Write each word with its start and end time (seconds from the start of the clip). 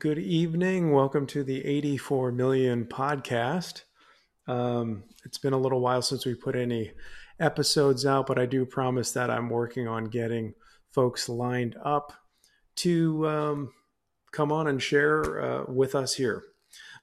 good 0.00 0.18
evening. 0.18 0.92
Welcome 0.92 1.26
to 1.26 1.44
the 1.44 1.62
84 1.62 2.32
million 2.32 2.86
podcast. 2.86 3.82
Um, 4.48 5.04
it's 5.26 5.36
been 5.36 5.52
a 5.52 5.58
little 5.58 5.82
while 5.82 6.00
since 6.00 6.24
we 6.24 6.34
put 6.34 6.56
any 6.56 6.92
episodes 7.38 8.06
out, 8.06 8.26
but 8.26 8.38
I 8.38 8.46
do 8.46 8.64
promise 8.64 9.12
that 9.12 9.28
I'm 9.28 9.50
working 9.50 9.86
on 9.86 10.06
getting 10.06 10.54
folks 10.90 11.28
lined 11.28 11.76
up 11.84 12.14
to 12.76 13.28
um, 13.28 13.72
come 14.32 14.50
on 14.50 14.68
and 14.68 14.82
share 14.82 15.42
uh, 15.42 15.64
with 15.68 15.94
us 15.94 16.14
here. 16.14 16.44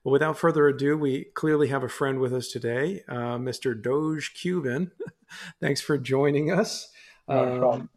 But 0.03 0.09
without 0.09 0.39
further 0.39 0.67
ado, 0.67 0.97
we 0.97 1.25
clearly 1.35 1.67
have 1.67 1.83
a 1.83 1.89
friend 1.89 2.19
with 2.19 2.33
us 2.33 2.47
today, 2.47 3.03
uh, 3.07 3.37
Mr. 3.37 3.79
Doge 3.79 4.33
Cuban. 4.33 4.91
Thanks 5.61 5.81
for 5.81 5.99
joining 5.99 6.51
us. 6.51 6.89
No 7.29 7.73
Um, 7.73 7.89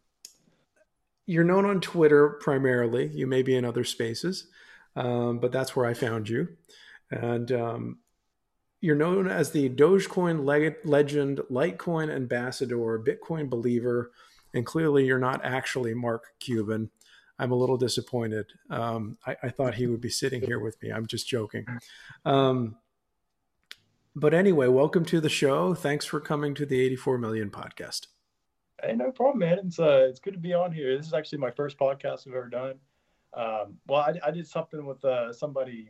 you're 1.25 1.43
known 1.43 1.65
on 1.65 1.81
Twitter 1.81 2.37
primarily. 2.39 3.07
You 3.07 3.25
may 3.25 3.41
be 3.41 3.55
in 3.55 3.65
other 3.65 3.83
spaces, 3.83 4.47
um, 4.95 5.39
but 5.39 5.51
that's 5.51 5.75
where 5.75 5.85
I 5.85 5.93
found 5.93 6.29
you. 6.29 6.49
And 7.09 7.51
um, 7.51 7.97
you're 8.81 8.95
known 8.95 9.27
as 9.27 9.51
the 9.51 9.69
Dogecoin 9.69 10.45
leg- 10.45 10.77
legend, 10.83 11.39
Litecoin 11.49 12.13
ambassador, 12.13 12.99
Bitcoin 12.99 13.49
believer, 13.49 14.11
and 14.53 14.65
clearly 14.65 15.05
you're 15.05 15.19
not 15.19 15.43
actually 15.43 15.93
Mark 15.93 16.25
Cuban. 16.39 16.89
I'm 17.37 17.51
a 17.51 17.55
little 17.55 17.77
disappointed. 17.77 18.45
Um, 18.69 19.17
I, 19.25 19.35
I, 19.43 19.49
thought 19.49 19.75
he 19.75 19.87
would 19.87 20.01
be 20.01 20.09
sitting 20.09 20.41
here 20.41 20.59
with 20.59 20.81
me. 20.81 20.91
I'm 20.91 21.07
just 21.07 21.27
joking. 21.27 21.65
Um, 22.23 22.75
but 24.15 24.33
anyway, 24.33 24.67
welcome 24.67 25.05
to 25.05 25.21
the 25.21 25.29
show. 25.29 25.73
Thanks 25.73 26.05
for 26.05 26.19
coming 26.19 26.53
to 26.55 26.65
the 26.65 26.79
84 26.81 27.17
Million 27.17 27.49
podcast. 27.49 28.07
Hey, 28.83 28.93
no 28.93 29.11
problem, 29.11 29.39
man. 29.39 29.59
It's 29.59 29.79
uh, 29.79 30.07
it's 30.09 30.19
good 30.19 30.33
to 30.33 30.39
be 30.39 30.53
on 30.53 30.71
here. 30.71 30.97
This 30.97 31.07
is 31.07 31.13
actually 31.13 31.37
my 31.37 31.51
first 31.51 31.77
podcast 31.77 32.27
I've 32.27 32.33
ever 32.33 32.49
done. 32.49 32.75
Um, 33.33 33.77
well, 33.87 34.01
I, 34.01 34.13
I 34.27 34.31
did 34.31 34.47
something 34.47 34.85
with 34.85 35.03
uh, 35.05 35.31
somebody 35.31 35.89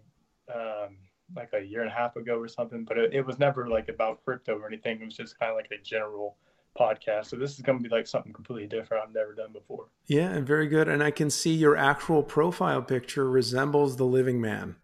um, 0.53 0.97
like 1.35 1.49
a 1.53 1.61
year 1.61 1.81
and 1.81 1.89
a 1.89 1.93
half 1.93 2.15
ago 2.15 2.37
or 2.37 2.47
something, 2.47 2.83
but 2.83 2.97
it, 2.97 3.13
it 3.13 3.25
was 3.25 3.39
never 3.39 3.67
like 3.67 3.89
about 3.89 4.23
crypto 4.23 4.57
or 4.57 4.67
anything. 4.67 5.01
It 5.01 5.05
was 5.05 5.15
just 5.15 5.39
kind 5.39 5.51
of 5.51 5.55
like 5.55 5.71
a 5.71 5.81
general 5.81 6.37
podcast. 6.79 7.27
So 7.27 7.35
this 7.35 7.55
is 7.55 7.61
going 7.61 7.79
to 7.79 7.83
be 7.83 7.93
like 7.93 8.07
something 8.07 8.33
completely 8.33 8.67
different 8.67 9.03
I've 9.03 9.13
never 9.13 9.33
done 9.33 9.51
before. 9.51 9.87
Yeah, 10.07 10.29
and 10.29 10.45
very 10.45 10.67
good. 10.67 10.87
And 10.87 11.03
I 11.03 11.11
can 11.11 11.29
see 11.29 11.53
your 11.53 11.75
actual 11.75 12.23
profile 12.23 12.81
picture 12.81 13.29
resembles 13.29 13.97
the 13.97 14.05
living 14.05 14.39
man. 14.39 14.75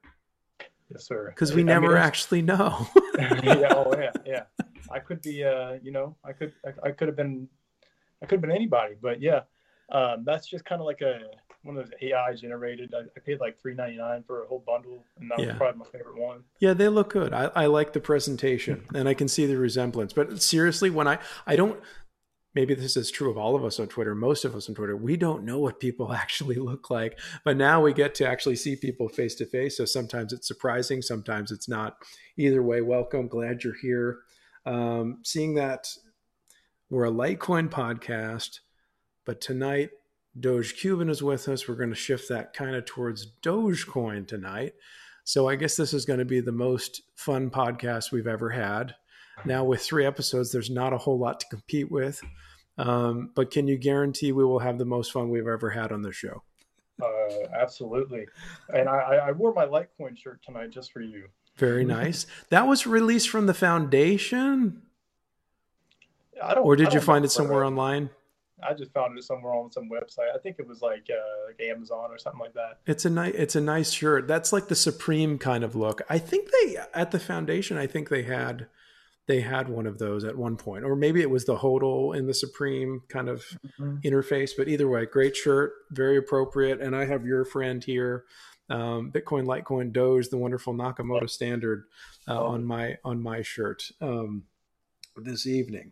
Yes, 0.89 1.05
sir. 1.05 1.30
Because 1.30 1.53
we 1.53 1.61
I 1.61 1.66
never 1.66 1.89
mean, 1.89 1.97
actually 1.97 2.42
know. 2.42 2.88
yeah, 3.17 3.73
oh 3.75 3.94
yeah, 3.97 4.11
yeah. 4.25 4.44
I 4.89 4.99
could 4.99 5.21
be, 5.21 5.44
uh, 5.44 5.77
you 5.81 5.92
know, 5.92 6.16
I 6.23 6.31
could, 6.31 6.53
I, 6.66 6.88
I 6.88 6.92
could 6.92 7.08
have 7.08 7.17
been 7.17 7.49
I 8.21 8.25
could 8.25 8.38
have 8.38 8.42
been 8.42 8.52
anybody, 8.52 8.95
but 8.99 9.21
yeah, 9.21 9.42
um, 9.92 10.23
that's 10.25 10.47
just 10.47 10.66
kind 10.66 10.81
of 10.81 10.86
like 10.86 11.02
a 11.02 11.19
one 11.63 11.77
of 11.77 11.86
those 11.86 11.94
AI 12.02 12.33
generated. 12.36 12.94
I, 12.94 13.02
I 13.02 13.19
paid 13.25 13.39
like 13.39 13.59
three 13.59 13.73
ninety 13.73 13.97
nine 13.97 14.23
for 14.25 14.44
a 14.44 14.47
whole 14.47 14.63
bundle, 14.66 15.03
and 15.19 15.30
that 15.31 15.39
yeah. 15.39 15.47
was 15.47 15.58
probably 15.58 15.80
my 15.80 15.86
favorite 15.86 16.17
one. 16.17 16.44
Yeah, 16.59 16.73
they 16.73 16.88
look 16.89 17.09
good. 17.09 17.33
I, 17.33 17.52
I 17.55 17.66
like 17.66 17.94
the 17.94 17.99
presentation, 17.99 18.86
and 18.94 19.08
I 19.08 19.14
can 19.14 19.27
see 19.27 19.45
the 19.45 19.58
resemblance. 19.58 20.14
But 20.14 20.41
seriously, 20.41 20.89
when 20.89 21.08
I 21.08 21.19
I 21.45 21.55
don't. 21.55 21.80
Maybe 22.55 22.73
this 22.73 22.97
is 22.97 23.11
true 23.11 23.30
of 23.30 23.38
all 23.38 23.55
of 23.55 23.64
us 23.64 23.80
on 23.80 23.87
Twitter, 23.87 24.15
most 24.15 24.43
of 24.43 24.55
us 24.55 24.67
on 24.67 24.73
Twitter. 24.73 24.98
We 24.98 25.15
don't 25.15 25.43
know 25.43 25.59
what 25.59 25.80
people 25.80 26.11
actually 26.14 26.55
look 26.55 26.89
like, 26.89 27.20
but 27.45 27.55
now 27.55 27.82
we 27.82 27.93
get 27.93 28.15
to 28.15 28.27
actually 28.27 28.55
see 28.55 28.76
people 28.76 29.09
face 29.09 29.36
to 29.36 29.45
face. 29.45 29.77
So 29.77 29.86
sometimes 29.86 30.33
it's 30.33 30.48
surprising, 30.48 31.03
sometimes 31.03 31.52
it's 31.52 31.70
not. 31.70 31.98
Either 32.36 32.64
way, 32.64 32.82
welcome. 32.82 33.27
Glad 33.27 33.64
you're 33.64 33.77
here. 33.80 34.20
Um, 34.65 35.20
seeing 35.23 35.53
that 35.55 35.87
we're 36.89 37.05
a 37.05 37.11
Litecoin 37.11 37.70
podcast, 37.70 38.61
but 39.23 39.39
tonight 39.39 39.92
Doge 40.39 40.75
Cuban 40.77 41.09
is 41.09 41.23
with 41.23 41.48
us. 41.48 41.67
We're 41.67 41.75
going 41.75 41.89
to 41.89 41.95
shift 41.95 42.30
that 42.30 42.53
kind 42.53 42.75
of 42.75 42.86
towards 42.86 43.27
Dogecoin 43.42 44.27
tonight. 44.27 44.73
So 45.23 45.49
I 45.49 45.55
guess 45.55 45.75
this 45.75 45.93
is 45.93 46.05
going 46.05 46.20
to 46.20 46.25
be 46.25 46.39
the 46.39 46.52
most 46.52 47.02
fun 47.15 47.49
podcast 47.49 48.11
we've 48.11 48.27
ever 48.27 48.49
had. 48.49 48.95
Now, 49.45 49.64
with 49.64 49.81
three 49.81 50.05
episodes, 50.05 50.52
there's 50.52 50.70
not 50.70 50.93
a 50.93 50.97
whole 50.97 51.20
lot 51.20 51.39
to 51.42 51.45
compete 51.47 51.92
with. 51.92 52.21
Um, 52.77 53.31
but 53.36 53.52
can 53.52 53.67
you 53.67 53.77
guarantee 53.77 54.31
we 54.31 54.45
will 54.45 54.59
have 54.59 54.77
the 54.77 54.86
most 54.86 55.11
fun 55.11 55.30
we've 55.30 55.47
ever 55.47 55.70
had 55.70 55.92
on 55.92 56.02
the 56.02 56.11
show? 56.11 56.43
Uh, 57.02 57.08
absolutely. 57.59 58.26
And 58.73 58.87
I, 58.87 59.27
I 59.27 59.31
wore 59.31 59.53
my 59.53 59.65
Litecoin 59.65 60.17
shirt 60.17 60.42
tonight 60.43 60.70
just 60.70 60.92
for 60.92 61.02
you. 61.02 61.27
Very 61.58 61.86
nice. 61.86 62.27
That 62.49 62.67
was 62.67 62.86
released 62.86 63.30
from 63.30 63.47
the 63.47 63.53
foundation. 63.53 64.83
I 66.42 66.53
don't. 66.53 66.64
Or 66.64 66.76
did 66.76 66.93
you 66.93 67.02
find 67.02 67.26
it 67.26 67.31
somewhere 67.31 67.65
online? 67.65 68.11
I 68.64 68.73
just 68.73 68.92
found 68.92 69.18
it 69.18 69.23
somewhere 69.23 69.54
on 69.54 69.72
some 69.72 69.90
website. 69.90 70.34
I 70.34 70.40
think 70.40 70.58
it 70.60 70.68
was 70.68 70.82
like 70.82 71.08
uh, 71.12 71.48
like 71.48 71.60
Amazon 71.62 72.10
or 72.10 72.18
something 72.18 72.42
like 72.42 72.54
that. 72.54 72.80
It's 72.86 73.06
a 73.06 73.10
nice 73.10 73.34
it's 73.36 73.56
a 73.56 73.62
nice 73.62 73.92
shirt. 73.92 74.28
That's 74.28 74.52
like 74.52 74.68
the 74.68 74.76
supreme 74.76 75.38
kind 75.38 75.64
of 75.64 75.76
look. 75.76 76.02
I 76.10 76.18
think 76.18 76.50
they 76.52 76.78
at 76.94 77.12
the 77.12 77.20
foundation. 77.20 77.78
I 77.78 77.88
think 77.88 78.10
they 78.10 78.23
had 78.23 78.68
they 79.28 79.42
had 79.42 79.70
one 79.70 79.86
of 79.86 80.00
those 80.00 80.23
at 80.23 80.38
one 80.38 80.56
point, 80.56 80.86
or 80.86 80.95
maybe 80.95 81.22
it 81.22 81.30
was 81.30 81.45
the 81.45 81.58
hodl 81.58 82.16
in 82.16 82.28
the 82.28 82.34
supreme 82.34 83.02
kind 83.10 83.30
of 83.30 83.44
mm-hmm. 83.80 83.98
interface. 84.04 84.52
But 84.58 84.70
either 84.70 84.88
way, 84.88 85.06
great 85.06 85.36
shirt, 85.36 85.74
very 85.92 86.18
appropriate. 86.18 86.82
And 86.82 86.95
I 86.95 87.06
have 87.06 87.26
your 87.26 87.45
friend 87.45 87.84
here, 87.84 88.24
um, 88.70 89.12
Bitcoin, 89.12 89.45
Litecoin, 89.45 89.92
Doge, 89.92 90.30
the 90.30 90.38
wonderful 90.38 90.74
Nakamoto 90.74 91.30
standard 91.30 91.84
uh, 92.28 92.39
oh. 92.39 92.48
on 92.48 92.66
my 92.66 92.98
on 93.04 93.22
my 93.22 93.42
shirt 93.42 93.92
um, 94.02 94.44
this 95.16 95.45
evening. 95.45 95.92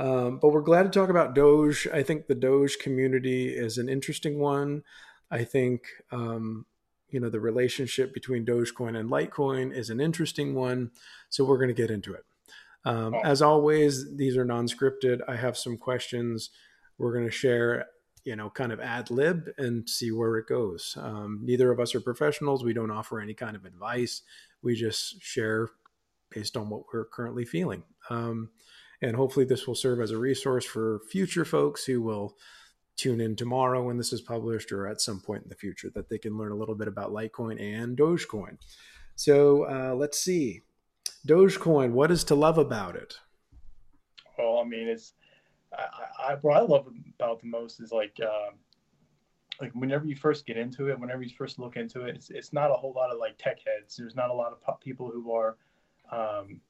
Um, 0.00 0.38
but 0.38 0.48
we're 0.48 0.62
glad 0.62 0.84
to 0.84 0.88
talk 0.88 1.10
about 1.10 1.34
Doge. 1.34 1.86
I 1.92 2.02
think 2.02 2.26
the 2.26 2.34
Doge 2.34 2.78
community 2.78 3.50
is 3.50 3.76
an 3.76 3.90
interesting 3.90 4.38
one. 4.38 4.82
I 5.30 5.44
think 5.44 5.82
um, 6.10 6.64
you 7.10 7.20
know 7.20 7.28
the 7.28 7.38
relationship 7.38 8.14
between 8.14 8.46
Dogecoin 8.46 8.98
and 8.98 9.10
Litecoin 9.10 9.76
is 9.76 9.90
an 9.90 10.00
interesting 10.00 10.54
one. 10.54 10.90
So 11.28 11.44
we're 11.44 11.58
going 11.58 11.68
to 11.68 11.74
get 11.74 11.90
into 11.90 12.14
it. 12.14 12.24
Um, 12.86 13.14
as 13.22 13.42
always, 13.42 14.16
these 14.16 14.38
are 14.38 14.44
non-scripted. 14.44 15.20
I 15.28 15.36
have 15.36 15.58
some 15.58 15.76
questions. 15.76 16.48
We're 16.96 17.12
going 17.12 17.26
to 17.26 17.30
share, 17.30 17.84
you 18.24 18.36
know, 18.36 18.48
kind 18.48 18.72
of 18.72 18.80
ad 18.80 19.10
lib 19.10 19.50
and 19.58 19.86
see 19.86 20.10
where 20.12 20.38
it 20.38 20.46
goes. 20.46 20.96
Um, 20.98 21.40
neither 21.42 21.70
of 21.70 21.78
us 21.78 21.94
are 21.94 22.00
professionals. 22.00 22.64
We 22.64 22.72
don't 22.72 22.90
offer 22.90 23.20
any 23.20 23.34
kind 23.34 23.54
of 23.54 23.66
advice. 23.66 24.22
We 24.62 24.76
just 24.76 25.20
share 25.20 25.68
based 26.30 26.56
on 26.56 26.70
what 26.70 26.84
we're 26.90 27.04
currently 27.04 27.44
feeling. 27.44 27.82
Um, 28.08 28.48
and 29.02 29.16
hopefully, 29.16 29.44
this 29.44 29.66
will 29.66 29.74
serve 29.74 30.00
as 30.00 30.10
a 30.10 30.18
resource 30.18 30.64
for 30.64 31.00
future 31.10 31.44
folks 31.44 31.84
who 31.84 32.02
will 32.02 32.36
tune 32.96 33.20
in 33.20 33.34
tomorrow 33.34 33.82
when 33.82 33.96
this 33.96 34.12
is 34.12 34.20
published 34.20 34.72
or 34.72 34.86
at 34.86 35.00
some 35.00 35.20
point 35.20 35.42
in 35.42 35.48
the 35.48 35.54
future 35.54 35.90
that 35.94 36.08
they 36.10 36.18
can 36.18 36.36
learn 36.36 36.52
a 36.52 36.56
little 36.56 36.74
bit 36.74 36.88
about 36.88 37.10
Litecoin 37.10 37.58
and 37.58 37.96
Dogecoin. 37.96 38.58
So 39.16 39.64
uh, 39.64 39.94
let's 39.94 40.20
see. 40.20 40.62
Dogecoin, 41.26 41.92
what 41.92 42.10
is 42.10 42.24
to 42.24 42.34
love 42.34 42.58
about 42.58 42.96
it? 42.96 43.14
Well, 44.38 44.58
I 44.58 44.64
mean, 44.64 44.88
it's 44.88 45.14
I, 45.76 46.32
I, 46.32 46.34
what 46.40 46.56
I 46.56 46.60
love 46.60 46.88
about 47.18 47.40
the 47.40 47.46
most 47.46 47.80
is 47.80 47.92
like 47.92 48.18
uh, 48.22 48.50
like 49.60 49.72
whenever 49.74 50.06
you 50.06 50.16
first 50.16 50.46
get 50.46 50.56
into 50.56 50.88
it, 50.88 50.98
whenever 50.98 51.22
you 51.22 51.30
first 51.36 51.58
look 51.58 51.76
into 51.76 52.02
it, 52.02 52.16
it's, 52.16 52.30
it's 52.30 52.52
not 52.52 52.70
a 52.70 52.74
whole 52.74 52.92
lot 52.92 53.12
of 53.12 53.18
like 53.18 53.36
tech 53.38 53.58
heads. 53.66 53.96
There's 53.96 54.16
not 54.16 54.30
a 54.30 54.34
lot 54.34 54.52
of 54.52 54.80
people 54.80 55.10
who 55.12 55.32
are, 55.32 55.56
um, 56.10 56.60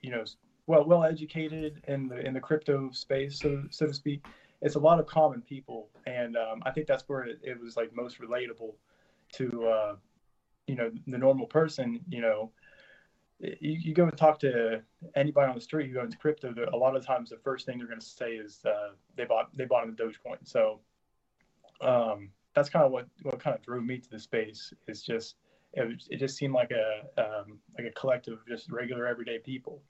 you 0.00 0.10
know, 0.10 0.24
well 0.68 0.84
well 0.84 1.02
educated 1.02 1.82
in 1.88 2.06
the 2.08 2.24
in 2.24 2.34
the 2.34 2.40
crypto 2.40 2.90
space, 2.92 3.40
so 3.40 3.64
so 3.70 3.86
to 3.86 3.94
speak. 3.94 4.24
It's 4.60 4.74
a 4.74 4.78
lot 4.78 5.00
of 5.00 5.06
common 5.06 5.40
people, 5.42 5.88
and 6.06 6.36
um, 6.36 6.62
I 6.66 6.72
think 6.72 6.86
that's 6.86 7.04
where 7.08 7.22
it, 7.22 7.38
it, 7.42 7.60
was 7.60 7.76
like 7.76 7.94
most 7.94 8.20
relatable 8.20 8.74
to 9.34 9.66
uh, 9.66 9.96
you 10.66 10.76
know 10.76 10.90
the 11.06 11.18
normal 11.18 11.46
person. 11.46 12.00
You 12.08 12.20
know, 12.20 12.52
you, 13.40 13.56
you 13.60 13.94
go 13.94 14.04
and 14.04 14.16
talk 14.16 14.40
to 14.40 14.82
anybody 15.16 15.48
on 15.48 15.54
the 15.54 15.60
street 15.60 15.90
who 15.90 16.00
into 16.00 16.18
crypto. 16.18 16.52
A 16.72 16.76
lot 16.76 16.96
of 16.96 17.06
times, 17.06 17.30
the 17.30 17.38
first 17.38 17.66
thing 17.66 17.78
they're 17.78 17.86
going 17.86 18.00
to 18.00 18.06
say 18.06 18.32
is 18.32 18.60
uh, 18.66 18.90
they 19.16 19.24
bought 19.24 19.56
they 19.56 19.64
bought 19.64 19.84
in 19.84 19.94
the 19.94 20.02
Dogecoin. 20.02 20.38
So 20.44 20.80
um, 21.80 22.30
that's 22.54 22.68
kind 22.68 22.84
of 22.84 22.92
what 22.92 23.06
what 23.22 23.40
kind 23.40 23.56
of 23.56 23.62
drew 23.62 23.80
me 23.80 23.98
to 23.98 24.10
the 24.10 24.18
space. 24.18 24.74
Is 24.86 25.02
just 25.02 25.36
it, 25.72 26.02
it 26.10 26.16
just 26.18 26.36
seemed 26.36 26.52
like 26.52 26.72
a 26.72 27.04
um, 27.22 27.58
like 27.78 27.86
a 27.86 27.92
collective 27.92 28.34
of 28.34 28.46
just 28.46 28.70
regular 28.70 29.06
everyday 29.06 29.38
people 29.38 29.82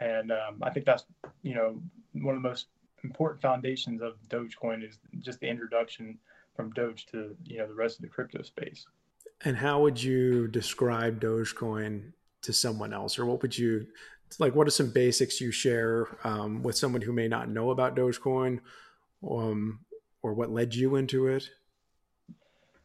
and 0.00 0.32
um, 0.32 0.58
I 0.62 0.70
think 0.70 0.86
that's 0.86 1.04
you 1.42 1.54
know 1.54 1.80
one 2.12 2.36
of 2.36 2.42
the 2.42 2.48
most 2.48 2.66
important 3.04 3.42
foundations 3.42 4.00
of 4.00 4.14
Dogecoin 4.28 4.86
is 4.86 4.98
just 5.20 5.40
the 5.40 5.48
introduction 5.48 6.18
from 6.54 6.70
Doge 6.72 7.06
to 7.06 7.36
you 7.44 7.58
know 7.58 7.66
the 7.66 7.74
rest 7.74 7.98
of 7.98 8.02
the 8.02 8.08
crypto 8.08 8.42
space. 8.42 8.86
And 9.44 9.56
how 9.56 9.80
would 9.82 10.02
you 10.02 10.48
describe 10.48 11.20
Dogecoin 11.20 12.12
to 12.42 12.52
someone 12.52 12.92
else, 12.92 13.18
or 13.18 13.26
what 13.26 13.42
would 13.42 13.56
you 13.56 13.86
like? 14.38 14.54
What 14.54 14.66
are 14.66 14.70
some 14.72 14.90
basics 14.90 15.40
you 15.40 15.50
share 15.50 16.08
um, 16.24 16.62
with 16.62 16.76
someone 16.76 17.02
who 17.02 17.12
may 17.12 17.28
not 17.28 17.48
know 17.48 17.70
about 17.70 17.96
Dogecoin, 17.96 18.60
um, 19.28 19.80
or 20.22 20.34
what 20.34 20.50
led 20.50 20.74
you 20.74 20.96
into 20.96 21.26
it? 21.26 21.48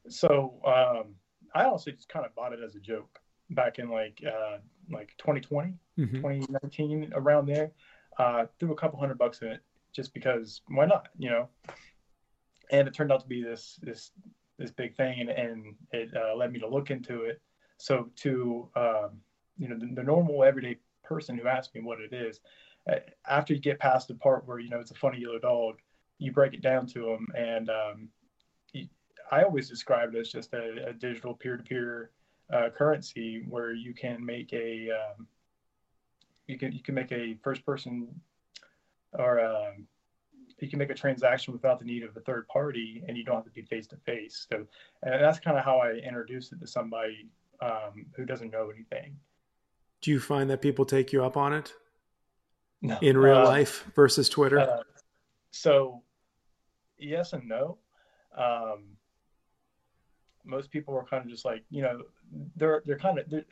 So 0.10 0.60
um, 0.66 1.16
I 1.54 1.66
honestly 1.66 1.94
just 1.94 2.10
kind 2.10 2.26
of 2.26 2.34
bought 2.34 2.54
it 2.54 2.60
as 2.64 2.76
a 2.76 2.80
joke 2.80 3.20
back 3.50 3.80
in 3.80 3.90
like 3.90 4.22
uh, 4.26 4.58
like 4.92 5.14
2020, 5.18 5.74
mm-hmm. 5.98 6.16
2019, 6.16 7.12
around 7.16 7.48
there. 7.48 7.72
Uh, 8.18 8.46
threw 8.60 8.72
a 8.72 8.76
couple 8.76 9.00
hundred 9.00 9.18
bucks 9.18 9.42
in 9.42 9.50
it 9.50 9.62
just 9.94 10.14
because 10.14 10.62
why 10.70 10.86
not, 10.86 11.10
you 11.18 11.30
know? 11.30 11.50
And 12.72 12.88
it 12.88 12.94
turned 12.94 13.12
out 13.12 13.22
to 13.22 13.28
be 13.28 13.44
this 13.44 13.80
this 13.82 14.12
this 14.58 14.72
big 14.72 14.96
thing, 14.96 15.22
and, 15.22 15.30
and 15.30 15.76
it 15.92 16.10
uh, 16.16 16.36
led 16.36 16.52
me 16.52 16.60
to 16.60 16.68
look 16.68 16.90
into 16.90 17.24
it. 17.24 17.42
So 17.78 18.10
to 18.18 18.70
um, 18.76 19.22
you 19.58 19.70
know 19.70 19.78
the, 19.78 19.88
the, 19.94 20.04
normal 20.04 20.44
everyday 20.44 20.78
person 21.04 21.38
who 21.38 21.48
asks 21.48 21.74
me 21.74 21.82
what 21.82 22.02
it 22.02 22.14
is, 22.14 22.40
uh, 22.92 22.96
after 23.30 23.54
you 23.54 23.60
get 23.60 23.80
past 23.80 24.08
the 24.08 24.16
part 24.16 24.48
where 24.48 24.60
you 24.60 24.70
know 24.70 24.80
it's 24.80 24.92
a 24.92 24.96
funny 24.96 25.20
yellow 25.20 25.40
dog, 25.40 25.76
you 26.18 26.32
break 26.32 26.54
it 26.54 26.62
down 26.62 26.88
to 26.88 27.02
them, 27.06 27.28
and 27.38 27.70
um, 27.70 28.10
I 29.32 29.44
always 29.44 29.70
describe 29.70 30.14
it 30.14 30.20
as 30.20 30.32
just 30.32 30.54
a, 30.54 30.88
a 30.88 30.94
digital 30.94 31.34
peer-to-peer 31.34 32.12
uh, 32.54 32.70
currency 32.76 33.44
where 33.50 33.74
you 33.74 33.94
can 33.94 34.26
make 34.26 34.54
a 34.54 34.90
um, 34.92 35.28
you 36.48 36.58
can 36.58 36.72
you 36.72 36.82
can 36.82 36.96
make 36.96 37.12
a 37.12 37.38
first 37.44 37.66
person 37.66 38.08
or 39.14 39.40
um, 39.40 39.88
you 40.60 40.70
can 40.70 40.80
make 40.80 40.90
a 40.90 40.96
transaction 40.96 41.54
without 41.54 41.80
the 41.80 41.86
need 41.86 42.04
of 42.04 42.16
a 42.16 42.20
third 42.22 42.48
party 42.48 43.04
and 43.08 43.18
you 43.18 43.24
don't 43.24 43.36
have 43.36 43.46
to 43.46 43.52
be 43.52 43.62
face 43.64 43.88
to 43.88 43.98
face 43.98 44.48
so 44.50 44.66
and 45.04 45.22
that's 45.22 45.40
kind 45.40 45.58
of 45.58 45.64
how 45.64 45.78
i 45.80 45.92
introduce 45.92 46.52
it 46.52 46.60
to 46.60 46.68
somebody 46.68 47.30
um, 47.62 48.06
who 48.16 48.26
doesn't 48.26 48.52
know 48.52 48.70
anything. 48.70 49.18
Do 50.02 50.12
you 50.12 50.20
find 50.20 50.50
that 50.50 50.62
people 50.62 50.86
take 50.86 51.12
you 51.12 51.24
up 51.24 51.38
on 51.38 51.54
it? 51.54 51.74
No. 52.80 52.96
in 53.02 53.18
real 53.18 53.38
uh, 53.38 53.44
life 53.44 53.86
versus 53.96 54.30
twitter? 54.30 54.60
uh, 54.60 54.84
so 55.50 56.04
yes 57.00 57.34
and 57.34 57.48
no. 57.48 57.80
Um, 58.38 58.97
most 60.48 60.72
people 60.72 60.96
are 60.96 61.06
kind 61.06 61.24
of 61.24 61.30
just 61.30 61.46
like 61.46 61.64
you 61.70 61.82
know 61.82 62.02
they're 62.56 62.82
they're 62.86 62.98
kind 62.98 63.20
of 63.20 63.30
they're, 63.30 63.46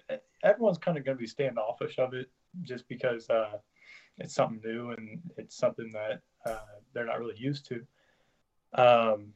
everyone's 0.44 0.78
kind 0.78 0.98
of 0.98 1.06
going 1.06 1.18
to 1.18 1.22
be 1.22 1.28
standoffish 1.28 2.00
of 2.00 2.14
it 2.14 2.30
just 2.64 2.88
because 2.88 3.30
uh, 3.30 3.58
it's 4.18 4.34
something 4.34 4.62
new 4.64 4.92
and 4.92 5.20
it's 5.38 5.56
something 5.58 5.92
that 5.94 6.22
uh, 6.46 6.80
they're 6.94 7.06
not 7.06 7.20
really 7.20 7.38
used 7.38 7.68
to. 7.68 7.82
Um, 8.74 9.34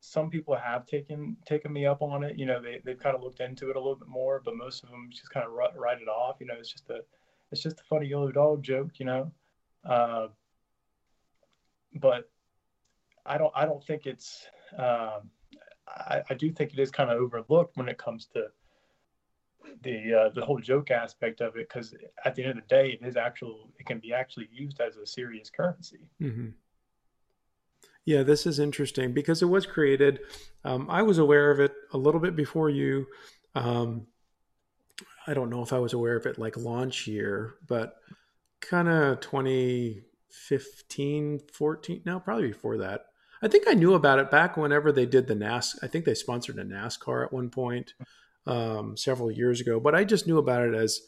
some 0.00 0.30
people 0.30 0.56
have 0.56 0.86
taken 0.86 1.36
taken 1.44 1.72
me 1.72 1.86
up 1.86 2.00
on 2.00 2.24
it. 2.24 2.38
You 2.38 2.46
know, 2.46 2.60
they 2.60 2.80
they've 2.84 2.98
kind 2.98 3.14
of 3.14 3.22
looked 3.22 3.40
into 3.40 3.68
it 3.70 3.76
a 3.76 3.78
little 3.78 3.96
bit 3.96 4.08
more, 4.08 4.40
but 4.44 4.56
most 4.56 4.82
of 4.82 4.90
them 4.90 5.08
just 5.10 5.30
kind 5.30 5.46
of 5.46 5.52
write 5.52 6.00
it 6.00 6.08
off. 6.08 6.36
You 6.40 6.46
know, 6.46 6.54
it's 6.58 6.72
just 6.72 6.88
a 6.90 7.00
it's 7.52 7.62
just 7.62 7.80
a 7.80 7.84
funny 7.84 8.06
yellow 8.06 8.32
dog 8.32 8.62
joke. 8.62 8.98
You 8.98 9.06
know, 9.06 9.32
uh, 9.84 10.28
but 11.94 12.30
I 13.26 13.36
don't 13.36 13.52
I 13.54 13.66
don't 13.66 13.84
think 13.84 14.06
it's 14.06 14.46
um, 14.78 15.30
I, 15.96 16.22
I 16.30 16.34
do 16.34 16.50
think 16.50 16.72
it 16.72 16.78
is 16.78 16.90
kind 16.90 17.10
of 17.10 17.18
overlooked 17.18 17.76
when 17.76 17.88
it 17.88 17.98
comes 17.98 18.26
to 18.34 18.46
the 19.82 20.14
uh, 20.14 20.28
the 20.30 20.44
whole 20.44 20.58
joke 20.58 20.90
aspect 20.90 21.40
of 21.40 21.56
it 21.56 21.68
because 21.68 21.94
at 22.24 22.34
the 22.34 22.42
end 22.42 22.58
of 22.58 22.68
the 22.68 22.74
day 22.74 22.98
it 23.00 23.06
is 23.06 23.16
actual 23.16 23.70
it 23.78 23.86
can 23.86 23.98
be 23.98 24.12
actually 24.12 24.48
used 24.52 24.80
as 24.80 24.96
a 24.96 25.06
serious 25.06 25.50
currency 25.50 26.00
mm-hmm. 26.20 26.48
yeah 28.04 28.22
this 28.22 28.46
is 28.46 28.58
interesting 28.58 29.12
because 29.12 29.42
it 29.42 29.46
was 29.46 29.66
created 29.66 30.20
um, 30.64 30.88
i 30.90 31.02
was 31.02 31.18
aware 31.18 31.50
of 31.50 31.60
it 31.60 31.72
a 31.92 31.98
little 31.98 32.20
bit 32.20 32.36
before 32.36 32.70
you 32.70 33.06
um, 33.54 34.06
i 35.26 35.34
don't 35.34 35.50
know 35.50 35.62
if 35.62 35.72
i 35.72 35.78
was 35.78 35.92
aware 35.92 36.16
of 36.16 36.26
it 36.26 36.38
like 36.38 36.56
launch 36.56 37.06
year 37.06 37.54
but 37.66 37.96
kind 38.60 38.88
of 38.88 39.20
2015 39.20 41.40
14 41.52 42.02
now 42.04 42.18
probably 42.18 42.48
before 42.48 42.78
that 42.78 43.06
i 43.42 43.48
think 43.48 43.64
i 43.68 43.72
knew 43.72 43.94
about 43.94 44.18
it 44.18 44.30
back 44.30 44.56
whenever 44.56 44.92
they 44.92 45.06
did 45.06 45.26
the 45.26 45.34
nas 45.34 45.78
i 45.82 45.86
think 45.86 46.04
they 46.04 46.14
sponsored 46.14 46.58
a 46.58 46.64
nascar 46.64 47.24
at 47.24 47.32
one 47.32 47.50
point 47.50 47.94
um, 48.46 48.96
several 48.96 49.30
years 49.30 49.60
ago, 49.60 49.80
but 49.80 49.94
I 49.94 50.04
just 50.04 50.26
knew 50.26 50.38
about 50.38 50.66
it 50.66 50.74
as 50.74 51.00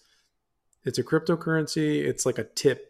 it's 0.85 0.99
a 0.99 1.05
cryptocurrency. 1.05 2.03
It's 2.05 2.27
like 2.27 2.39
a 2.39 2.45
tip. 2.45 2.89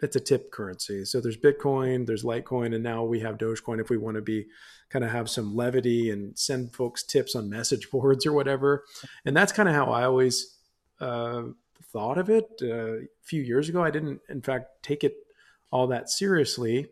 It's 0.00 0.16
a 0.16 0.20
tip 0.20 0.50
currency. 0.50 1.04
So 1.04 1.20
there's 1.20 1.36
Bitcoin, 1.36 2.06
there's 2.06 2.24
Litecoin, 2.24 2.74
and 2.74 2.82
now 2.82 3.04
we 3.04 3.20
have 3.20 3.38
Dogecoin. 3.38 3.80
If 3.80 3.90
we 3.90 3.96
want 3.96 4.16
to 4.16 4.22
be 4.22 4.46
kind 4.90 5.04
of 5.04 5.10
have 5.10 5.30
some 5.30 5.56
levity 5.56 6.10
and 6.10 6.38
send 6.38 6.74
folks 6.74 7.02
tips 7.02 7.34
on 7.34 7.48
message 7.48 7.90
boards 7.92 8.26
or 8.26 8.32
whatever, 8.32 8.84
and 9.24 9.36
that's 9.36 9.52
kind 9.52 9.68
of 9.68 9.74
how 9.74 9.86
I 9.86 10.04
always 10.04 10.56
uh, 11.00 11.44
thought 11.92 12.18
of 12.18 12.28
it. 12.28 12.48
Uh, 12.60 12.96
a 12.96 13.06
few 13.22 13.42
years 13.42 13.68
ago, 13.68 13.82
I 13.82 13.90
didn't, 13.90 14.20
in 14.28 14.42
fact, 14.42 14.82
take 14.82 15.04
it 15.04 15.14
all 15.70 15.86
that 15.86 16.10
seriously. 16.10 16.88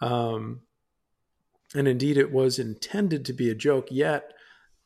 Um, 0.00 0.60
and 1.76 1.86
indeed, 1.86 2.16
it 2.16 2.32
was 2.32 2.58
intended 2.58 3.24
to 3.24 3.32
be 3.32 3.50
a 3.50 3.54
joke. 3.54 3.88
Yet 3.90 4.32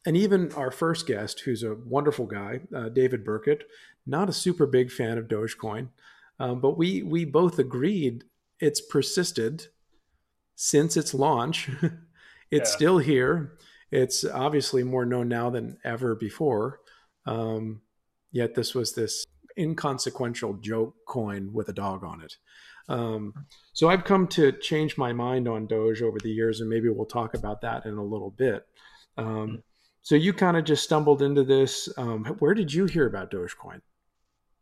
and 0.06 0.16
even 0.16 0.52
our 0.52 0.70
first 0.70 1.06
guest, 1.06 1.40
who's 1.40 1.62
a 1.62 1.74
wonderful 1.74 2.26
guy, 2.26 2.60
uh, 2.74 2.88
David 2.88 3.24
Burkett, 3.24 3.64
not 4.06 4.28
a 4.28 4.32
super 4.32 4.66
big 4.66 4.90
fan 4.90 5.18
of 5.18 5.28
Dogecoin, 5.28 5.88
um, 6.38 6.60
but 6.60 6.78
we 6.78 7.02
we 7.02 7.24
both 7.24 7.58
agreed 7.58 8.24
it's 8.58 8.80
persisted 8.80 9.66
since 10.56 10.96
its 10.96 11.12
launch. 11.12 11.68
it's 12.50 12.70
yeah. 12.70 12.76
still 12.76 12.98
here. 12.98 13.58
It's 13.90 14.24
obviously 14.24 14.82
more 14.84 15.04
known 15.04 15.28
now 15.28 15.50
than 15.50 15.78
ever 15.84 16.14
before. 16.14 16.80
Um, 17.26 17.82
yet 18.32 18.54
this 18.54 18.74
was 18.74 18.94
this 18.94 19.24
inconsequential 19.58 20.54
joke 20.54 20.94
coin 21.06 21.52
with 21.52 21.68
a 21.68 21.72
dog 21.72 22.04
on 22.04 22.22
it. 22.22 22.36
Um, 22.90 23.32
so 23.72 23.88
I've 23.88 24.04
come 24.04 24.26
to 24.28 24.52
change 24.52 24.98
my 24.98 25.12
mind 25.12 25.46
on 25.48 25.66
Doge 25.66 26.02
over 26.02 26.18
the 26.18 26.30
years, 26.30 26.60
and 26.60 26.68
maybe 26.68 26.88
we'll 26.88 27.06
talk 27.06 27.34
about 27.34 27.60
that 27.62 27.86
in 27.86 27.94
a 27.94 28.04
little 28.04 28.30
bit. 28.30 28.66
Um, 29.16 29.62
so 30.02 30.14
you 30.16 30.32
kind 30.32 30.56
of 30.56 30.64
just 30.64 30.82
stumbled 30.82 31.22
into 31.22 31.44
this. 31.44 31.88
Um, 31.96 32.24
where 32.40 32.54
did 32.54 32.72
you 32.72 32.86
hear 32.86 33.06
about 33.06 33.30
Dogecoin? 33.30 33.80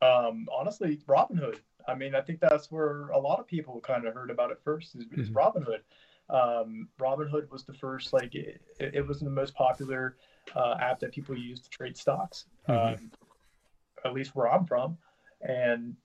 Um, 0.02 0.46
honestly, 0.52 1.00
Robinhood. 1.08 1.58
I 1.88 1.94
mean, 1.94 2.14
I 2.14 2.20
think 2.20 2.40
that's 2.40 2.70
where 2.70 3.08
a 3.08 3.18
lot 3.18 3.40
of 3.40 3.46
people 3.46 3.80
kind 3.80 4.06
of 4.06 4.12
heard 4.12 4.30
about 4.30 4.50
it 4.50 4.60
first. 4.62 4.94
Is, 4.94 5.06
is 5.16 5.30
mm-hmm. 5.30 5.38
Robinhood. 5.38 5.80
Um, 6.28 6.88
Robinhood 7.00 7.50
was 7.50 7.64
the 7.64 7.72
first, 7.72 8.12
like, 8.12 8.34
it, 8.34 8.60
it 8.78 9.06
was 9.06 9.20
the 9.20 9.30
most 9.30 9.54
popular 9.54 10.16
uh, 10.54 10.74
app 10.80 11.00
that 11.00 11.12
people 11.12 11.34
use 11.34 11.60
to 11.60 11.70
trade 11.70 11.96
stocks, 11.96 12.44
mm-hmm. 12.68 13.04
um, 13.04 13.10
at 14.04 14.12
least 14.12 14.36
where 14.36 14.52
I'm 14.52 14.66
from. 14.66 14.98
And 15.40 15.96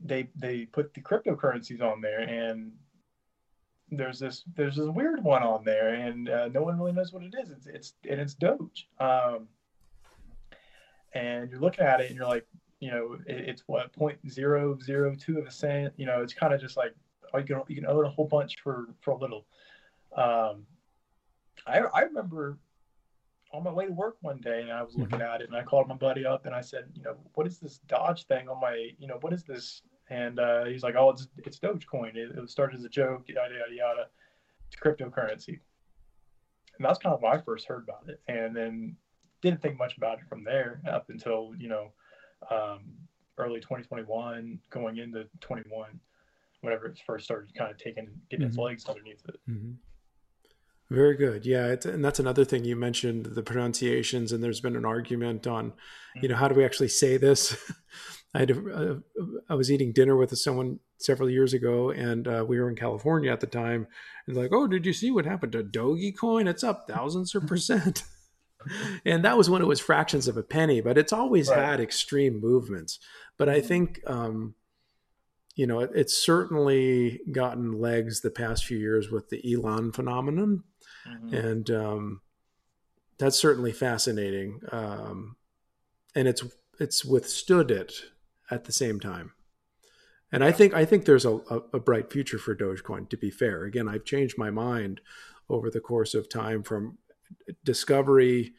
they 0.00 0.28
they 0.36 0.66
put 0.66 0.94
the 0.94 1.00
cryptocurrencies 1.00 1.82
on 1.82 2.00
there, 2.00 2.20
and 2.20 2.72
there's 3.90 4.18
this 4.18 4.44
there's 4.56 4.76
this 4.76 4.88
weird 4.88 5.22
one 5.22 5.42
on 5.42 5.64
there, 5.64 5.94
and 5.94 6.28
uh, 6.28 6.48
no 6.48 6.62
one 6.62 6.78
really 6.78 6.92
knows 6.92 7.12
what 7.12 7.22
it 7.22 7.34
is. 7.42 7.50
It's 7.50 7.66
it's 7.66 7.92
and 8.08 8.20
it's 8.20 8.34
Doge. 8.34 8.88
Um, 8.98 9.48
and 11.14 11.50
you're 11.50 11.60
looking 11.60 11.84
at 11.84 12.00
it, 12.00 12.08
and 12.08 12.16
you're 12.16 12.26
like, 12.26 12.46
you 12.80 12.90
know, 12.90 13.18
it, 13.26 13.48
it's 13.48 13.62
what 13.66 13.92
point 13.92 14.18
zero 14.28 14.78
zero 14.82 15.14
two 15.14 15.38
of 15.38 15.46
a 15.46 15.50
cent. 15.50 15.94
You 15.96 16.06
know, 16.06 16.22
it's 16.22 16.34
kind 16.34 16.52
of 16.52 16.60
just 16.60 16.76
like 16.76 16.94
oh, 17.32 17.38
you 17.38 17.44
can 17.44 17.62
you 17.68 17.76
can 17.76 17.86
own 17.86 18.04
a 18.04 18.10
whole 18.10 18.26
bunch 18.26 18.60
for 18.62 18.88
for 19.00 19.12
a 19.12 19.18
little. 19.18 19.46
Um, 20.16 20.66
I 21.66 21.80
I 21.92 22.00
remember 22.02 22.58
on 23.54 23.62
my 23.62 23.70
way 23.70 23.86
to 23.86 23.92
work 23.92 24.16
one 24.20 24.40
day 24.40 24.62
and 24.62 24.72
I 24.72 24.82
was 24.82 24.96
looking 24.96 25.20
mm-hmm. 25.20 25.34
at 25.34 25.40
it 25.40 25.48
and 25.48 25.56
I 25.56 25.62
called 25.62 25.88
my 25.88 25.94
buddy 25.94 26.26
up 26.26 26.46
and 26.46 26.54
I 26.54 26.60
said, 26.60 26.84
you 26.94 27.02
know, 27.02 27.16
what 27.34 27.46
is 27.46 27.58
this 27.58 27.78
Dodge 27.86 28.26
thing 28.26 28.48
on 28.48 28.60
my, 28.60 28.90
you 28.98 29.06
know, 29.06 29.18
what 29.20 29.32
is 29.32 29.44
this 29.44 29.82
and 30.10 30.38
uh, 30.38 30.64
he's 30.64 30.82
like, 30.82 30.96
"Oh, 30.96 31.10
it's 31.10 31.28
it's 31.38 31.58
Dogecoin. 31.58 32.16
It, 32.16 32.36
it 32.36 32.50
started 32.50 32.78
as 32.78 32.84
a 32.84 32.88
joke, 32.88 33.24
yada 33.28 33.54
yada 33.54 33.74
yada. 33.74 34.06
It's 34.66 34.76
cryptocurrency." 34.76 35.60
And 36.76 36.84
that's 36.84 36.98
kind 36.98 37.14
of 37.14 37.22
when 37.22 37.32
I 37.32 37.40
first 37.40 37.66
heard 37.66 37.84
about 37.84 38.08
it, 38.08 38.20
and 38.28 38.54
then 38.54 38.96
didn't 39.40 39.62
think 39.62 39.78
much 39.78 39.96
about 39.96 40.18
it 40.18 40.28
from 40.28 40.44
there 40.44 40.82
up 40.88 41.08
until 41.08 41.52
you 41.58 41.68
know 41.68 41.92
um, 42.50 42.84
early 43.38 43.60
2021, 43.60 44.58
going 44.70 44.98
into 44.98 45.24
21, 45.40 45.98
whenever 46.60 46.86
it 46.86 47.00
first 47.06 47.24
started 47.24 47.54
kind 47.54 47.70
of 47.70 47.78
taking 47.78 48.08
getting 48.28 48.44
mm-hmm. 48.44 48.50
its 48.50 48.58
legs 48.58 48.86
underneath 48.86 49.22
it. 49.28 49.40
Mm-hmm. 49.48 49.72
Very 50.94 51.16
good. 51.16 51.44
Yeah, 51.44 51.74
and 51.84 52.04
that's 52.04 52.20
another 52.20 52.44
thing 52.44 52.64
you 52.64 52.76
mentioned 52.76 53.26
the 53.26 53.42
pronunciations, 53.42 54.30
and 54.30 54.44
there's 54.44 54.60
been 54.60 54.76
an 54.76 54.84
argument 54.84 55.44
on, 55.44 55.72
you 56.22 56.28
know, 56.28 56.36
how 56.36 56.46
do 56.46 56.54
we 56.54 56.64
actually 56.64 56.88
say 56.88 57.16
this? 57.16 57.56
I 58.34 58.40
had 58.40 58.50
a, 58.52 59.02
I 59.48 59.54
was 59.54 59.72
eating 59.72 59.92
dinner 59.92 60.16
with 60.16 60.36
someone 60.38 60.78
several 60.98 61.28
years 61.28 61.52
ago, 61.52 61.90
and 61.90 62.28
uh, 62.28 62.44
we 62.46 62.60
were 62.60 62.68
in 62.68 62.76
California 62.76 63.32
at 63.32 63.40
the 63.40 63.46
time. 63.48 63.88
And 64.26 64.36
like, 64.36 64.52
oh, 64.52 64.68
did 64.68 64.86
you 64.86 64.92
see 64.92 65.10
what 65.10 65.26
happened 65.26 65.52
to 65.52 65.64
Dogecoin? 65.64 66.48
It's 66.48 66.62
up 66.62 66.86
thousands 66.88 67.34
of 67.34 67.46
percent. 67.46 68.04
and 69.04 69.24
that 69.24 69.36
was 69.36 69.50
when 69.50 69.62
it 69.62 69.68
was 69.68 69.80
fractions 69.80 70.28
of 70.28 70.36
a 70.36 70.42
penny, 70.44 70.80
but 70.80 70.96
it's 70.96 71.12
always 71.12 71.48
right. 71.48 71.58
had 71.58 71.80
extreme 71.80 72.40
movements. 72.40 73.00
But 73.36 73.48
I 73.48 73.60
think, 73.60 74.00
um, 74.06 74.54
you 75.56 75.66
know, 75.66 75.80
it, 75.80 75.90
it's 75.94 76.16
certainly 76.16 77.20
gotten 77.32 77.72
legs 77.72 78.20
the 78.20 78.30
past 78.30 78.64
few 78.64 78.78
years 78.78 79.10
with 79.10 79.28
the 79.30 79.42
Elon 79.52 79.92
phenomenon, 79.92 80.62
mm-hmm. 81.08 81.34
and 81.34 81.70
um, 81.70 82.20
that's 83.18 83.38
certainly 83.38 83.72
fascinating. 83.72 84.60
Um, 84.70 85.36
and 86.14 86.28
it's 86.28 86.42
it's 86.80 87.04
withstood 87.04 87.70
it 87.70 87.92
at 88.50 88.64
the 88.64 88.72
same 88.72 89.00
time. 89.00 89.32
And 90.32 90.42
I 90.42 90.52
think 90.52 90.74
I 90.74 90.84
think 90.84 91.04
there's 91.04 91.24
a, 91.24 91.36
a, 91.50 91.60
a, 91.74 91.80
bright 91.80 92.10
future 92.10 92.38
for 92.38 92.56
Dogecoin. 92.56 93.08
To 93.10 93.16
be 93.16 93.30
fair, 93.30 93.64
again, 93.64 93.88
I've 93.88 94.04
changed 94.04 94.36
my 94.36 94.50
mind 94.50 95.00
over 95.48 95.70
the 95.70 95.80
course 95.80 96.14
of 96.14 96.28
time 96.28 96.62
from 96.62 96.98
discovery, 97.62 98.54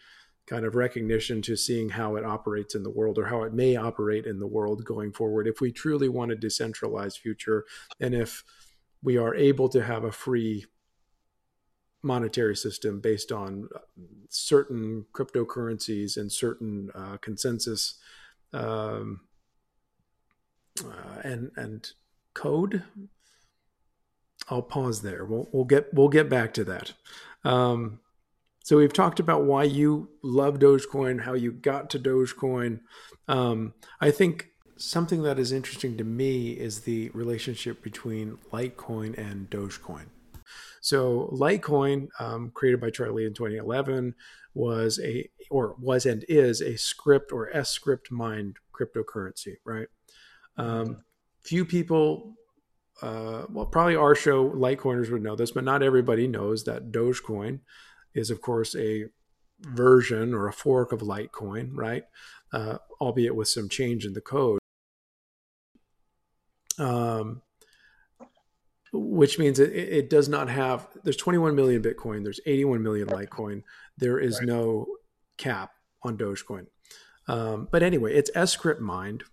kind 0.47 0.65
of 0.65 0.75
recognition, 0.75 1.41
to 1.41 1.57
seeing 1.57 1.89
how 1.89 2.15
it 2.15 2.23
operates 2.23 2.75
in 2.75 2.83
the 2.83 2.89
world 2.89 3.17
or 3.17 3.25
how 3.25 3.43
it 3.43 3.53
may 3.53 3.75
operate 3.75 4.25
in 4.25 4.39
the 4.39 4.47
world 4.47 4.85
going 4.85 5.11
forward. 5.11 5.47
If 5.47 5.59
we 5.59 5.71
truly 5.71 6.07
want 6.07 6.31
a 6.31 6.35
decentralized 6.35 7.17
future, 7.17 7.65
and 7.99 8.15
if 8.15 8.43
we 9.03 9.17
are 9.17 9.35
able 9.35 9.67
to 9.69 9.83
have 9.83 10.05
a 10.05 10.11
free 10.11 10.65
monetary 12.05 12.55
system 12.55 13.01
based 13.01 13.31
on 13.31 13.67
certain 14.29 15.05
cryptocurrencies 15.13 16.15
and 16.15 16.31
certain 16.31 16.91
uh, 16.95 17.17
consensus 17.17 17.95
um, 18.53 19.21
uh, 20.83 21.21
and 21.23 21.51
and 21.55 21.91
code. 22.33 22.83
I'll 24.49 24.61
pause 24.61 25.01
there. 25.01 25.25
We'll 25.25 25.49
we'll 25.51 25.65
get 25.65 25.93
we'll 25.93 26.09
get 26.09 26.29
back 26.29 26.53
to 26.53 26.63
that. 26.65 26.93
Um, 27.43 27.99
so 28.63 28.77
we've 28.77 28.93
talked 28.93 29.19
about 29.19 29.43
why 29.43 29.63
you 29.63 30.09
love 30.23 30.59
Dogecoin, 30.59 31.21
how 31.21 31.33
you 31.33 31.51
got 31.51 31.89
to 31.91 31.99
Dogecoin. 31.99 32.79
Um, 33.27 33.73
I 34.01 34.11
think 34.11 34.49
something 34.77 35.21
that 35.23 35.39
is 35.39 35.51
interesting 35.51 35.97
to 35.97 36.03
me 36.03 36.51
is 36.51 36.81
the 36.81 37.09
relationship 37.09 37.83
between 37.83 38.37
Litecoin 38.51 39.17
and 39.17 39.49
Dogecoin. 39.49 40.07
So 40.85 41.31
Litecoin, 41.33 42.09
um, 42.19 42.51
created 42.53 42.79
by 42.79 42.91
Charlie 42.91 43.25
in 43.25 43.33
2011, 43.33 44.13
was 44.53 44.99
a 45.03 45.27
or 45.49 45.75
was 45.79 46.05
and 46.05 46.23
is 46.29 46.61
a 46.61 46.73
Scrypt 46.73 47.31
or 47.31 47.49
S 47.57 47.71
script 47.71 48.11
mined 48.11 48.57
cryptocurrency, 48.71 49.55
right? 49.65 49.87
Um, 50.57 51.03
few 51.41 51.65
people, 51.65 52.35
uh, 53.01 53.45
well, 53.49 53.65
probably 53.65 53.95
our 53.95 54.13
show 54.13 54.47
Litecoiners 54.47 55.09
would 55.09 55.23
know 55.23 55.35
this, 55.35 55.49
but 55.49 55.63
not 55.63 55.81
everybody 55.81 56.27
knows 56.27 56.65
that 56.65 56.91
Dogecoin 56.91 57.61
is, 58.13 58.29
of 58.29 58.41
course, 58.41 58.75
a 58.75 59.05
version 59.61 60.35
or 60.35 60.47
a 60.47 60.53
fork 60.53 60.91
of 60.91 60.99
Litecoin, 60.99 61.71
right? 61.73 62.03
Uh, 62.53 62.77
albeit 63.01 63.35
with 63.35 63.47
some 63.47 63.69
change 63.69 64.05
in 64.05 64.13
the 64.13 64.21
code. 64.21 64.59
Um, 66.77 67.41
which 68.97 69.39
means 69.39 69.59
it, 69.59 69.73
it 69.73 70.09
does 70.09 70.29
not 70.29 70.49
have 70.49 70.87
there's 71.03 71.17
21 71.17 71.55
million 71.55 71.81
bitcoin 71.81 72.23
there's 72.23 72.39
81 72.45 72.81
million 72.83 73.07
litecoin 73.07 73.63
there 73.97 74.19
is 74.19 74.39
right. 74.39 74.47
no 74.47 74.87
cap 75.37 75.71
on 76.03 76.17
dogecoin. 76.17 76.67
Um, 77.27 77.67
but 77.71 77.83
anyway 77.83 78.13
it's 78.13 78.31
s 78.35 78.51
script 78.51 78.81
mined. 78.81 79.23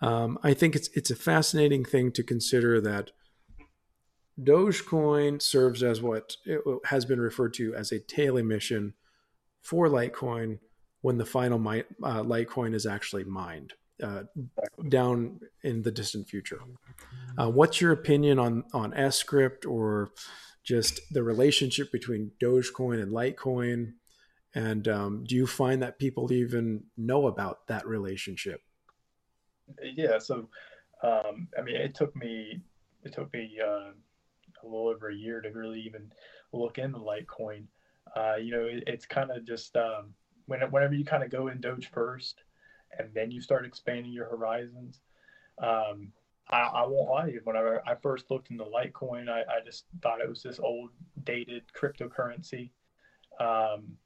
Um, 0.00 0.38
i 0.42 0.52
think 0.52 0.76
it's 0.76 0.88
it's 0.94 1.10
a 1.10 1.16
fascinating 1.16 1.84
thing 1.84 2.12
to 2.12 2.22
consider 2.22 2.80
that 2.82 3.12
dogecoin 4.40 5.40
serves 5.40 5.82
as 5.82 6.02
what 6.02 6.36
has 6.84 7.06
been 7.06 7.20
referred 7.20 7.54
to 7.54 7.74
as 7.74 7.92
a 7.92 7.98
tail 7.98 8.36
emission 8.36 8.92
for 9.62 9.88
litecoin 9.88 10.58
when 11.00 11.16
the 11.16 11.24
final 11.24 11.58
mi- 11.58 11.84
uh, 12.02 12.22
litecoin 12.22 12.74
is 12.74 12.84
actually 12.84 13.24
mined 13.24 13.72
uh, 14.02 14.24
down 14.88 15.40
in 15.62 15.82
the 15.82 15.90
distant 15.90 16.28
future. 16.28 16.60
Uh, 17.38 17.50
what's 17.50 17.80
your 17.80 17.92
opinion 17.92 18.38
on 18.38 18.64
on 18.72 18.94
S 18.94 19.16
script 19.16 19.64
or 19.66 20.10
just 20.64 21.00
the 21.10 21.22
relationship 21.22 21.92
between 21.92 22.32
Dogecoin 22.42 23.02
and 23.02 23.12
Litecoin? 23.12 23.92
And 24.54 24.88
um, 24.88 25.24
do 25.24 25.34
you 25.34 25.46
find 25.46 25.82
that 25.82 25.98
people 25.98 26.32
even 26.32 26.84
know 26.96 27.26
about 27.26 27.66
that 27.68 27.86
relationship? 27.86 28.62
Yeah. 29.82 30.18
So, 30.18 30.48
um, 31.02 31.48
I 31.58 31.62
mean, 31.62 31.76
it 31.76 31.94
took 31.94 32.14
me 32.16 32.60
it 33.04 33.12
took 33.12 33.32
me 33.32 33.58
uh, 33.62 33.92
a 34.62 34.64
little 34.64 34.88
over 34.88 35.10
a 35.10 35.14
year 35.14 35.40
to 35.40 35.50
really 35.50 35.80
even 35.80 36.10
look 36.52 36.78
into 36.78 36.98
Litecoin. 36.98 37.64
Uh, 38.16 38.36
you 38.36 38.50
know, 38.50 38.64
it, 38.64 38.84
it's 38.86 39.06
kind 39.06 39.30
of 39.30 39.44
just 39.44 39.76
um, 39.76 40.14
when, 40.46 40.60
whenever 40.70 40.94
you 40.94 41.04
kind 41.04 41.22
of 41.22 41.30
go 41.30 41.48
in 41.48 41.60
Doge 41.60 41.90
first, 41.92 42.42
and 42.98 43.08
then 43.14 43.30
you 43.30 43.40
start 43.40 43.66
expanding 43.66 44.12
your 44.12 44.26
horizons. 44.26 45.00
Um, 45.58 46.12
I, 46.48 46.60
I, 46.60 46.86
won't 46.86 47.10
lie 47.10 47.26
to 47.26 47.32
you. 47.32 47.40
Whenever 47.44 47.82
I 47.86 47.94
first 47.96 48.30
looked 48.30 48.50
into 48.50 48.64
Litecoin, 48.64 49.28
I, 49.28 49.40
I 49.40 49.64
just 49.64 49.86
thought 50.02 50.20
it 50.20 50.28
was 50.28 50.42
this 50.42 50.60
old, 50.60 50.90
dated 51.24 51.62
cryptocurrency. 51.78 52.70
Um, 53.40 53.96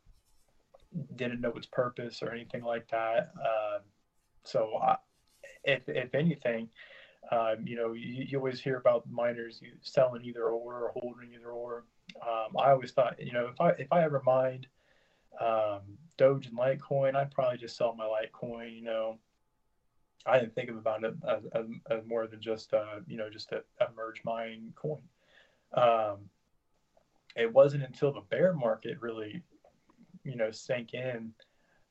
didn't 1.17 1.41
know 1.41 1.53
its 1.53 1.67
purpose 1.67 2.23
or 2.23 2.33
anything 2.33 2.63
like 2.63 2.89
that. 2.91 3.33
Uh, 3.39 3.79
so, 4.45 4.79
I, 4.83 4.97
if 5.65 5.83
if 5.89 6.15
anything, 6.15 6.69
um, 7.31 7.67
you 7.67 7.77
know, 7.77 7.93
you, 7.93 8.25
you, 8.29 8.39
always 8.39 8.61
hear 8.61 8.79
about 8.79 9.09
miners 9.11 9.61
selling 9.83 10.25
either 10.25 10.45
or 10.45 10.85
or 10.85 10.93
holding 10.95 11.35
either 11.35 11.51
or. 11.51 11.85
Um, 12.27 12.57
I 12.59 12.71
always 12.71 12.93
thought, 12.93 13.21
you 13.21 13.33
know, 13.33 13.49
if 13.49 13.61
I 13.61 13.71
if 13.71 13.93
I 13.93 14.03
ever 14.03 14.23
mined 14.25 14.67
um, 15.39 15.81
Doge 16.17 16.47
and 16.47 16.59
Litecoin, 16.59 17.15
I'd 17.15 17.31
probably 17.31 17.59
just 17.59 17.77
sell 17.77 17.95
my 17.95 18.05
Litecoin. 18.05 18.75
You 18.75 18.83
know, 18.83 19.19
I 20.27 20.39
didn't 20.39 20.55
think 20.55 20.71
about 20.71 21.05
it 21.05 21.15
as, 21.29 21.45
as, 21.55 21.67
as 21.91 22.07
more 22.07 22.27
than 22.27 22.41
just 22.41 22.73
uh, 22.75 23.01
you 23.07 23.17
know 23.17 23.31
just 23.31 23.53
a, 23.53 23.63
a 23.81 23.89
merge 23.97 24.23
mine 24.25 24.73
coin. 24.75 25.03
Um, 25.73 26.29
it 27.37 27.53
wasn't 27.53 27.85
until 27.85 28.13
the 28.13 28.23
bear 28.23 28.53
market 28.53 29.01
really, 29.01 29.43
you 30.25 30.37
know, 30.37 30.51
sank 30.51 30.95
in 30.95 31.33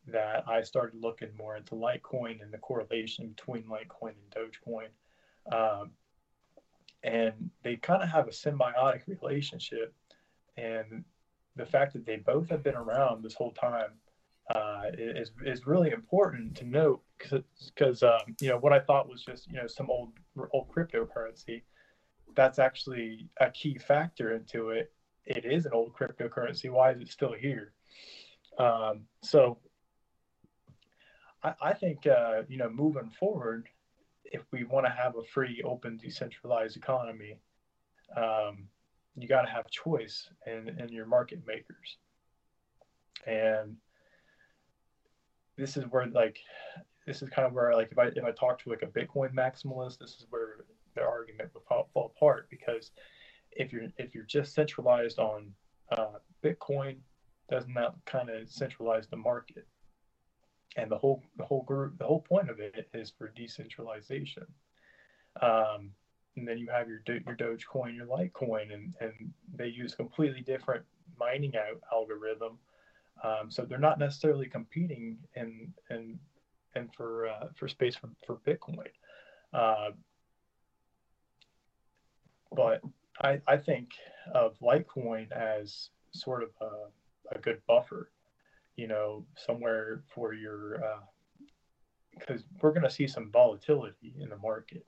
that 0.08 0.44
I 0.48 0.62
started 0.64 1.02
looking 1.02 1.30
more 1.38 1.56
into 1.56 1.76
Litecoin 1.76 2.42
and 2.42 2.52
the 2.52 2.58
correlation 2.58 3.30
between 3.30 3.64
Litecoin 3.64 4.14
and 4.14 4.52
Dogecoin. 4.52 4.90
Um, 5.52 5.92
and 7.04 7.50
they 7.64 7.78
kind 7.78 8.04
of 8.04 8.10
have 8.10 8.28
a 8.28 8.32
symbiotic 8.32 9.02
relationship. 9.08 9.94
And 10.58 11.06
the 11.56 11.66
fact 11.66 11.94
that 11.94 12.06
they 12.06 12.18
both 12.18 12.50
have 12.50 12.64
been 12.64 12.76
around 12.76 13.24
this 13.24 13.34
whole 13.34 13.52
time 13.52 13.92
uh, 14.54 14.84
is 14.98 15.32
is 15.46 15.68
really 15.68 15.92
important 15.92 16.56
to 16.56 16.66
note 16.66 17.02
because 17.18 18.02
um, 18.02 18.36
you 18.42 18.50
know 18.50 18.58
what 18.58 18.74
I 18.74 18.80
thought 18.80 19.08
was 19.08 19.24
just 19.24 19.48
you 19.48 19.58
know 19.58 19.68
some 19.68 19.90
old 19.90 20.14
old 20.54 20.70
cryptocurrency. 20.70 21.64
That's 22.36 22.60
actually 22.60 23.28
a 23.40 23.52
key 23.52 23.78
factor 23.78 24.36
into 24.36 24.70
it. 24.70 24.92
It 25.26 25.46
is 25.46 25.66
an 25.66 25.74
old 25.74 25.94
cryptocurrency. 25.94 26.72
Why 26.72 26.92
is 26.92 27.02
it 27.02 27.10
still 27.10 27.34
here? 27.34 27.74
Um, 28.58 29.02
so 29.22 29.60
I, 31.44 31.54
I 31.62 31.74
think 31.74 32.08
uh, 32.08 32.44
you 32.48 32.58
know 32.58 32.70
moving 32.70 33.12
forward, 33.20 33.68
if 34.26 34.42
we 34.52 34.64
want 34.64 34.86
to 34.86 34.92
have 34.92 35.16
a 35.16 35.24
free, 35.24 35.62
open, 35.64 35.98
decentralized 35.98 36.76
economy, 36.76 37.38
um, 38.16 38.68
you 39.22 39.28
got 39.28 39.44
to 39.44 39.52
have 39.52 39.70
choice 39.70 40.30
in, 40.48 40.70
in 40.80 40.90
your 40.90 41.06
market 41.06 41.42
makers. 41.46 41.98
And 43.26 43.76
this 45.58 45.78
is 45.78 45.84
where 45.90 46.08
like 46.08 46.40
this 47.06 47.22
is 47.22 47.30
kind 47.30 47.46
of 47.46 47.54
where 47.54 47.74
like 47.74 47.92
if 47.92 47.98
I 47.98 48.06
if 48.06 48.24
I 48.24 48.32
talk 48.32 48.62
to 48.64 48.70
like 48.70 48.82
a 48.82 48.88
Bitcoin 48.88 49.34
maximalist, 49.34 50.00
this 50.00 50.12
is 50.12 50.26
where 50.30 50.66
the 50.96 51.02
argument 51.02 51.50
would 51.54 51.64
fall, 51.64 51.90
fall 51.94 52.14
apart 52.16 52.48
because 52.50 52.92
if 53.52 53.74
you're 53.74 53.88
if 53.98 54.14
you're 54.16 54.26
just 54.26 54.54
centralized 54.54 55.20
on 55.20 55.52
uh, 55.92 56.20
Bitcoin, 56.44 56.98
doesn't 57.50 57.74
that 57.74 57.94
kind 58.06 58.30
of 58.30 58.50
centralize 58.50 59.08
the 59.08 59.18
market? 59.18 59.68
And 60.78 60.90
the 60.90 60.98
whole 60.98 61.24
the 61.38 61.46
whole 61.46 61.64
group 61.64 61.98
the 61.98 62.06
whole 62.06 62.22
point 62.22 62.50
of 62.50 62.60
it 62.60 62.90
is 62.94 63.12
for 63.18 63.30
decentralization. 63.36 64.46
Um, 65.42 65.92
and 66.40 66.48
then 66.48 66.58
you 66.58 66.68
have 66.68 66.88
your 66.88 67.02
your 67.08 67.36
Dogecoin, 67.36 67.96
your 67.96 68.08
Litecoin, 68.08 68.74
and 68.74 68.94
and 69.02 69.14
they 69.54 69.68
use 69.68 69.94
completely 69.94 70.42
different 70.42 70.84
mining 71.20 71.54
out 71.56 71.82
algorithm. 71.92 72.58
Um, 73.24 73.52
so 73.52 73.64
they're 73.64 73.78
not 73.78 74.00
necessarily 74.00 74.48
competing 74.48 75.18
in 75.36 75.74
in 75.90 76.18
and 76.76 76.94
for 76.96 77.28
uh, 77.28 77.48
for 77.56 77.68
space 77.68 77.96
for, 77.96 78.10
for 78.26 78.38
Bitcoin. 78.48 78.88
Uh, 79.54 79.92
but 82.56 82.82
I, 83.22 83.42
I 83.48 83.58
think 83.58 83.90
of 84.34 84.58
Litecoin 84.60 85.32
as 85.32 85.90
sort 86.12 86.44
of 86.44 86.50
a, 86.62 87.36
a 87.36 87.40
good 87.40 87.62
buffer, 87.68 88.12
you 88.76 88.88
know, 88.88 89.26
somewhere 89.36 90.04
for 90.14 90.34
your 90.34 90.82
because 92.18 92.42
uh, 92.42 92.46
we're 92.62 92.72
going 92.72 92.84
to 92.84 92.90
see 92.90 93.08
some 93.08 93.30
volatility 93.32 94.16
in 94.20 94.30
the 94.30 94.38
market 94.38 94.86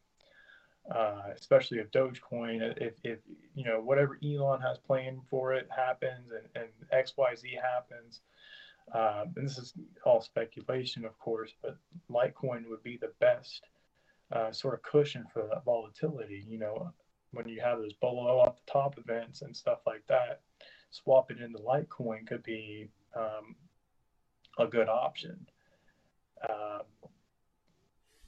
uh, 0.89 1.21
especially 1.35 1.79
if 1.79 1.91
Dogecoin, 1.91 2.75
if, 2.81 2.93
if 3.03 3.19
you 3.53 3.63
know 3.63 3.79
whatever 3.79 4.17
Elon 4.23 4.61
has 4.61 4.77
planned 4.77 5.21
for 5.29 5.53
it 5.53 5.67
happens 5.75 6.31
and, 6.31 6.63
and 6.63 6.71
X 6.91 7.13
Y 7.17 7.35
Z 7.35 7.57
happens, 7.61 8.21
uh, 8.93 9.25
and 9.35 9.45
this 9.45 9.57
is 9.57 9.73
all 10.05 10.21
speculation, 10.21 11.05
of 11.05 11.17
course, 11.19 11.53
but 11.61 11.77
Litecoin 12.09 12.67
would 12.67 12.83
be 12.83 12.97
the 12.97 13.11
best 13.19 13.63
uh, 14.31 14.51
sort 14.51 14.73
of 14.73 14.81
cushion 14.81 15.25
for 15.31 15.47
that 15.49 15.63
volatility. 15.63 16.43
You 16.47 16.59
know, 16.59 16.91
when 17.31 17.47
you 17.47 17.61
have 17.61 17.79
those 17.79 17.93
below 17.93 18.39
off 18.39 18.55
the 18.65 18.71
top 18.71 18.97
events 18.97 19.43
and 19.43 19.55
stuff 19.55 19.79
like 19.85 20.03
that, 20.07 20.41
swapping 20.89 21.39
into 21.39 21.59
Litecoin 21.59 22.27
could 22.27 22.43
be 22.43 22.89
um, 23.15 23.55
a 24.57 24.67
good 24.67 24.89
option. 24.89 25.45
Um, 26.49 26.81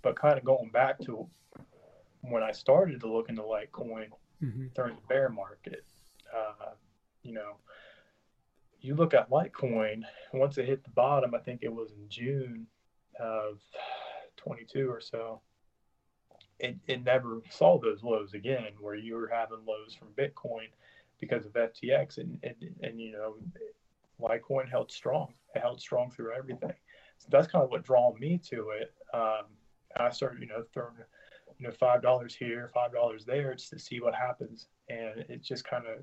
but 0.01 0.15
kind 0.15 0.37
of 0.37 0.43
going 0.43 0.69
back 0.69 0.99
to 0.99 1.27
when 2.23 2.43
I 2.43 2.51
started 2.51 3.01
to 3.01 3.11
look 3.11 3.29
into 3.29 3.41
Litecoin 3.41 4.07
mm-hmm. 4.41 4.67
during 4.75 4.95
the 4.95 5.07
bear 5.07 5.29
market, 5.29 5.83
uh, 6.35 6.71
you 7.21 7.33
know, 7.33 7.57
you 8.81 8.95
look 8.95 9.13
at 9.13 9.29
Litecoin, 9.29 10.03
once 10.33 10.57
it 10.57 10.65
hit 10.65 10.83
the 10.83 10.89
bottom, 10.89 11.33
I 11.35 11.39
think 11.39 11.63
it 11.63 11.73
was 11.73 11.91
in 11.91 12.09
June 12.09 12.67
of 13.19 13.59
22 14.37 14.89
or 14.89 14.99
so, 14.99 15.41
it, 16.59 16.77
it 16.87 17.03
never 17.03 17.41
saw 17.49 17.79
those 17.79 18.03
lows 18.03 18.33
again 18.33 18.67
where 18.79 18.95
you 18.95 19.15
were 19.15 19.31
having 19.31 19.59
lows 19.65 19.93
from 19.93 20.09
Bitcoin 20.17 20.67
because 21.19 21.45
of 21.45 21.53
FTX, 21.53 22.17
and 22.17 22.37
and, 22.43 22.55
and 22.81 22.99
you 22.99 23.11
know, 23.11 23.35
Litecoin 24.19 24.69
held 24.69 24.91
strong. 24.91 25.33
It 25.55 25.59
held 25.61 25.79
strong 25.79 26.11
through 26.11 26.33
everything. 26.33 26.73
So 27.17 27.27
that's 27.29 27.47
kind 27.47 27.63
of 27.63 27.69
what 27.69 27.83
drew 27.83 28.13
me 28.19 28.37
to 28.49 28.69
it. 28.71 28.93
Um, 29.13 29.45
I 29.95 30.09
started, 30.09 30.41
you 30.41 30.47
know, 30.47 30.63
throwing, 30.73 30.95
you 31.59 31.67
know, 31.67 31.73
five 31.73 32.01
dollars 32.01 32.35
here, 32.35 32.71
five 32.73 32.91
dollars 32.93 33.25
there, 33.25 33.53
just 33.53 33.69
to 33.71 33.79
see 33.79 33.99
what 33.99 34.15
happens, 34.15 34.67
and 34.89 35.25
it 35.29 35.41
just 35.41 35.63
kind 35.65 35.85
of, 35.85 35.99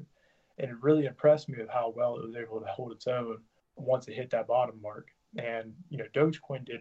and 0.59 0.71
it 0.71 0.77
really 0.83 1.07
impressed 1.07 1.49
me 1.49 1.59
with 1.59 1.69
how 1.69 1.93
well 1.97 2.17
it 2.17 2.27
was 2.27 2.37
able 2.37 2.61
to 2.61 2.67
hold 2.67 2.93
its 2.93 3.07
own 3.07 3.39
once 3.77 4.09
it 4.09 4.15
hit 4.15 4.31
that 4.31 4.47
bottom 4.47 4.81
mark. 4.83 5.09
And 5.37 5.73
you 5.89 5.99
know, 5.99 6.07
Dogecoin 6.15 6.65
did, 6.65 6.81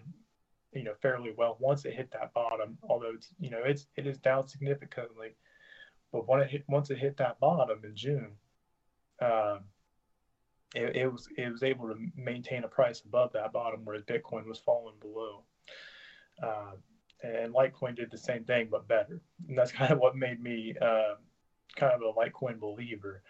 you 0.73 0.83
know, 0.83 0.93
fairly 1.01 1.33
well 1.37 1.57
once 1.59 1.85
it 1.85 1.93
hit 1.93 2.11
that 2.11 2.33
bottom. 2.33 2.77
Although 2.83 3.11
it's, 3.15 3.29
you 3.39 3.49
know, 3.49 3.61
it's 3.63 3.87
it 3.95 4.07
is 4.07 4.17
down 4.17 4.47
significantly, 4.47 5.35
but 6.11 6.27
when 6.27 6.41
it 6.41 6.49
hit, 6.49 6.63
once 6.67 6.89
it 6.89 6.97
hit 6.97 7.17
that 7.17 7.39
bottom 7.39 7.79
in 7.83 7.95
June, 7.95 8.31
uh, 9.21 9.59
it, 10.75 10.95
it, 10.95 11.11
was 11.11 11.27
it 11.37 11.51
was 11.51 11.63
able 11.63 11.87
to 11.87 11.95
maintain 12.15 12.63
a 12.63 12.67
price 12.67 13.01
above 13.01 13.33
that 13.33 13.53
bottom, 13.53 13.81
whereas 13.83 14.03
Bitcoin 14.03 14.45
was 14.45 14.59
falling 14.59 14.95
below. 15.01 15.43
Uh, 16.41 16.71
and 17.23 17.53
Litecoin 17.53 17.95
did 17.95 18.11
the 18.11 18.17
same 18.17 18.43
thing, 18.43 18.67
but 18.71 18.87
better. 18.87 19.21
And 19.47 19.57
that's 19.57 19.71
kind 19.79 19.91
of 19.91 19.99
what 19.99 20.15
made 20.15 20.41
me 20.41 20.75
uh, 20.81 21.15
kind 21.75 21.93
of 21.93 22.01
a 22.01 22.13
Litecoin 22.13 22.59
believer, 22.59 23.23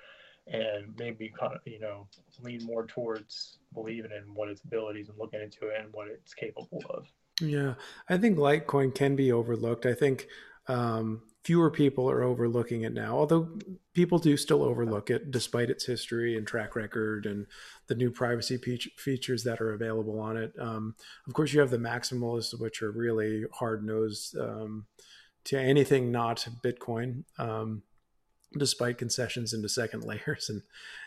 and 0.47 0.97
made 0.97 1.19
me 1.19 1.31
kind 1.37 1.53
of 1.53 1.61
you 1.65 1.79
know 1.79 2.07
lean 2.41 2.63
more 2.65 2.85
towards 2.85 3.59
believing 3.73 4.11
in 4.11 4.33
what 4.33 4.49
its 4.49 4.61
abilities 4.63 5.09
and 5.09 5.17
looking 5.17 5.41
into 5.41 5.67
it 5.67 5.81
and 5.81 5.93
what 5.93 6.07
it's 6.07 6.33
capable 6.33 6.83
of. 6.89 7.07
Yeah, 7.41 7.75
I 8.09 8.17
think 8.17 8.37
Litecoin 8.37 8.93
can 8.93 9.15
be 9.15 9.31
overlooked. 9.31 9.85
I 9.85 9.93
think 9.93 10.27
um, 10.69 11.23
fewer 11.43 11.71
people 11.71 12.09
are 12.09 12.23
overlooking 12.23 12.83
it 12.83 12.93
now, 12.93 13.17
although 13.17 13.49
people 13.93 14.19
do 14.19 14.37
still 14.37 14.63
overlook 14.63 15.09
it 15.09 15.31
despite 15.31 15.69
its 15.69 15.85
history 15.85 16.37
and 16.37 16.45
track 16.45 16.75
record 16.75 17.25
and 17.25 17.47
the 17.87 17.95
new 17.95 18.11
privacy 18.11 18.57
pe- 18.57 18.77
features 18.97 19.43
that 19.43 19.59
are 19.59 19.73
available 19.73 20.19
on 20.19 20.37
it. 20.37 20.53
Um, 20.59 20.95
of 21.27 21.33
course, 21.33 21.51
you 21.51 21.59
have 21.59 21.71
the 21.71 21.77
maximalists, 21.77 22.57
which 22.59 22.83
are 22.83 22.91
really 22.91 23.45
hard 23.51 23.83
nosed 23.83 24.37
um, 24.37 24.85
to 25.45 25.59
anything 25.59 26.11
not 26.11 26.47
Bitcoin. 26.63 27.23
Um, 27.37 27.83
despite 28.57 28.97
concessions 28.97 29.53
into 29.53 29.69
second 29.69 30.03
layers 30.05 30.49
and 30.49 30.63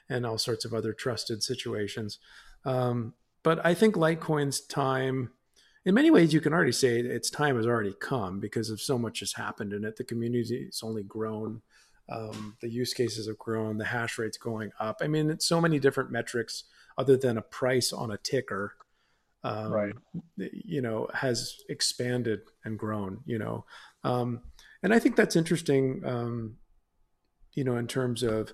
and 0.08 0.24
all 0.24 0.38
sorts 0.38 0.64
of 0.64 0.72
other 0.72 0.92
trusted 0.92 1.42
situations 1.42 2.20
um, 2.64 3.14
but 3.42 3.64
i 3.66 3.74
think 3.74 3.96
litecoin's 3.96 4.60
time 4.60 5.30
in 5.84 5.94
many 5.94 6.10
ways, 6.10 6.32
you 6.32 6.40
can 6.40 6.52
already 6.52 6.72
say 6.72 7.00
its 7.00 7.30
time 7.30 7.56
has 7.56 7.66
already 7.66 7.94
come 8.00 8.38
because 8.38 8.70
of 8.70 8.80
so 8.80 8.96
much 8.96 9.20
has 9.20 9.32
happened 9.32 9.72
in 9.72 9.84
it. 9.84 9.96
The 9.96 10.04
community 10.04 10.66
has 10.66 10.80
only 10.82 11.02
grown, 11.02 11.62
um, 12.08 12.56
the 12.60 12.68
use 12.68 12.94
cases 12.94 13.26
have 13.26 13.38
grown, 13.38 13.78
the 13.78 13.84
hash 13.84 14.18
rate's 14.18 14.38
going 14.38 14.70
up. 14.78 14.98
I 15.02 15.08
mean, 15.08 15.30
it's 15.30 15.46
so 15.46 15.60
many 15.60 15.78
different 15.80 16.12
metrics 16.12 16.64
other 16.96 17.16
than 17.16 17.36
a 17.36 17.42
price 17.42 17.92
on 17.92 18.10
a 18.10 18.18
ticker. 18.18 18.74
Um, 19.44 19.72
right. 19.72 19.94
You 20.36 20.82
know, 20.82 21.08
has 21.14 21.56
expanded 21.68 22.42
and 22.64 22.78
grown. 22.78 23.20
You 23.26 23.40
know, 23.40 23.64
um, 24.04 24.40
and 24.84 24.94
I 24.94 25.00
think 25.00 25.16
that's 25.16 25.34
interesting. 25.34 26.02
Um, 26.04 26.58
you 27.54 27.64
know, 27.64 27.76
in 27.76 27.88
terms 27.88 28.22
of 28.22 28.52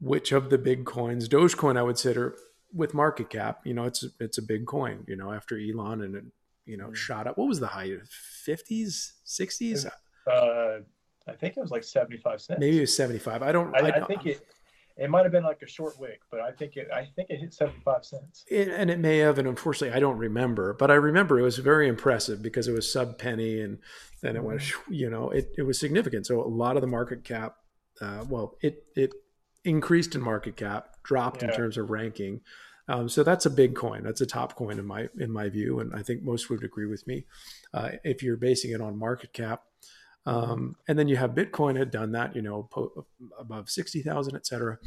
which 0.00 0.32
of 0.32 0.50
the 0.50 0.58
big 0.58 0.84
coins, 0.84 1.28
Dogecoin, 1.28 1.78
I 1.78 1.82
would 1.82 1.98
say, 1.98 2.14
are 2.14 2.34
with 2.74 2.94
market 2.94 3.30
cap, 3.30 3.60
you 3.64 3.74
know, 3.74 3.84
it's 3.84 4.04
it's 4.20 4.38
a 4.38 4.42
big 4.42 4.66
coin. 4.66 5.04
You 5.06 5.16
know, 5.16 5.32
after 5.32 5.58
Elon 5.58 6.02
and 6.02 6.14
it, 6.14 6.24
you 6.66 6.76
know, 6.76 6.88
mm. 6.88 6.94
shot 6.94 7.26
up. 7.26 7.38
What 7.38 7.48
was 7.48 7.60
the 7.60 7.66
height? 7.66 7.92
Fifties, 8.08 9.14
sixties? 9.24 9.86
Uh, 10.26 10.78
I 11.28 11.32
think 11.32 11.56
it 11.56 11.60
was 11.60 11.70
like 11.70 11.84
seventy 11.84 12.16
five 12.16 12.40
cents. 12.40 12.60
Maybe 12.60 12.78
it 12.78 12.80
was 12.80 12.96
seventy 12.96 13.18
five. 13.18 13.42
I 13.42 13.52
don't. 13.52 13.74
I, 13.76 13.88
I, 13.88 14.02
I 14.02 14.04
think 14.06 14.26
it. 14.26 14.46
It 14.98 15.08
might 15.08 15.22
have 15.22 15.32
been 15.32 15.44
like 15.44 15.62
a 15.62 15.66
short 15.66 15.98
wick, 15.98 16.20
but 16.30 16.40
I 16.40 16.52
think 16.52 16.76
it. 16.76 16.88
I 16.92 17.08
think 17.16 17.30
it 17.30 17.40
hit 17.40 17.54
seventy 17.54 17.80
five 17.84 18.04
cents. 18.04 18.44
It, 18.48 18.68
and 18.68 18.90
it 18.90 18.98
may 18.98 19.18
have, 19.18 19.38
and 19.38 19.48
unfortunately, 19.48 19.96
I 19.96 20.00
don't 20.00 20.18
remember. 20.18 20.74
But 20.74 20.90
I 20.90 20.94
remember 20.94 21.38
it 21.38 21.42
was 21.42 21.58
very 21.58 21.88
impressive 21.88 22.42
because 22.42 22.68
it 22.68 22.72
was 22.72 22.92
sub 22.92 23.18
penny, 23.18 23.60
and 23.60 23.78
then 24.20 24.36
it 24.36 24.44
went. 24.44 24.60
Mm-hmm. 24.60 24.92
You 24.92 25.10
know, 25.10 25.30
it 25.30 25.52
it 25.56 25.62
was 25.62 25.80
significant. 25.80 26.26
So 26.26 26.42
a 26.42 26.46
lot 26.46 26.76
of 26.76 26.82
the 26.82 26.88
market 26.88 27.24
cap, 27.24 27.56
uh, 28.00 28.24
well, 28.28 28.58
it 28.60 28.84
it 28.94 29.12
increased 29.64 30.14
in 30.14 30.20
market 30.20 30.56
cap, 30.56 30.91
dropped 31.02 31.42
yeah. 31.42 31.48
in 31.48 31.54
terms 31.54 31.76
of 31.76 31.90
ranking. 31.90 32.40
Um, 32.88 33.08
so 33.08 33.22
that's 33.22 33.46
a 33.46 33.50
big 33.50 33.74
coin. 33.74 34.02
That's 34.02 34.20
a 34.20 34.26
top 34.26 34.56
coin 34.56 34.78
in 34.78 34.86
my 34.86 35.08
in 35.18 35.30
my 35.30 35.48
view, 35.48 35.80
and 35.80 35.94
I 35.94 36.02
think 36.02 36.22
most 36.22 36.50
would 36.50 36.64
agree 36.64 36.86
with 36.86 37.06
me. 37.06 37.24
Uh, 37.72 37.90
if 38.04 38.22
you're 38.22 38.36
basing 38.36 38.72
it 38.72 38.80
on 38.80 38.98
market 38.98 39.32
cap, 39.32 39.62
um, 40.26 40.76
and 40.88 40.98
then 40.98 41.08
you 41.08 41.16
have 41.16 41.30
Bitcoin 41.30 41.78
had 41.78 41.90
done 41.90 42.12
that, 42.12 42.34
you 42.34 42.42
know, 42.42 42.64
po- 42.64 43.06
above 43.38 43.70
sixty 43.70 44.02
thousand, 44.02 44.34
et 44.34 44.46
cetera. 44.46 44.78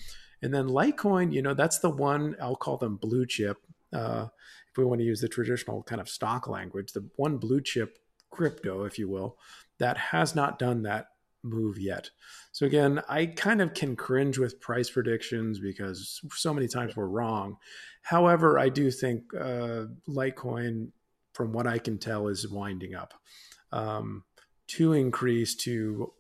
And 0.41 0.54
then 0.54 0.67
Litecoin, 0.67 1.34
you 1.34 1.41
know, 1.41 1.54
that's 1.54 1.80
the 1.80 1.89
one 1.89 2.36
I'll 2.41 2.58
call 2.58 2.78
them 2.78 2.97
blue 2.97 3.25
chip. 3.25 3.58
Uh, 3.93 4.28
if 4.69 4.78
we 4.78 4.84
want 4.84 4.99
to 4.99 5.06
use 5.06 5.21
the 5.21 5.30
traditional 5.30 5.82
kind 5.84 6.01
of 6.01 6.10
stock 6.10 6.47
language, 6.47 6.91
the 6.91 7.10
one 7.15 7.38
blue 7.38 7.62
chip 7.62 7.97
crypto, 8.30 8.84
if 8.84 8.99
you 8.99 9.08
will, 9.08 9.38
that 9.80 9.97
has 9.97 10.36
not 10.36 10.60
done 10.60 10.84
that 10.84 11.08
move 11.45 11.77
yet. 11.77 12.10
So 12.51 12.65
again, 12.65 13.01
I 13.08 13.27
kind 13.27 13.62
of 13.62 13.73
can 13.73 13.95
cringe 13.95 14.38
with 14.38 14.60
price 14.60 14.89
predictions 14.89 15.60
because 15.60 16.21
so 16.31 16.53
many 16.53 16.67
times 16.67 16.95
we're 16.95 17.05
wrong. 17.05 17.58
However, 18.01 18.60
I 18.60 18.69
do 18.69 18.91
think 18.91 19.23
uh, 19.34 19.86
Litecoin, 20.08 20.89
from 21.34 21.53
what 21.53 21.67
I 21.67 21.77
can 21.77 21.97
tell, 21.97 22.27
is 22.27 22.49
winding 22.49 22.95
up 22.95 23.13
um, 23.71 24.23
to 24.67 24.93
increase 24.93 25.55
to 25.55 26.12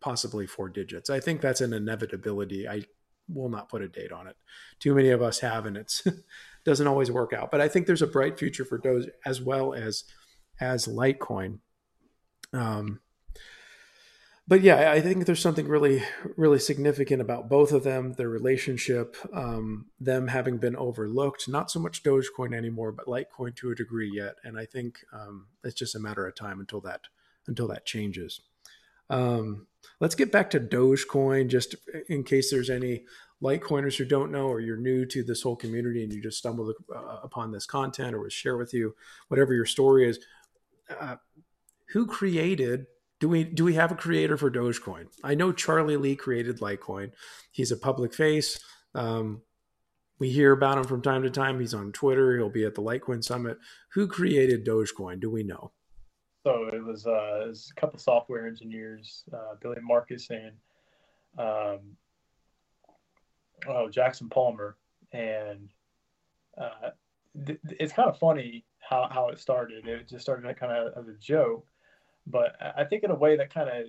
possibly 0.00 0.46
four 0.46 0.68
digits. 0.68 1.10
I 1.10 1.20
think 1.20 1.40
that's 1.40 1.60
an 1.60 1.72
inevitability. 1.72 2.68
I 2.68 2.82
will 3.28 3.48
not 3.48 3.68
put 3.68 3.82
a 3.82 3.88
date 3.88 4.12
on 4.12 4.26
it. 4.26 4.36
Too 4.78 4.94
many 4.94 5.10
of 5.10 5.22
us 5.22 5.40
have, 5.40 5.66
and 5.66 5.76
it 5.76 6.02
doesn't 6.64 6.86
always 6.86 7.10
work 7.10 7.32
out. 7.32 7.50
But 7.50 7.60
I 7.60 7.68
think 7.68 7.86
there's 7.86 8.02
a 8.02 8.06
bright 8.06 8.38
future 8.38 8.64
for 8.64 8.78
Doge 8.78 9.08
as 9.26 9.40
well 9.40 9.74
as 9.74 10.04
as 10.60 10.86
Litecoin. 10.86 11.58
Um, 12.52 13.00
but 14.50 14.62
yeah, 14.62 14.90
I 14.90 15.00
think 15.00 15.26
there's 15.26 15.40
something 15.40 15.68
really, 15.68 16.02
really 16.36 16.58
significant 16.58 17.22
about 17.22 17.48
both 17.48 17.70
of 17.70 17.84
them, 17.84 18.14
their 18.14 18.28
relationship, 18.28 19.16
um, 19.32 19.86
them 20.00 20.26
having 20.26 20.58
been 20.58 20.74
overlooked. 20.74 21.48
Not 21.48 21.70
so 21.70 21.78
much 21.78 22.02
Dogecoin 22.02 22.52
anymore, 22.52 22.90
but 22.90 23.06
Litecoin 23.06 23.54
to 23.54 23.70
a 23.70 23.76
degree 23.76 24.10
yet. 24.12 24.34
And 24.42 24.58
I 24.58 24.64
think 24.64 25.04
um, 25.12 25.46
it's 25.62 25.76
just 25.76 25.94
a 25.94 26.00
matter 26.00 26.26
of 26.26 26.34
time 26.34 26.58
until 26.58 26.80
that 26.80 27.02
until 27.46 27.68
that 27.68 27.86
changes. 27.86 28.40
Um, 29.08 29.68
let's 30.00 30.16
get 30.16 30.32
back 30.32 30.50
to 30.50 30.58
Dogecoin, 30.58 31.46
just 31.46 31.76
in 32.08 32.24
case 32.24 32.50
there's 32.50 32.70
any 32.70 33.04
Litecoiners 33.40 33.98
who 33.98 34.04
don't 34.04 34.32
know, 34.32 34.48
or 34.48 34.58
you're 34.58 34.76
new 34.76 35.06
to 35.06 35.22
this 35.22 35.42
whole 35.42 35.54
community 35.54 36.02
and 36.02 36.12
you 36.12 36.20
just 36.20 36.38
stumbled 36.38 36.74
uh, 36.92 37.18
upon 37.22 37.52
this 37.52 37.66
content, 37.66 38.16
or 38.16 38.20
was 38.20 38.32
share 38.32 38.56
with 38.56 38.74
you, 38.74 38.96
whatever 39.28 39.54
your 39.54 39.64
story 39.64 40.08
is. 40.08 40.18
Uh, 41.00 41.16
who 41.92 42.04
created 42.04 42.86
do 43.20 43.28
we 43.28 43.44
do 43.44 43.64
we 43.64 43.74
have 43.74 43.92
a 43.92 43.96
creator 43.96 44.36
for 44.36 44.50
Dogecoin? 44.50 45.06
I 45.22 45.34
know 45.34 45.52
Charlie 45.52 45.96
Lee 45.96 46.16
created 46.16 46.58
Litecoin. 46.60 47.12
He's 47.52 47.70
a 47.70 47.76
public 47.76 48.14
face. 48.14 48.58
Um, 48.94 49.42
we 50.18 50.30
hear 50.30 50.52
about 50.52 50.78
him 50.78 50.84
from 50.84 51.02
time 51.02 51.22
to 51.22 51.30
time. 51.30 51.60
He's 51.60 51.74
on 51.74 51.92
Twitter. 51.92 52.36
He'll 52.36 52.50
be 52.50 52.64
at 52.64 52.74
the 52.74 52.82
Litecoin 52.82 53.22
Summit. 53.22 53.58
Who 53.92 54.06
created 54.06 54.66
Dogecoin? 54.66 55.20
Do 55.20 55.30
we 55.30 55.42
know? 55.42 55.72
So 56.44 56.68
it 56.72 56.82
was, 56.82 57.06
uh, 57.06 57.42
it 57.44 57.48
was 57.48 57.70
a 57.70 57.80
couple 57.80 57.98
software 57.98 58.46
engineers, 58.46 59.24
uh, 59.32 59.56
Billy 59.60 59.76
Markus 59.82 60.30
and 60.30 60.52
um, 61.38 61.80
oh 63.68 63.90
Jackson 63.90 64.28
Palmer, 64.30 64.76
and 65.12 65.68
uh, 66.58 66.90
th- 67.46 67.60
it's 67.78 67.92
kind 67.92 68.08
of 68.08 68.18
funny 68.18 68.64
how, 68.78 69.08
how 69.10 69.28
it 69.28 69.38
started. 69.38 69.86
It 69.86 70.08
just 70.08 70.22
started 70.22 70.56
kind 70.56 70.72
of 70.72 70.96
as 70.96 71.08
a 71.08 71.14
joke, 71.18 71.66
but 72.30 72.56
I 72.76 72.84
think 72.84 73.04
in 73.04 73.10
a 73.10 73.14
way 73.14 73.36
that 73.36 73.52
kind 73.52 73.68
of 73.68 73.86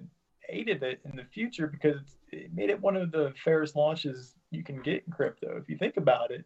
aided 0.50 0.84
it 0.84 1.00
in 1.06 1.16
the 1.16 1.24
future 1.24 1.68
because 1.68 2.00
it 2.32 2.54
made 2.54 2.70
it 2.70 2.82
one 2.82 2.96
of 2.96 3.12
the 3.12 3.34
fairest 3.44 3.76
launches 3.76 4.36
you 4.50 4.64
can 4.64 4.82
get 4.82 5.04
in 5.06 5.14
crypto. 5.14 5.58
If 5.58 5.70
you 5.70 5.78
think 5.78 5.98
about 5.98 6.32
it, 6.32 6.46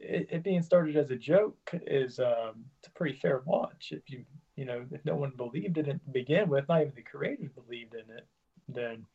it, 0.00 0.28
it 0.30 0.44
being 0.44 0.62
started 0.62 0.96
as 0.96 1.10
a 1.10 1.16
joke 1.16 1.56
is 1.86 2.18
um, 2.18 2.64
a 2.84 2.90
pretty 2.94 3.16
fair 3.16 3.42
launch. 3.46 3.92
If 3.92 4.10
you 4.10 4.24
you 4.56 4.64
know 4.64 4.84
if 4.90 5.04
no 5.04 5.14
one 5.14 5.32
believed 5.36 5.78
in 5.78 5.88
it 5.88 6.04
to 6.04 6.10
begin 6.10 6.48
with, 6.48 6.68
not 6.68 6.82
even 6.82 6.92
the 6.94 7.02
creators 7.02 7.50
believed 7.52 7.94
in 7.94 8.14
it, 8.14 8.26
then 8.68 9.06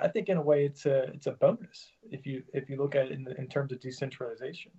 I 0.00 0.08
think 0.08 0.28
in 0.28 0.36
a 0.36 0.42
way 0.42 0.64
it's 0.64 0.86
a 0.86 1.04
it's 1.14 1.26
a 1.26 1.32
bonus 1.32 1.88
if 2.10 2.26
you 2.26 2.42
if 2.52 2.68
you 2.68 2.76
look 2.76 2.94
at 2.94 3.06
it 3.06 3.12
in, 3.12 3.26
in 3.38 3.48
terms 3.48 3.72
of 3.72 3.80
decentralization. 3.80 4.72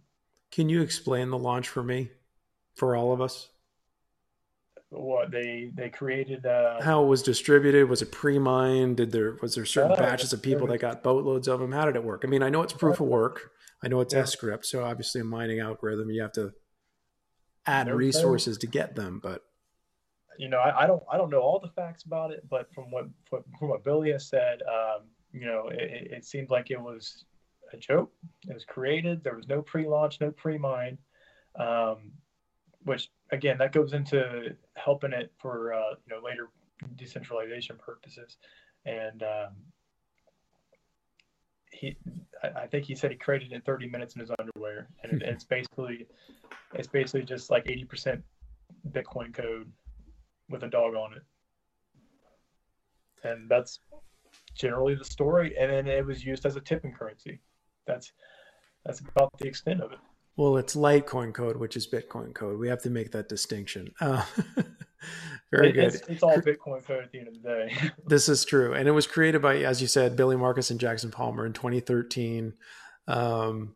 Can 0.51 0.69
you 0.69 0.81
explain 0.81 1.29
the 1.29 1.37
launch 1.37 1.69
for 1.69 1.83
me, 1.83 2.09
for 2.75 2.95
all 2.95 3.13
of 3.13 3.21
us? 3.21 3.49
What 4.91 5.29
they 5.29 5.71
they 5.75 5.89
created 5.89 6.45
uh, 6.45 6.81
how 6.81 7.03
it 7.03 7.07
was 7.07 7.21
distributed 7.21 7.87
was 7.87 8.01
it 8.01 8.11
pre-mined 8.11 8.97
did 8.97 9.11
there 9.11 9.37
was 9.39 9.53
there 9.53 9.65
certain 9.65 9.91
uh, 9.91 9.95
batches 9.95 10.33
of 10.33 10.41
people 10.41 10.65
that 10.67 10.79
got 10.79 11.03
boatloads 11.03 11.47
of 11.47 11.59
them 11.59 11.71
how 11.71 11.85
did 11.85 11.95
it 11.95 12.03
work 12.03 12.23
i 12.25 12.27
mean 12.27 12.41
i 12.41 12.49
know 12.49 12.63
it's 12.63 12.73
proof 12.73 12.99
of 12.99 13.05
work 13.05 13.51
i 13.83 13.87
know 13.87 14.01
it's 14.01 14.15
yeah. 14.15 14.23
Scrypt 14.23 14.65
so 14.65 14.83
obviously 14.83 15.21
a 15.21 15.23
mining 15.23 15.59
algorithm 15.59 16.09
you 16.09 16.23
have 16.23 16.31
to 16.31 16.53
add 17.67 17.87
resources 17.87 18.57
to 18.57 18.65
get 18.65 18.95
them 18.95 19.19
but 19.21 19.43
you 20.39 20.49
know 20.49 20.57
I, 20.57 20.85
I, 20.85 20.87
don't 20.87 21.03
i 21.11 21.17
don't 21.17 21.29
know 21.29 21.41
all 21.41 21.59
the 21.59 21.69
facts 21.69 22.05
about 22.05 22.31
it 22.31 22.41
but 22.49 22.73
from 22.73 22.89
what 22.89 23.09
from 23.29 23.43
what 23.59 23.83
billy 23.83 24.11
has 24.11 24.27
said 24.27 24.63
um, 24.63 25.03
you 25.31 25.45
know, 25.45 25.69
it, 25.69 26.11
it 26.11 26.25
seemed 26.25 26.49
like 26.49 26.71
it 26.71 26.81
was 26.81 27.25
a 27.73 27.77
joke. 27.77 28.11
It 28.47 28.53
was 28.53 28.65
created. 28.65 29.23
There 29.23 29.35
was 29.35 29.47
no 29.47 29.61
pre-launch, 29.61 30.19
no 30.21 30.31
pre-mine, 30.31 30.97
um, 31.59 32.11
which 32.83 33.09
again 33.31 33.57
that 33.59 33.71
goes 33.71 33.93
into 33.93 34.55
helping 34.75 35.13
it 35.13 35.31
for 35.37 35.73
uh, 35.73 35.95
you 36.05 36.15
know 36.15 36.21
later 36.23 36.49
decentralization 36.95 37.77
purposes. 37.77 38.37
And 38.85 39.23
um, 39.23 39.55
he, 41.71 41.97
I 42.43 42.67
think 42.67 42.85
he 42.85 42.95
said 42.95 43.11
he 43.11 43.17
created 43.17 43.51
it 43.51 43.55
in 43.55 43.61
30 43.61 43.87
minutes 43.89 44.15
in 44.15 44.21
his 44.21 44.31
underwear, 44.39 44.87
and 45.03 45.21
it's 45.21 45.43
basically 45.43 46.07
it's 46.73 46.87
basically 46.87 47.23
just 47.23 47.49
like 47.49 47.65
80% 47.65 48.21
Bitcoin 48.91 49.33
code 49.33 49.71
with 50.49 50.63
a 50.63 50.67
dog 50.67 50.95
on 50.95 51.13
it, 51.13 51.23
and 53.27 53.49
that's 53.49 53.79
generally 54.55 54.95
the 54.95 55.05
story. 55.05 55.55
And 55.59 55.71
then 55.71 55.87
it 55.87 56.05
was 56.05 56.25
used 56.25 56.45
as 56.45 56.55
a 56.55 56.61
tipping 56.61 56.93
currency. 56.93 57.39
That's 57.85 58.11
that's 58.85 59.01
about 59.01 59.37
the 59.37 59.47
extent 59.47 59.81
of 59.81 59.91
it. 59.91 59.99
Well, 60.39 60.55
it's 60.55 60.73
Litecoin 60.73 61.33
code, 61.33 61.57
which 61.57 61.75
is 61.75 61.85
Bitcoin 61.85 62.33
code. 62.33 62.57
We 62.59 62.69
have 62.69 62.81
to 62.83 62.89
make 62.89 63.11
that 63.11 63.27
distinction. 63.27 63.93
Uh, 63.99 64.23
very 65.51 65.71
it, 65.71 65.73
good. 65.73 65.83
It's, 65.83 66.07
it's, 66.07 66.23
all 66.23 66.37
Bitcoin 66.37 66.81
code 66.85 67.03
at 67.03 67.11
the 67.11 67.19
end 67.19 67.27
of 67.27 67.33
the 67.33 67.41
day. 67.41 67.73
this 68.07 68.29
is 68.29 68.45
true, 68.45 68.73
and 68.73 68.87
it 68.87 68.91
was 68.91 69.05
created 69.05 69.41
by, 69.41 69.57
as 69.57 69.81
you 69.81 69.87
said, 69.87 70.15
Billy 70.15 70.37
Markus 70.37 70.71
and 70.71 70.79
Jackson 70.79 71.11
Palmer 71.11 71.45
in 71.45 71.51
2013. 71.51 72.53
Um, 73.09 73.75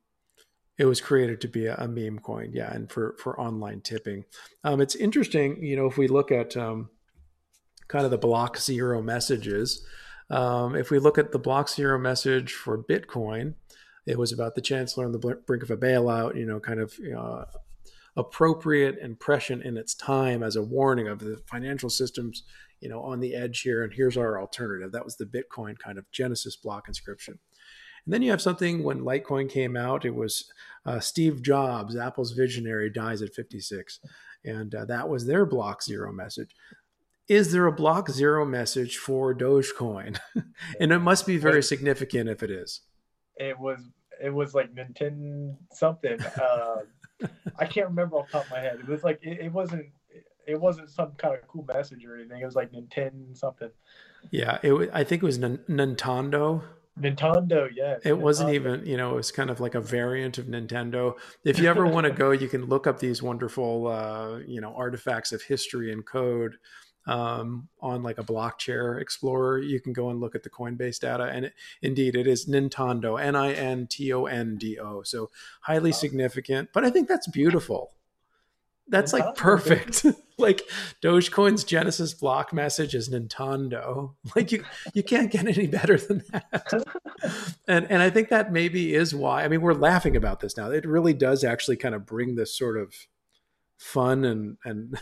it 0.77 0.85
was 0.85 1.01
created 1.01 1.41
to 1.41 1.49
be 1.49 1.65
a, 1.65 1.75
a, 1.75 1.87
meme 1.89 2.19
coin, 2.19 2.51
yeah, 2.53 2.73
and 2.73 2.89
for 2.89 3.17
for 3.19 3.37
online 3.37 3.81
tipping. 3.81 4.23
Um, 4.63 4.79
it's 4.79 4.95
interesting, 4.95 5.61
you 5.61 5.75
know, 5.75 5.87
if 5.87 5.97
we 5.97 6.07
look 6.07 6.31
at 6.31 6.55
um, 6.55 6.89
kind 7.89 8.05
of 8.05 8.11
the 8.11 8.17
block 8.17 8.57
zero 8.57 9.01
messages. 9.01 9.85
Um, 10.29 10.77
if 10.77 10.91
we 10.91 10.99
look 10.99 11.17
at 11.17 11.33
the 11.33 11.39
block 11.39 11.67
zero 11.67 11.99
message 11.99 12.53
for 12.53 12.81
Bitcoin, 12.81 13.55
it 14.05 14.17
was 14.17 14.31
about 14.31 14.55
the 14.55 14.61
chancellor 14.61 15.05
on 15.05 15.11
the 15.11 15.37
brink 15.45 15.63
of 15.63 15.71
a 15.71 15.77
bailout, 15.77 16.35
you 16.35 16.45
know, 16.45 16.59
kind 16.59 16.79
of 16.79 16.93
uh, 17.17 17.45
appropriate 18.17 18.99
and 19.01 19.19
prescient 19.19 19.63
in 19.63 19.77
its 19.77 19.95
time 19.95 20.43
as 20.43 20.55
a 20.55 20.63
warning 20.63 21.07
of 21.07 21.19
the 21.19 21.41
financial 21.49 21.89
systems, 21.89 22.43
you 22.79 22.89
know, 22.89 23.01
on 23.01 23.19
the 23.19 23.33
edge 23.33 23.61
here. 23.61 23.83
And 23.83 23.93
here's 23.93 24.17
our 24.17 24.39
alternative. 24.39 24.91
That 24.91 25.05
was 25.05 25.15
the 25.15 25.25
Bitcoin 25.25 25.77
kind 25.79 25.97
of 25.97 26.11
Genesis 26.11 26.55
block 26.55 26.87
inscription. 26.87 27.39
And 28.05 28.13
then 28.13 28.21
you 28.21 28.31
have 28.31 28.41
something 28.41 28.83
when 28.83 28.99
Litecoin 28.99 29.49
came 29.49 29.77
out, 29.77 30.03
it 30.03 30.13
was 30.13 30.51
uh, 30.85 30.99
Steve 30.99 31.41
Jobs, 31.41 31.95
Apple's 31.95 32.33
visionary, 32.33 32.89
dies 32.89 33.21
at 33.21 33.33
56. 33.33 33.99
And 34.43 34.75
uh, 34.75 34.83
that 34.85 35.07
was 35.07 35.25
their 35.25 35.45
block 35.45 35.81
zero 35.81 36.11
message. 36.11 36.53
Is 37.29 37.53
there 37.53 37.65
a 37.65 37.71
block 37.71 38.09
zero 38.09 38.45
message 38.45 38.97
for 38.97 39.33
Dogecoin? 39.33 40.19
and 40.81 40.91
it 40.91 40.99
must 40.99 41.25
be 41.25 41.37
very 41.37 41.63
significant 41.63 42.27
if 42.27 42.43
it 42.43 42.51
is 42.51 42.81
it 43.37 43.57
was 43.59 43.79
it 44.21 44.29
was 44.29 44.53
like 44.53 44.73
Nintendo 44.73 45.55
something. 45.71 46.19
Uh, 46.41 46.81
I 47.59 47.65
can't 47.65 47.87
remember 47.87 48.17
off 48.17 48.27
the 48.27 48.39
top 48.39 48.45
of 48.45 48.51
my 48.51 48.59
head. 48.59 48.79
It 48.79 48.87
was 48.87 49.03
like 49.03 49.19
it, 49.21 49.39
it, 49.41 49.51
wasn't 49.51 49.87
it 50.47 50.59
wasn't 50.59 50.89
some 50.89 51.13
kind 51.17 51.35
of 51.35 51.47
cool 51.47 51.65
message 51.73 52.05
or 52.05 52.15
anything. 52.15 52.41
It 52.41 52.45
was 52.45 52.55
like 52.55 52.71
Nintendo 52.71 53.35
something. 53.37 53.69
Yeah, 54.31 54.59
it. 54.63 54.71
Was, 54.73 54.89
I 54.93 55.03
think 55.03 55.23
it 55.23 55.25
was 55.25 55.41
N- 55.41 55.59
Nintendo. 55.69 56.63
Nintendo, 56.99 57.69
yeah. 57.75 57.97
It 58.03 58.13
Nintendo. 58.13 58.17
wasn't 58.19 58.49
even, 58.51 58.85
you 58.85 58.97
know, 58.97 59.11
it 59.11 59.15
was 59.15 59.31
kind 59.31 59.49
of 59.49 59.59
like 59.59 59.75
a 59.75 59.81
variant 59.81 60.37
of 60.37 60.45
Nintendo. 60.45 61.15
If 61.43 61.59
you 61.59 61.67
ever 61.69 61.87
want 61.89 62.05
to 62.05 62.11
go, 62.11 62.31
you 62.31 62.47
can 62.47 62.65
look 62.65 62.87
up 62.87 62.99
these 62.99 63.23
wonderful, 63.23 63.87
uh, 63.87 64.39
you 64.47 64.61
know, 64.61 64.73
artifacts 64.75 65.31
of 65.31 65.41
history 65.41 65.91
and 65.91 66.05
code 66.05 66.55
um, 67.05 67.67
on 67.81 68.03
like 68.03 68.17
a 68.17 68.23
Blockchair 68.23 69.01
Explorer. 69.01 69.59
You 69.59 69.79
can 69.79 69.93
go 69.93 70.09
and 70.09 70.19
look 70.19 70.35
at 70.35 70.43
the 70.43 70.49
Coinbase 70.49 70.99
data, 70.99 71.23
and 71.23 71.45
it, 71.45 71.53
indeed, 71.81 72.15
it 72.15 72.27
is 72.27 72.47
Nintondo, 72.47 73.21
N 73.21 73.35
I 73.35 73.53
N 73.53 73.87
T 73.87 74.11
O 74.13 74.25
N 74.25 74.57
D 74.57 74.79
O. 74.79 75.03
So 75.03 75.29
highly 75.61 75.91
wow. 75.91 75.97
significant, 75.97 76.69
but 76.73 76.85
I 76.85 76.89
think 76.89 77.07
that's 77.07 77.27
beautiful. 77.27 77.91
That's 78.87 79.13
like 79.13 79.35
perfect. 79.35 80.05
like 80.37 80.63
Dogecoin's 81.01 81.63
Genesis 81.63 82.13
block 82.13 82.51
message 82.51 82.95
is 82.95 83.09
Nintendo. 83.09 84.13
Like 84.35 84.51
you, 84.51 84.65
you 84.93 85.03
can't 85.03 85.31
get 85.31 85.45
any 85.45 85.67
better 85.67 85.97
than 85.97 86.23
that. 86.31 86.85
and 87.67 87.89
and 87.89 88.01
I 88.01 88.09
think 88.09 88.29
that 88.29 88.51
maybe 88.51 88.93
is 88.93 89.15
why. 89.15 89.43
I 89.43 89.47
mean, 89.47 89.61
we're 89.61 89.73
laughing 89.73 90.15
about 90.15 90.39
this 90.39 90.57
now. 90.57 90.69
It 90.71 90.85
really 90.85 91.13
does 91.13 91.43
actually 91.43 91.77
kind 91.77 91.95
of 91.95 92.05
bring 92.05 92.35
this 92.35 92.57
sort 92.57 92.77
of 92.77 92.93
fun 93.77 94.25
and 94.25 94.57
and 94.65 94.99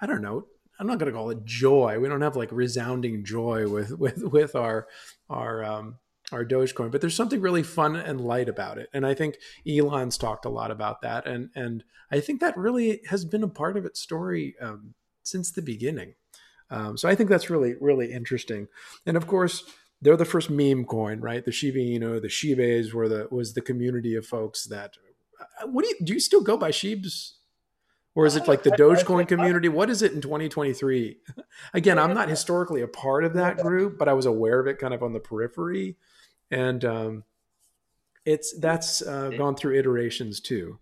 I 0.00 0.06
don't 0.06 0.22
know 0.22 0.46
I'm 0.78 0.86
not 0.86 0.98
going 0.98 1.10
to 1.10 1.16
call 1.16 1.30
it 1.30 1.44
joy. 1.44 1.98
We 1.98 2.08
don't 2.08 2.20
have 2.22 2.36
like 2.36 2.52
resounding 2.52 3.24
joy 3.24 3.68
with 3.68 3.98
with 3.98 4.22
with 4.22 4.54
our 4.56 4.86
our 5.28 5.64
um, 5.64 5.96
our 6.32 6.44
Dogecoin, 6.44 6.90
but 6.90 7.00
there's 7.00 7.14
something 7.14 7.40
really 7.40 7.62
fun 7.62 7.96
and 7.96 8.20
light 8.20 8.48
about 8.48 8.78
it. 8.78 8.88
And 8.92 9.06
I 9.06 9.14
think 9.14 9.36
Elon's 9.68 10.18
talked 10.18 10.44
a 10.44 10.50
lot 10.50 10.70
about 10.70 11.02
that, 11.02 11.26
and 11.26 11.50
and 11.54 11.84
I 12.10 12.20
think 12.20 12.40
that 12.40 12.56
really 12.56 13.00
has 13.08 13.24
been 13.24 13.42
a 13.42 13.48
part 13.48 13.76
of 13.76 13.84
its 13.84 14.00
story 14.00 14.54
um, 14.60 14.94
since 15.22 15.50
the 15.50 15.62
beginning. 15.62 16.14
Um, 16.70 16.96
so 16.96 17.08
I 17.08 17.14
think 17.14 17.30
that's 17.30 17.50
really 17.50 17.74
really 17.80 18.12
interesting. 18.12 18.68
And 19.06 19.16
of 19.16 19.26
course, 19.26 19.64
they're 20.02 20.16
the 20.16 20.24
first 20.24 20.50
meme 20.50 20.84
coin, 20.84 21.20
right? 21.20 21.44
The 21.44 21.52
Shiba 21.52 21.78
Inu, 21.78 22.20
the 22.20 22.28
Shibes 22.28 22.92
were 22.92 23.08
the 23.08 23.28
was 23.30 23.54
the 23.54 23.62
community 23.62 24.14
of 24.16 24.26
folks 24.26 24.64
that. 24.64 24.94
Uh, 25.40 25.66
what 25.66 25.84
do 25.84 25.88
you 25.88 26.06
do? 26.06 26.14
You 26.14 26.20
still 26.20 26.42
go 26.42 26.56
by 26.56 26.70
Shibes? 26.70 27.32
Or 28.14 28.26
is 28.26 28.36
it 28.36 28.46
like 28.46 28.62
the 28.62 28.70
Dogecoin 28.70 29.26
community? 29.26 29.68
What 29.68 29.90
is 29.90 30.02
it 30.02 30.12
in 30.12 30.20
2023? 30.20 31.18
Again, 31.74 31.98
I'm 31.98 32.14
not 32.14 32.28
historically 32.28 32.82
a 32.82 32.88
part 32.88 33.24
of 33.24 33.34
that 33.34 33.58
group, 33.58 33.98
but 33.98 34.08
I 34.08 34.12
was 34.12 34.26
aware 34.26 34.60
of 34.60 34.66
it 34.66 34.78
kind 34.78 34.94
of 34.94 35.02
on 35.02 35.12
the 35.12 35.20
periphery, 35.20 35.96
and 36.50 36.84
um, 36.84 37.24
it's 38.24 38.56
that's 38.58 39.02
uh, 39.02 39.30
gone 39.30 39.56
through 39.56 39.78
iterations 39.78 40.40
too. 40.40 40.78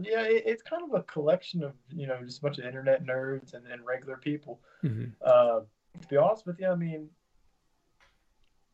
Yeah, 0.00 0.22
it's 0.22 0.62
kind 0.62 0.82
of 0.84 0.94
a 0.94 1.02
collection 1.04 1.64
of 1.64 1.72
you 1.90 2.06
know 2.06 2.18
just 2.24 2.38
a 2.38 2.42
bunch 2.42 2.58
of 2.58 2.64
internet 2.64 3.04
nerds 3.04 3.54
and, 3.54 3.66
and 3.66 3.84
regular 3.84 4.16
people. 4.16 4.60
Mm-hmm. 4.84 5.10
Uh, 5.24 5.60
to 6.00 6.08
be 6.08 6.16
honest 6.16 6.46
with 6.46 6.60
you, 6.60 6.68
I 6.68 6.76
mean, 6.76 7.08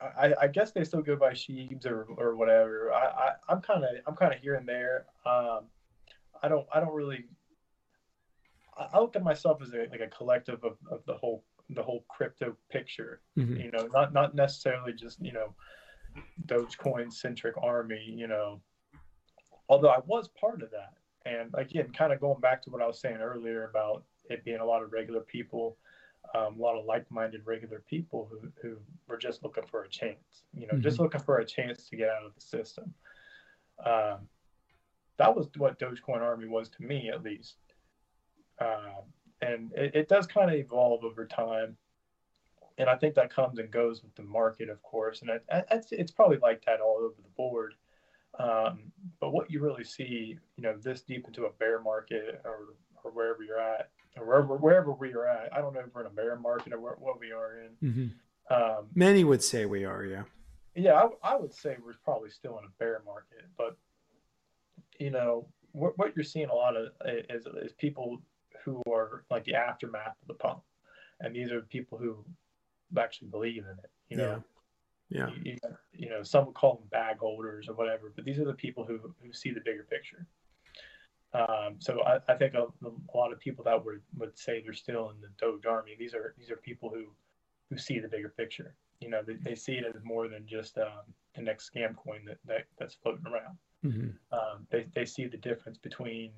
I, 0.00 0.34
I, 0.42 0.48
guess 0.48 0.72
they 0.72 0.84
still 0.84 1.00
go 1.00 1.16
by 1.16 1.32
Sheebs 1.32 1.86
or, 1.86 2.06
or 2.18 2.36
whatever. 2.36 2.92
I, 2.92 3.30
I 3.48 3.52
am 3.52 3.62
kind 3.62 3.84
of 3.84 3.90
I'm 4.06 4.16
kind 4.16 4.34
of 4.34 4.40
here 4.40 4.56
and 4.56 4.68
there. 4.68 5.06
Um, 5.24 5.60
I 6.42 6.48
don't 6.48 6.66
I 6.74 6.80
don't 6.80 6.92
really 6.92 7.24
I 8.76 8.98
look 8.98 9.16
at 9.16 9.22
myself 9.22 9.62
as 9.62 9.72
a, 9.72 9.86
like 9.90 10.00
a 10.00 10.08
collective 10.08 10.62
of, 10.64 10.76
of 10.90 11.04
the 11.06 11.14
whole 11.14 11.44
the 11.70 11.82
whole 11.82 12.04
crypto 12.08 12.56
picture. 12.70 13.20
Mm-hmm. 13.38 13.56
You 13.56 13.70
know, 13.70 13.88
not 13.92 14.12
not 14.12 14.34
necessarily 14.34 14.92
just 14.92 15.20
you 15.20 15.32
know 15.32 15.54
Dogecoin 16.46 17.12
centric 17.12 17.54
army. 17.62 18.04
You 18.06 18.26
know, 18.26 18.60
although 19.68 19.90
I 19.90 20.00
was 20.06 20.28
part 20.28 20.62
of 20.62 20.70
that, 20.70 20.94
and 21.24 21.50
again, 21.54 21.92
kind 21.92 22.12
of 22.12 22.20
going 22.20 22.40
back 22.40 22.62
to 22.62 22.70
what 22.70 22.82
I 22.82 22.86
was 22.86 23.00
saying 23.00 23.16
earlier 23.16 23.68
about 23.68 24.04
it 24.30 24.44
being 24.44 24.60
a 24.60 24.64
lot 24.64 24.82
of 24.82 24.92
regular 24.92 25.20
people, 25.20 25.76
um, 26.34 26.58
a 26.58 26.62
lot 26.62 26.78
of 26.78 26.86
like-minded 26.86 27.42
regular 27.44 27.82
people 27.88 28.28
who 28.30 28.48
who 28.60 28.76
were 29.08 29.18
just 29.18 29.42
looking 29.42 29.66
for 29.66 29.84
a 29.84 29.88
chance. 29.88 30.44
You 30.52 30.66
know, 30.66 30.74
mm-hmm. 30.74 30.82
just 30.82 30.98
looking 30.98 31.20
for 31.20 31.38
a 31.38 31.46
chance 31.46 31.88
to 31.88 31.96
get 31.96 32.08
out 32.08 32.24
of 32.24 32.34
the 32.34 32.40
system. 32.40 32.94
Um, 33.84 34.28
that 35.16 35.34
was 35.34 35.48
what 35.56 35.78
Dogecoin 35.78 36.20
Army 36.20 36.48
was 36.48 36.68
to 36.70 36.82
me, 36.82 37.08
at 37.08 37.22
least. 37.22 37.56
Uh, 38.58 39.02
and 39.40 39.72
it, 39.72 39.94
it 39.94 40.08
does 40.08 40.26
kind 40.26 40.50
of 40.50 40.56
evolve 40.56 41.04
over 41.04 41.26
time. 41.26 41.76
And 42.78 42.88
I 42.88 42.96
think 42.96 43.14
that 43.14 43.32
comes 43.32 43.58
and 43.58 43.70
goes 43.70 44.02
with 44.02 44.14
the 44.16 44.22
market, 44.22 44.68
of 44.68 44.82
course. 44.82 45.22
And 45.22 45.30
it, 45.30 45.44
it's, 45.70 45.92
it's 45.92 46.10
probably 46.10 46.38
like 46.38 46.64
that 46.64 46.80
all 46.80 46.98
over 46.98 47.14
the 47.16 47.28
board. 47.36 47.74
Um, 48.38 48.92
but 49.20 49.30
what 49.30 49.50
you 49.50 49.60
really 49.60 49.84
see, 49.84 50.38
you 50.56 50.62
know, 50.62 50.76
this 50.76 51.02
deep 51.02 51.26
into 51.26 51.44
a 51.44 51.52
bear 51.52 51.80
market 51.80 52.40
or, 52.44 52.74
or 53.04 53.12
wherever 53.12 53.44
you're 53.44 53.60
at, 53.60 53.90
or 54.16 54.26
wherever, 54.26 54.56
wherever 54.56 54.92
we 54.92 55.12
are 55.12 55.28
at, 55.28 55.52
I 55.52 55.60
don't 55.60 55.72
know 55.72 55.80
if 55.80 55.94
we're 55.94 56.00
in 56.00 56.08
a 56.08 56.10
bear 56.10 56.36
market 56.36 56.72
or 56.72 56.80
where, 56.80 56.96
what 56.98 57.20
we 57.20 57.30
are 57.30 57.60
in. 57.60 57.88
Mm-hmm. 57.88 58.52
Um, 58.54 58.86
Many 58.94 59.22
would 59.24 59.42
say 59.42 59.66
we 59.66 59.84
are, 59.84 60.04
yeah. 60.04 60.24
Yeah, 60.74 60.94
I, 60.94 61.34
I, 61.34 61.36
would 61.36 61.54
say 61.54 61.76
we're 61.84 61.94
probably 62.04 62.30
still 62.30 62.58
in 62.58 62.64
a 62.64 62.72
bear 62.78 63.02
market. 63.06 63.44
But, 63.56 63.76
you 64.98 65.10
know, 65.10 65.46
what, 65.70 65.96
what 65.96 66.16
you're 66.16 66.24
seeing 66.24 66.48
a 66.48 66.54
lot 66.54 66.76
of 66.76 66.88
is, 67.06 67.46
is 67.46 67.72
people 67.72 68.20
who 68.64 68.82
are 68.90 69.24
like 69.30 69.44
the 69.44 69.54
aftermath 69.54 70.16
of 70.22 70.28
the 70.28 70.34
pump, 70.34 70.62
and 71.20 71.34
these 71.34 71.50
are 71.50 71.62
people 71.62 71.98
who 71.98 72.24
actually 72.98 73.28
believe 73.28 73.64
in 73.64 73.78
it. 73.78 73.90
You 74.08 74.16
know, 74.16 74.44
yeah, 75.10 75.28
you, 75.42 75.52
you, 75.52 75.58
you 75.92 76.08
know, 76.08 76.22
some 76.22 76.46
would 76.46 76.54
call 76.54 76.76
them 76.76 76.88
bag 76.90 77.18
holders 77.18 77.68
or 77.68 77.74
whatever, 77.74 78.12
but 78.14 78.24
these 78.24 78.38
are 78.38 78.44
the 78.44 78.54
people 78.54 78.84
who 78.84 78.98
who 79.22 79.32
see 79.32 79.50
the 79.50 79.60
bigger 79.60 79.86
picture. 79.88 80.26
Um, 81.34 81.76
so 81.80 82.00
I, 82.02 82.18
I 82.28 82.36
think 82.36 82.54
a, 82.54 82.66
a, 82.86 83.16
lot 83.16 83.32
of 83.32 83.40
people 83.40 83.64
that 83.64 83.84
would, 83.84 84.00
would 84.18 84.38
say 84.38 84.62
they're 84.62 84.72
still 84.72 85.10
in 85.10 85.20
the 85.20 85.28
Doge 85.36 85.66
army. 85.66 85.96
These 85.98 86.14
are 86.14 86.34
these 86.38 86.50
are 86.50 86.56
people 86.56 86.90
who 86.90 87.06
who 87.70 87.78
see 87.78 87.98
the 87.98 88.08
bigger 88.08 88.28
picture. 88.28 88.76
You 89.00 89.10
know, 89.10 89.20
they, 89.26 89.34
they 89.34 89.54
see 89.56 89.74
it 89.74 89.84
as 89.84 90.02
more 90.04 90.28
than 90.28 90.46
just 90.46 90.78
um, 90.78 91.02
the 91.34 91.42
next 91.42 91.72
scam 91.74 91.96
coin 91.96 92.20
that, 92.26 92.38
that 92.46 92.66
that's 92.78 92.94
floating 92.94 93.26
around. 93.26 93.58
Mm-hmm. 93.84 94.10
Um, 94.32 94.66
they 94.70 94.86
they 94.94 95.04
see 95.04 95.26
the 95.26 95.36
difference 95.36 95.78
between 95.78 96.32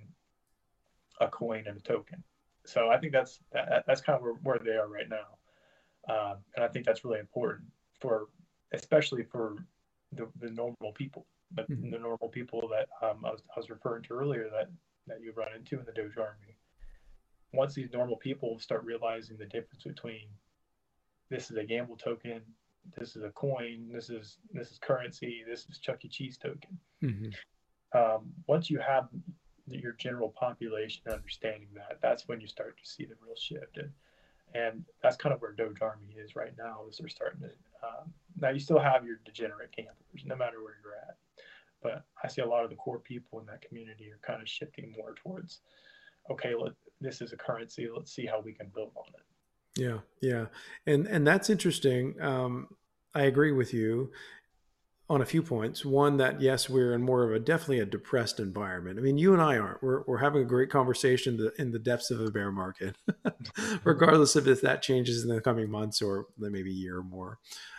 a 1.20 1.28
coin 1.28 1.64
and 1.66 1.78
a 1.78 1.80
token. 1.80 2.22
So 2.64 2.90
I 2.90 2.98
think 2.98 3.12
that's 3.12 3.40
that, 3.52 3.84
that's 3.86 4.00
kind 4.00 4.16
of 4.16 4.22
where, 4.22 4.34
where 4.42 4.58
they 4.58 4.72
are 4.72 4.88
right 4.88 5.08
now, 5.08 6.12
um, 6.12 6.36
and 6.54 6.64
I 6.64 6.68
think 6.68 6.84
that's 6.84 7.04
really 7.04 7.20
important 7.20 7.68
for 8.00 8.28
especially 8.72 9.22
for 9.22 9.56
the, 10.12 10.28
the 10.40 10.50
normal 10.50 10.92
people, 10.94 11.26
the, 11.54 11.62
mm-hmm. 11.62 11.90
the 11.90 11.98
normal 11.98 12.28
people 12.28 12.68
that 12.68 12.88
um, 13.06 13.24
I, 13.24 13.30
was, 13.30 13.42
I 13.54 13.60
was 13.60 13.70
referring 13.70 14.02
to 14.04 14.14
earlier 14.14 14.48
that, 14.50 14.68
that 15.06 15.20
you 15.20 15.32
run 15.36 15.48
into 15.54 15.78
in 15.78 15.84
the 15.86 15.92
Doge 15.92 16.18
army. 16.18 16.56
Once 17.52 17.74
these 17.74 17.92
normal 17.92 18.16
people 18.16 18.58
start 18.58 18.84
realizing 18.84 19.36
the 19.36 19.46
difference 19.46 19.84
between 19.84 20.26
this 21.30 21.50
is 21.50 21.56
a 21.56 21.64
gamble 21.64 21.96
token, 21.96 22.40
this 22.98 23.16
is 23.16 23.22
a 23.22 23.30
coin, 23.30 23.88
this 23.92 24.10
is 24.10 24.38
this 24.52 24.70
is 24.70 24.78
currency, 24.78 25.42
this 25.48 25.66
is 25.68 25.78
Chuck 25.78 26.04
E. 26.04 26.08
Cheese 26.08 26.38
token. 26.38 26.78
Mm-hmm. 27.02 27.98
Um, 27.98 28.32
once 28.46 28.68
you 28.70 28.78
have 28.78 29.08
your 29.68 29.92
general 29.92 30.30
population 30.30 31.02
understanding 31.10 31.68
that, 31.74 31.98
that's 32.00 32.28
when 32.28 32.40
you 32.40 32.46
start 32.46 32.76
to 32.82 32.88
see 32.88 33.04
the 33.04 33.14
real 33.24 33.36
shift. 33.36 33.78
And 33.78 33.90
and 34.54 34.84
that's 35.02 35.16
kind 35.16 35.34
of 35.34 35.42
where 35.42 35.52
Doge 35.52 35.82
Army 35.82 36.14
is 36.16 36.36
right 36.36 36.52
now. 36.56 36.82
Is 36.88 36.98
they're 36.98 37.08
starting 37.08 37.40
to 37.40 37.50
um, 37.86 38.12
now 38.40 38.50
you 38.50 38.60
still 38.60 38.78
have 38.78 39.04
your 39.04 39.18
degenerate 39.24 39.72
campers, 39.74 40.24
no 40.24 40.36
matter 40.36 40.62
where 40.62 40.74
you're 40.82 40.94
at. 40.94 41.16
But 41.82 42.04
I 42.22 42.28
see 42.28 42.42
a 42.42 42.46
lot 42.46 42.64
of 42.64 42.70
the 42.70 42.76
core 42.76 42.98
people 42.98 43.40
in 43.40 43.46
that 43.46 43.62
community 43.62 44.10
are 44.10 44.18
kind 44.26 44.40
of 44.40 44.48
shifting 44.48 44.94
more 44.96 45.14
towards, 45.22 45.60
okay, 46.30 46.54
let, 46.54 46.72
this 47.00 47.20
is 47.20 47.32
a 47.32 47.36
currency. 47.36 47.88
Let's 47.94 48.12
see 48.12 48.26
how 48.26 48.40
we 48.40 48.52
can 48.52 48.70
build 48.74 48.92
on 48.96 49.12
it. 49.14 49.80
Yeah, 49.80 49.98
yeah, 50.22 50.46
and 50.86 51.06
and 51.06 51.26
that's 51.26 51.50
interesting. 51.50 52.20
Um, 52.20 52.68
I 53.14 53.24
agree 53.24 53.52
with 53.52 53.74
you 53.74 54.10
on 55.08 55.22
a 55.22 55.26
few 55.26 55.42
points. 55.42 55.84
One 55.84 56.16
that 56.16 56.40
yes, 56.40 56.68
we're 56.68 56.92
in 56.92 57.02
more 57.02 57.24
of 57.24 57.32
a 57.32 57.38
definitely 57.38 57.80
a 57.80 57.86
depressed 57.86 58.40
environment. 58.40 58.98
I 58.98 59.02
mean, 59.02 59.18
you 59.18 59.32
and 59.32 59.42
I 59.42 59.58
aren't. 59.58 59.82
We're 59.82 60.02
we're 60.06 60.18
having 60.18 60.42
a 60.42 60.46
great 60.46 60.70
conversation 60.70 61.50
in 61.58 61.70
the 61.70 61.78
depths 61.78 62.10
of 62.10 62.20
a 62.20 62.30
bear 62.30 62.50
market, 62.50 62.96
regardless 63.84 64.36
of 64.36 64.48
if 64.48 64.60
that 64.62 64.82
changes 64.82 65.22
in 65.22 65.34
the 65.34 65.40
coming 65.40 65.70
months 65.70 66.02
or 66.02 66.26
maybe 66.38 66.70
a 66.70 66.74
year 66.74 66.98
or 66.98 67.04
more. 67.04 67.38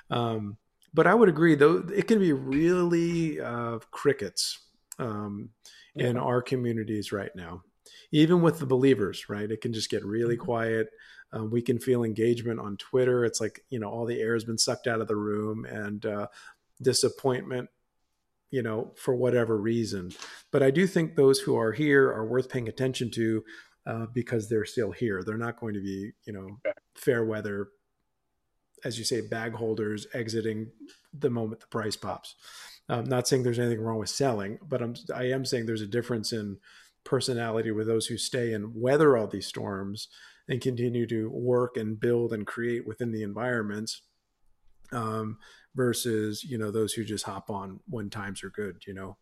Um, 0.09 0.57
but 0.93 1.07
I 1.07 1.13
would 1.13 1.29
agree, 1.29 1.55
though, 1.55 1.85
it 1.93 2.07
can 2.07 2.19
be 2.19 2.33
really 2.33 3.41
uh, 3.41 3.79
crickets 3.91 4.59
um, 4.99 5.49
yeah. 5.95 6.07
in 6.07 6.17
our 6.17 6.41
communities 6.41 7.11
right 7.11 7.35
now. 7.35 7.61
Even 8.11 8.41
with 8.41 8.59
the 8.59 8.65
believers, 8.65 9.29
right? 9.29 9.51
It 9.51 9.61
can 9.61 9.73
just 9.73 9.89
get 9.89 10.05
really 10.05 10.35
mm-hmm. 10.35 10.45
quiet. 10.45 10.87
Um, 11.33 11.51
we 11.51 11.61
can 11.61 11.77
feel 11.77 12.03
engagement 12.03 12.59
on 12.59 12.77
Twitter. 12.77 13.25
It's 13.25 13.41
like 13.41 13.65
you 13.69 13.79
know 13.79 13.89
all 13.89 14.05
the 14.05 14.19
air 14.19 14.33
has 14.33 14.45
been 14.45 14.57
sucked 14.57 14.87
out 14.87 15.01
of 15.01 15.09
the 15.09 15.15
room, 15.15 15.65
and 15.65 16.05
uh, 16.05 16.27
disappointment, 16.81 17.69
you 18.51 18.61
know, 18.61 18.93
for 18.95 19.15
whatever 19.15 19.57
reason. 19.57 20.11
But 20.51 20.63
I 20.63 20.71
do 20.71 20.87
think 20.87 21.15
those 21.15 21.39
who 21.39 21.57
are 21.57 21.71
here 21.71 22.07
are 22.11 22.25
worth 22.25 22.49
paying 22.49 22.67
attention 22.67 23.11
to 23.11 23.43
uh, 23.85 24.05
because 24.13 24.49
they're 24.49 24.65
still 24.65 24.91
here. 24.91 25.23
They're 25.23 25.37
not 25.37 25.59
going 25.59 25.73
to 25.73 25.81
be, 25.81 26.11
you 26.25 26.33
know, 26.33 26.59
fair 26.95 27.25
weather, 27.25 27.69
as 28.83 28.97
you 28.97 29.05
say, 29.05 29.21
bag 29.21 29.53
holders 29.53 30.07
exiting 30.13 30.71
the 31.17 31.29
moment 31.29 31.61
the 31.61 31.67
price 31.67 31.95
pops. 31.95 32.35
I'm 32.89 33.05
not 33.05 33.27
saying 33.27 33.43
there's 33.43 33.59
anything 33.59 33.81
wrong 33.81 33.99
with 33.99 34.09
selling, 34.09 34.59
but 34.61 34.81
I'm 34.81 34.95
I 35.13 35.23
am 35.25 35.45
saying 35.45 35.65
there's 35.65 35.81
a 35.81 35.87
difference 35.87 36.31
in 36.31 36.57
personality 37.03 37.71
with 37.71 37.87
those 37.87 38.07
who 38.07 38.17
stay 38.17 38.53
and 38.53 38.73
weather 38.75 39.17
all 39.17 39.27
these 39.27 39.47
storms 39.47 40.09
and 40.49 40.61
continue 40.61 41.07
to 41.07 41.29
work 41.29 41.77
and 41.77 41.99
build 41.99 42.33
and 42.33 42.45
create 42.45 42.85
within 42.87 43.11
the 43.11 43.23
environments 43.23 44.01
um, 44.91 45.37
versus 45.77 46.43
you 46.43 46.57
know 46.57 46.71
those 46.71 46.93
who 46.93 47.05
just 47.05 47.25
hop 47.25 47.49
on 47.49 47.79
when 47.87 48.09
times 48.09 48.43
are 48.43 48.49
good 48.49 48.83
you 48.85 48.93
know? 48.93 49.17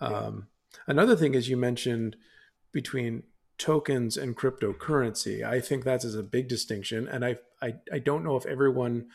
Um, 0.00 0.48
another 0.86 1.14
thing 1.14 1.34
is 1.34 1.48
you 1.48 1.58
mentioned 1.58 2.16
between 2.72 3.24
tokens 3.58 4.16
and 4.16 4.34
cryptocurrency. 4.34 5.44
I 5.44 5.60
think 5.60 5.84
that's 5.84 6.06
a 6.06 6.22
big 6.22 6.48
distinction 6.48 7.06
and 7.06 7.24
I, 7.24 7.36
I 7.62 7.74
i 7.92 7.98
don't 7.98 8.24
know 8.24 8.36
if 8.36 8.46
everyone 8.46 9.06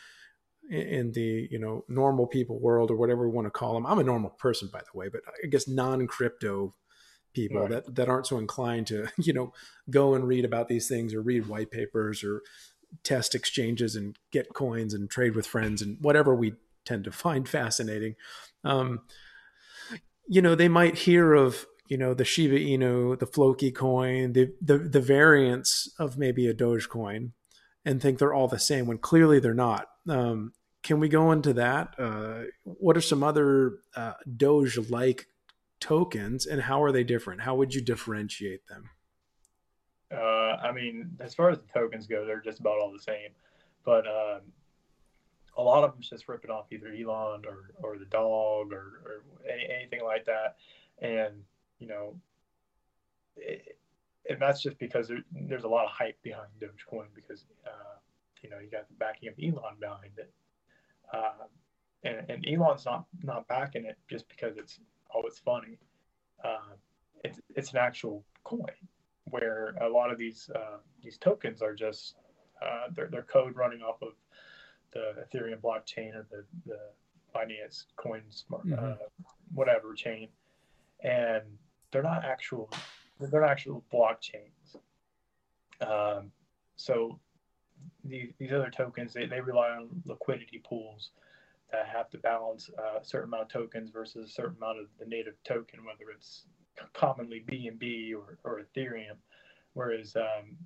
in 0.69 1.11
the 1.11 1.47
you 1.51 1.59
know 1.59 1.83
normal 1.87 2.27
people 2.27 2.59
world 2.59 2.89
or 2.89 2.95
whatever 2.95 3.27
we 3.27 3.33
want 3.35 3.45
to 3.45 3.51
call 3.51 3.73
them 3.75 3.85
i'm 3.85 3.99
a 3.99 4.03
normal 4.03 4.31
person 4.31 4.69
by 4.71 4.79
the 4.79 4.97
way 4.97 5.09
but 5.09 5.21
i 5.43 5.47
guess 5.47 5.67
non-crypto 5.67 6.73
people 7.33 7.61
right. 7.61 7.69
that 7.69 7.95
that 7.95 8.09
aren't 8.09 8.25
so 8.25 8.39
inclined 8.39 8.87
to 8.87 9.07
you 9.17 9.33
know 9.33 9.53
go 9.89 10.15
and 10.15 10.27
read 10.27 10.45
about 10.45 10.67
these 10.67 10.87
things 10.87 11.13
or 11.13 11.21
read 11.21 11.47
white 11.47 11.69
papers 11.69 12.23
or 12.23 12.41
test 13.03 13.35
exchanges 13.35 13.95
and 13.95 14.17
get 14.31 14.53
coins 14.53 14.93
and 14.93 15.09
trade 15.09 15.35
with 15.35 15.45
friends 15.45 15.81
and 15.81 15.97
whatever 16.01 16.33
we 16.33 16.53
tend 16.85 17.03
to 17.05 17.11
find 17.11 17.47
fascinating. 17.47 18.15
Um, 18.63 19.01
you 20.27 20.41
know, 20.41 20.55
they 20.55 20.69
might 20.69 20.99
hear 20.99 21.33
of 21.33 21.65
you 21.87 21.97
know 21.97 22.13
the 22.13 22.25
Shiba 22.25 22.57
Inu, 22.57 23.19
the 23.19 23.27
Floki 23.27 23.71
coin, 23.71 24.33
the 24.33 24.53
the 24.61 24.77
the 24.77 25.01
variants 25.01 25.93
of 25.99 26.17
maybe 26.17 26.47
a 26.47 26.53
Dogecoin, 26.53 27.31
and 27.83 28.01
think 28.01 28.19
they're 28.19 28.33
all 28.33 28.47
the 28.47 28.59
same 28.59 28.87
when 28.87 28.97
clearly 28.97 29.39
they're 29.39 29.53
not. 29.53 29.87
Um, 30.09 30.53
can 30.83 30.99
we 30.99 31.09
go 31.09 31.31
into 31.31 31.53
that? 31.53 31.95
Uh, 31.97 32.43
what 32.63 32.95
are 32.95 33.01
some 33.01 33.23
other 33.23 33.79
uh, 33.95 34.13
Doge-like 34.37 35.27
tokens, 35.79 36.45
and 36.45 36.61
how 36.61 36.83
are 36.83 36.91
they 36.91 37.03
different? 37.03 37.41
How 37.41 37.55
would 37.55 37.73
you 37.73 37.81
differentiate 37.81 38.67
them? 38.67 38.89
Uh, 40.11 40.57
I 40.61 40.71
mean, 40.71 41.11
as 41.19 41.33
far 41.33 41.49
as 41.49 41.57
the 41.57 41.67
tokens 41.73 42.05
go, 42.05 42.25
they're 42.25 42.41
just 42.41 42.59
about 42.59 42.77
all 42.79 42.91
the 42.91 43.01
same. 43.01 43.29
But 43.83 44.05
um, 44.07 44.41
a 45.57 45.61
lot 45.61 45.83
of 45.83 45.91
them 45.91 46.01
just 46.01 46.27
ripping 46.27 46.51
off 46.51 46.65
either 46.71 46.87
Elon 46.87 47.43
or, 47.45 47.71
or 47.81 47.97
the 47.97 48.05
dog 48.05 48.73
or, 48.73 49.01
or 49.05 49.23
any, 49.49 49.67
anything 49.73 50.03
like 50.03 50.25
that. 50.25 50.57
And, 51.01 51.43
you 51.79 51.87
know, 51.87 52.15
it, 53.37 53.77
and 54.29 54.41
that's 54.41 54.61
just 54.61 54.77
because 54.79 55.07
there, 55.07 55.23
there's 55.31 55.63
a 55.63 55.67
lot 55.67 55.85
of 55.85 55.91
hype 55.91 56.21
behind 56.23 56.47
Dogecoin 56.59 57.05
because, 57.13 57.45
uh, 57.65 57.97
you 58.41 58.49
know, 58.49 58.57
you 58.59 58.69
got 58.69 58.87
the 58.87 58.95
backing 58.95 59.29
of 59.29 59.35
Elon 59.41 59.75
behind 59.79 60.11
it. 60.17 60.31
Uh, 61.13 61.45
and, 62.03 62.29
and 62.29 62.45
Elon's 62.47 62.85
not, 62.85 63.05
not 63.23 63.47
backing 63.47 63.85
it 63.85 63.97
just 64.09 64.27
because 64.27 64.57
it's, 64.57 64.79
oh, 65.13 65.21
it's 65.25 65.39
funny. 65.39 65.77
Uh, 66.43 66.73
it's, 67.23 67.39
it's 67.55 67.71
an 67.71 67.77
actual 67.77 68.23
coin 68.43 68.65
where 69.25 69.75
a 69.81 69.87
lot 69.87 70.11
of 70.11 70.17
these, 70.17 70.49
uh, 70.53 70.77
these 71.03 71.17
tokens 71.17 71.61
are 71.61 71.73
just, 71.73 72.15
uh, 72.61 72.87
they're, 72.93 73.07
they're 73.07 73.23
code 73.23 73.55
running 73.55 73.81
off 73.81 74.01
of 74.01 74.09
the 74.95 75.25
Ethereum 75.25 75.59
blockchain 75.61 76.15
or 76.15 76.25
the, 76.31 76.45
the 76.65 76.79
Binance 77.35 77.85
coins, 77.97 78.45
mm-hmm. 78.49 78.73
uh, 78.73 78.95
whatever 79.53 79.93
chain, 79.93 80.29
and 81.03 81.43
they're 81.91 82.01
not 82.01 82.23
actual 82.25 82.69
they're 83.19 83.41
not 83.41 83.49
actual 83.49 83.83
blockchains. 83.93 84.77
Um, 85.81 86.31
so 86.77 87.19
these, 88.03 88.31
these 88.39 88.51
other 88.51 88.71
tokens 88.75 89.13
they, 89.13 89.25
they 89.25 89.41
rely 89.41 89.69
on 89.69 89.89
liquidity 90.05 90.61
pools 90.67 91.11
that 91.71 91.87
have 91.87 92.09
to 92.11 92.17
balance 92.17 92.69
uh, 92.79 92.99
a 93.01 93.05
certain 93.05 93.29
amount 93.29 93.43
of 93.43 93.49
tokens 93.49 93.89
versus 93.91 94.29
a 94.29 94.33
certain 94.33 94.55
amount 94.57 94.79
of 94.79 94.85
the 94.99 95.05
native 95.05 95.35
token, 95.43 95.79
whether 95.85 96.11
it's 96.11 96.45
commonly 96.93 97.43
BNB 97.49 98.13
or, 98.13 98.37
or 98.43 98.61
Ethereum. 98.61 99.17
Whereas 99.73 100.15
um, 100.15 100.57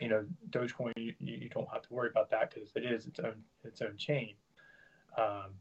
you 0.00 0.08
know, 0.08 0.24
Dogecoin, 0.50 0.92
you, 0.96 1.14
you 1.18 1.48
don't 1.48 1.68
have 1.72 1.82
to 1.82 1.92
worry 1.92 2.10
about 2.10 2.30
that 2.30 2.52
because 2.52 2.70
it 2.76 2.84
is 2.84 3.06
its 3.06 3.18
own 3.20 3.34
its 3.64 3.82
own 3.82 3.96
chain. 3.96 4.34
Um, 5.16 5.52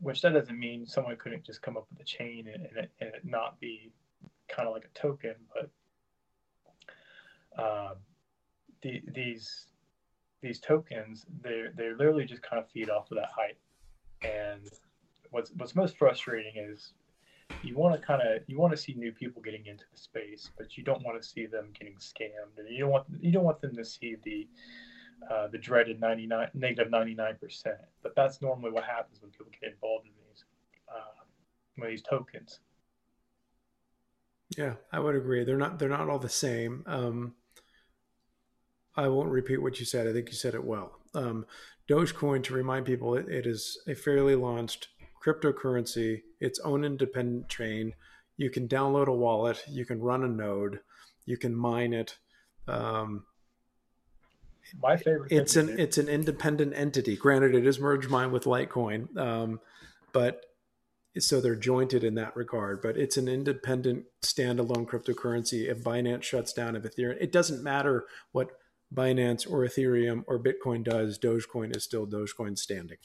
which 0.00 0.22
that 0.22 0.32
doesn't 0.32 0.58
mean 0.58 0.86
someone 0.86 1.16
couldn't 1.16 1.44
just 1.44 1.62
come 1.62 1.76
up 1.76 1.86
with 1.90 2.00
a 2.00 2.04
chain 2.04 2.48
and, 2.52 2.66
and, 2.66 2.76
it, 2.76 2.90
and 3.00 3.14
it 3.14 3.24
not 3.24 3.58
be 3.60 3.92
kind 4.48 4.68
of 4.68 4.74
like 4.74 4.84
a 4.84 4.98
token, 4.98 5.34
but 5.54 5.70
uh, 7.62 7.94
the, 8.82 9.02
these 9.14 9.66
these 10.42 10.60
tokens 10.60 11.24
they 11.42 11.64
they 11.74 11.90
literally 11.90 12.24
just 12.24 12.42
kind 12.42 12.62
of 12.62 12.68
feed 12.70 12.90
off 12.90 13.10
of 13.10 13.16
that 13.16 13.30
hype. 13.34 13.58
And 14.22 14.68
what's 15.30 15.50
what's 15.56 15.74
most 15.74 15.96
frustrating 15.96 16.52
is 16.56 16.92
you 17.62 17.76
want 17.76 17.98
to 18.00 18.06
kind 18.06 18.22
of 18.22 18.42
you 18.46 18.58
want 18.58 18.72
to 18.72 18.76
see 18.76 18.94
new 18.94 19.12
people 19.12 19.42
getting 19.42 19.66
into 19.66 19.84
the 19.92 19.98
space, 19.98 20.50
but 20.56 20.76
you 20.76 20.84
don't 20.84 21.02
want 21.02 21.20
to 21.20 21.26
see 21.26 21.46
them 21.46 21.68
getting 21.78 21.94
scammed, 21.94 22.58
and 22.58 22.68
you 22.68 22.80
don't 22.80 22.90
want 22.90 23.06
you 23.20 23.32
don't 23.32 23.44
want 23.44 23.60
them 23.60 23.74
to 23.76 23.84
see 23.84 24.16
the 24.24 24.48
uh, 25.30 25.48
the 25.48 25.58
dreaded 25.58 26.00
99 26.00 26.48
negative 26.54 26.90
99 26.90 27.36
percent. 27.40 27.76
But 28.02 28.14
that's 28.14 28.40
normally 28.42 28.70
what 28.70 28.84
happens 28.84 29.20
when 29.20 29.30
people 29.30 29.46
get 29.60 29.72
involved 29.72 30.06
in 30.06 30.12
these 30.28 30.44
uh, 30.88 31.86
these 31.88 32.02
tokens. 32.02 32.60
Yeah, 34.56 34.74
I 34.92 35.00
would 35.00 35.16
agree. 35.16 35.44
They're 35.44 35.56
not 35.56 35.78
they're 35.78 35.88
not 35.88 36.08
all 36.08 36.18
the 36.18 36.28
same. 36.28 36.84
Um, 36.86 37.34
I 38.96 39.08
won't 39.08 39.28
repeat 39.28 39.60
what 39.60 39.78
you 39.78 39.86
said. 39.86 40.06
I 40.06 40.12
think 40.12 40.28
you 40.28 40.34
said 40.34 40.54
it 40.54 40.64
well. 40.64 40.92
Um, 41.14 41.46
Dogecoin, 41.88 42.42
to 42.44 42.54
remind 42.54 42.86
people, 42.86 43.14
it, 43.14 43.28
it 43.28 43.46
is 43.46 43.78
a 43.86 43.94
fairly 43.94 44.34
launched 44.34 44.88
cryptocurrency, 45.26 46.22
its 46.40 46.58
own 46.60 46.84
independent 46.84 47.48
chain. 47.48 47.94
You 48.36 48.50
can 48.50 48.68
download 48.68 49.06
a 49.06 49.12
wallet, 49.12 49.62
you 49.68 49.84
can 49.84 50.00
run 50.00 50.22
a 50.22 50.28
node, 50.28 50.80
you 51.24 51.36
can 51.36 51.54
mine 51.54 51.92
it. 51.92 52.16
Um, 52.68 53.24
My 54.82 54.96
favorite. 54.96 55.32
It's 55.32 55.56
an 55.56 55.78
it's 55.78 55.98
an 55.98 56.08
independent 56.08 56.74
entity. 56.76 57.16
Granted, 57.16 57.54
it 57.54 57.66
is 57.66 57.78
merge 57.78 58.08
mined 58.08 58.32
with 58.32 58.44
Litecoin, 58.44 59.16
um, 59.16 59.60
but 60.12 60.42
so 61.18 61.40
they're 61.40 61.56
jointed 61.56 62.04
in 62.04 62.14
that 62.16 62.36
regard. 62.36 62.82
But 62.82 62.96
it's 62.96 63.16
an 63.16 63.28
independent 63.28 64.04
standalone 64.22 64.86
cryptocurrency. 64.86 65.68
If 65.68 65.82
Binance 65.82 66.24
shuts 66.24 66.52
down, 66.52 66.76
if 66.76 66.82
Ethereum, 66.82 67.16
it 67.20 67.32
doesn't 67.32 67.62
matter 67.62 68.04
what 68.32 68.50
Binance 68.94 69.50
or 69.50 69.64
Ethereum 69.64 70.24
or 70.26 70.38
Bitcoin 70.38 70.84
does. 70.84 71.18
Dogecoin 71.18 71.74
is 71.74 71.84
still 71.84 72.06
Dogecoin 72.06 72.58
standing. 72.58 72.98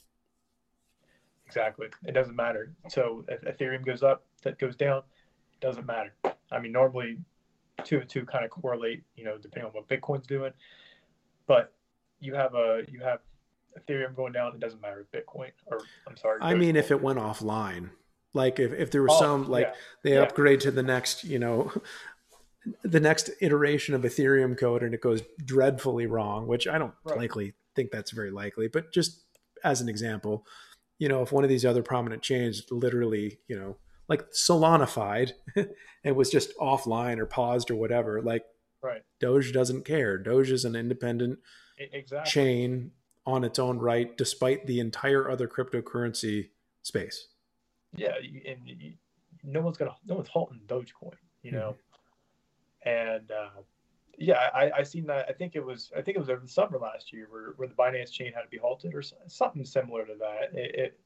Exactly. 1.52 1.88
It 2.06 2.14
doesn't 2.14 2.36
matter. 2.36 2.72
So 2.88 3.26
if 3.28 3.42
Ethereum 3.42 3.86
goes 3.86 4.04
up, 4.04 4.24
that 4.44 4.58
goes 4.58 4.78
down, 4.78 5.00
it 5.00 5.60
doesn't 5.60 5.86
matter. 5.86 6.14
I 6.50 6.60
mean, 6.60 6.72
normally 6.72 7.18
two 7.84 8.00
and 8.00 8.10
two 8.10 8.26
kind 8.26 8.46
of 8.46 8.52
correlate, 8.52 9.04
you 9.18 9.26
know, 9.26 9.38
depending 9.38 9.70
on 9.70 9.74
what 9.74 9.90
Bitcoin's 9.90 10.26
doing. 10.26 10.54
But 11.48 11.74
you 12.22 12.34
have 12.36 12.56
a 12.56 12.84
you 12.88 13.02
have 13.02 13.20
Ethereum 13.78 14.16
going 14.16 14.32
down, 14.32 14.54
it 14.54 14.62
doesn't 14.62 14.82
matter 14.82 15.06
if 15.12 15.26
Bitcoin 15.26 15.52
or 15.68 15.80
I'm 16.08 16.16
sorry. 16.16 16.40
I 16.42 16.54
mean, 16.54 16.78
if 16.78 16.90
it 16.90 17.02
went 17.02 17.20
offline, 17.20 17.90
like 18.34 18.60
if, 18.60 18.72
if 18.72 18.92
there 18.92 19.02
was 19.02 19.12
oh, 19.16 19.20
some 19.20 19.50
like 19.50 19.68
yeah. 19.68 19.74
they 20.04 20.14
yeah. 20.14 20.22
upgrade 20.22 20.62
to 20.62 20.72
the 20.72 20.84
next, 20.84 21.26
you 21.26 21.40
know, 21.40 21.72
the 22.84 23.00
next 23.00 23.30
iteration 23.42 23.94
of 23.94 24.04
Ethereum 24.04 24.58
code 24.58 24.84
and 24.84 24.94
it 24.94 25.02
goes 25.02 25.22
dreadfully 25.44 26.06
wrong, 26.06 26.48
which 26.48 26.66
I 26.68 26.78
don't 26.78 26.94
right. 27.04 27.18
likely 27.18 27.56
think 27.76 27.92
that's 27.92 28.12
very 28.12 28.32
likely, 28.32 28.68
but 28.68 28.94
just 28.94 29.22
as 29.64 29.82
an 29.82 29.90
example, 29.90 30.46
you 31.02 31.10
know, 31.10 31.24
if 31.24 31.32
one 31.32 31.44
of 31.44 31.50
these 31.50 31.66
other 31.66 31.82
prominent 31.82 32.22
chains 32.22 32.62
literally, 32.70 33.40
you 33.48 33.58
know, 33.58 33.76
like 34.08 34.30
Solanified 34.34 35.32
and 36.04 36.16
was 36.16 36.30
just 36.30 36.56
offline 36.60 37.18
or 37.18 37.26
paused 37.26 37.72
or 37.72 37.76
whatever, 37.76 38.22
like 38.22 38.46
right. 38.84 39.02
Doge 39.20 39.52
doesn't 39.52 39.84
care. 39.84 40.20
Doge 40.20 40.52
is 40.52 40.64
an 40.64 40.76
independent 40.76 41.40
exactly. 41.80 42.30
chain 42.30 42.92
on 43.26 43.44
its 43.44 43.58
own 43.58 43.80
right, 43.80 44.16
despite 44.16 44.68
the 44.68 44.80
entire 44.80 45.28
other 45.28 45.48
cryptocurrency 45.48 46.50
space. 46.84 47.30
Yeah, 47.96 48.14
and 48.48 48.60
no 49.44 49.62
one's 49.62 49.78
gonna, 49.78 49.96
no 50.06 50.14
one's 50.14 50.28
halting 50.28 50.62
Dogecoin, 50.68 51.16
you 51.42 51.52
know. 51.52 51.78
Mm-hmm. 52.86 52.90
And 52.90 53.32
uh, 53.32 53.62
yeah, 54.21 54.49
I, 54.53 54.71
I 54.77 54.84
seen 54.84 55.05
that. 55.07 55.25
I 55.27 55.34
think 55.34 55.55
it 55.55 55.65
was, 55.65 55.91
I 55.97 56.01
think 56.01 56.15
it 56.15 56.19
was 56.19 56.29
over 56.29 56.41
the 56.41 56.47
summer 56.47 56.77
last 56.77 57.12
year 57.12 57.27
where, 57.29 57.53
where 57.57 57.67
the 57.67 57.73
Binance 57.73 58.12
chain 58.12 58.31
had 58.34 58.41
to 58.41 58.47
be 58.49 58.57
halted 58.57 58.93
or 58.93 59.01
something 59.27 59.65
similar 59.65 60.05
to 60.05 60.13
that. 60.19 60.57
It, 60.57 60.75
it 60.75 60.99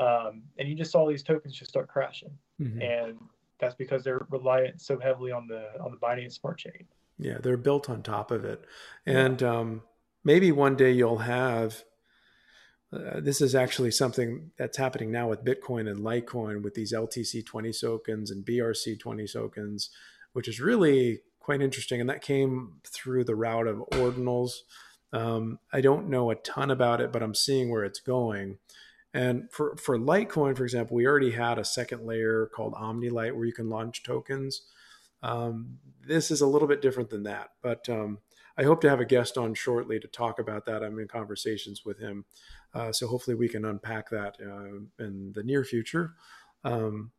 um, 0.00 0.42
and 0.58 0.68
you 0.68 0.74
just 0.74 0.92
saw 0.92 1.08
these 1.08 1.22
tokens 1.22 1.54
just 1.54 1.70
start 1.70 1.88
crashing, 1.88 2.30
mm-hmm. 2.60 2.80
and 2.80 3.18
that's 3.58 3.74
because 3.74 4.04
they're 4.04 4.26
reliant 4.30 4.80
so 4.80 4.98
heavily 4.98 5.32
on 5.32 5.48
the 5.48 5.70
on 5.80 5.90
the 5.90 5.96
Binance 5.96 6.38
Smart 6.38 6.58
Chain. 6.58 6.84
Yeah, 7.18 7.38
they're 7.42 7.56
built 7.56 7.90
on 7.90 8.02
top 8.02 8.30
of 8.30 8.44
it, 8.44 8.64
and 9.06 9.40
yeah. 9.40 9.58
um, 9.58 9.82
maybe 10.24 10.52
one 10.52 10.76
day 10.76 10.92
you'll 10.92 11.18
have. 11.18 11.84
Uh, 12.90 13.20
this 13.20 13.42
is 13.42 13.54
actually 13.54 13.90
something 13.90 14.50
that's 14.56 14.78
happening 14.78 15.10
now 15.10 15.28
with 15.28 15.44
Bitcoin 15.44 15.90
and 15.90 16.00
Litecoin 16.00 16.62
with 16.62 16.72
these 16.72 16.90
LTC 16.90 17.44
20 17.44 17.70
tokens 17.70 18.30
and 18.30 18.46
BRC 18.46 18.98
20 18.98 19.26
tokens, 19.26 19.90
which 20.32 20.48
is 20.48 20.58
really 20.58 21.20
quite 21.48 21.62
interesting. 21.62 21.98
And 21.98 22.10
that 22.10 22.20
came 22.20 22.74
through 22.84 23.24
the 23.24 23.34
route 23.34 23.66
of 23.66 23.78
ordinals. 23.92 24.50
Um, 25.14 25.58
I 25.72 25.80
don't 25.80 26.10
know 26.10 26.30
a 26.30 26.34
ton 26.34 26.70
about 26.70 27.00
it, 27.00 27.10
but 27.10 27.22
I'm 27.22 27.34
seeing 27.34 27.70
where 27.70 27.84
it's 27.84 28.00
going. 28.00 28.58
And 29.14 29.50
for, 29.50 29.74
for 29.76 29.96
Litecoin, 29.96 30.58
for 30.58 30.64
example, 30.64 30.94
we 30.94 31.06
already 31.06 31.30
had 31.30 31.58
a 31.58 31.64
second 31.64 32.04
layer 32.06 32.50
called 32.54 32.74
OmniLite 32.74 33.34
where 33.34 33.46
you 33.46 33.54
can 33.54 33.70
launch 33.70 34.02
tokens. 34.02 34.60
Um, 35.22 35.78
this 36.06 36.30
is 36.30 36.42
a 36.42 36.46
little 36.46 36.68
bit 36.68 36.82
different 36.82 37.08
than 37.08 37.22
that, 37.22 37.52
but 37.62 37.88
um, 37.88 38.18
I 38.58 38.64
hope 38.64 38.82
to 38.82 38.90
have 38.90 39.00
a 39.00 39.06
guest 39.06 39.38
on 39.38 39.54
shortly 39.54 39.98
to 40.00 40.06
talk 40.06 40.38
about 40.38 40.66
that. 40.66 40.82
I'm 40.84 40.98
in 40.98 41.08
conversations 41.08 41.82
with 41.82 41.98
him. 41.98 42.26
Uh, 42.74 42.92
so 42.92 43.06
hopefully 43.06 43.36
we 43.36 43.48
can 43.48 43.64
unpack 43.64 44.10
that 44.10 44.36
uh, 44.38 45.02
in 45.02 45.32
the 45.34 45.42
near 45.42 45.64
future. 45.64 46.12
Um, 46.62 47.12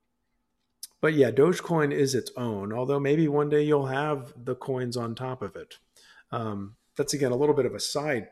but 1.02 1.14
yeah, 1.14 1.32
Dogecoin 1.32 1.94
is 1.94 2.14
its 2.14 2.32
own, 2.36 2.74
although 2.74 3.00
maybe 3.00 3.28
one 3.28 3.50
day 3.50 3.64
you'll 3.64 3.88
have 3.88 4.34
the 4.36 4.56
coins 4.56 4.98
on 4.98 5.16
top 5.16 5.42
of 5.42 5.56
it. 5.56 5.78
Um, 6.32 6.76
that's 6.98 7.14
again 7.14 7.32
a 7.32 7.38
little 7.38 7.56
bit 7.56 7.66
of 7.66 7.74
a 7.74 7.80
side 7.80 8.28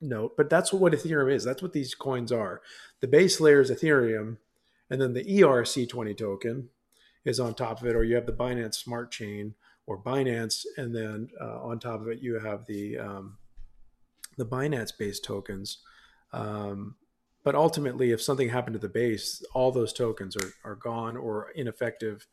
note, 0.00 0.36
but 0.36 0.50
that's 0.50 0.72
what 0.72 0.92
Ethereum 0.92 1.32
is. 1.32 1.44
That's 1.44 1.62
what 1.62 1.72
these 1.72 1.94
coins 1.94 2.30
are. 2.30 2.60
The 3.00 3.08
base 3.08 3.40
layer 3.40 3.60
is 3.60 3.70
Ethereum, 3.70 4.36
and 4.90 5.00
then 5.00 5.14
the 5.14 5.24
ERC20 5.24 6.16
token 6.16 6.68
is 7.24 7.40
on 7.40 7.54
top 7.54 7.80
of 7.80 7.86
it, 7.86 7.96
or 7.96 8.04
you 8.04 8.14
have 8.16 8.26
the 8.26 8.32
Binance 8.32 8.74
Smart 8.74 9.10
Chain 9.10 9.54
or 9.86 10.02
Binance, 10.02 10.64
and 10.76 10.94
then 10.94 11.28
uh, 11.40 11.62
on 11.62 11.78
top 11.78 12.00
of 12.00 12.08
it 12.08 12.20
you 12.20 12.38
have 12.38 12.66
the 12.66 12.98
um, 12.98 13.38
the 14.36 14.46
Binance 14.46 14.92
based 14.96 15.24
tokens. 15.24 15.78
Um, 16.32 16.96
but 17.44 17.54
ultimately, 17.54 18.10
if 18.10 18.20
something 18.20 18.48
happened 18.48 18.74
to 18.74 18.80
the 18.80 18.88
base, 18.88 19.44
all 19.54 19.70
those 19.70 19.92
tokens 19.92 20.36
are, 20.36 20.52
are 20.64 20.74
gone 20.74 21.16
or 21.16 21.50
ineffective. 21.54 22.26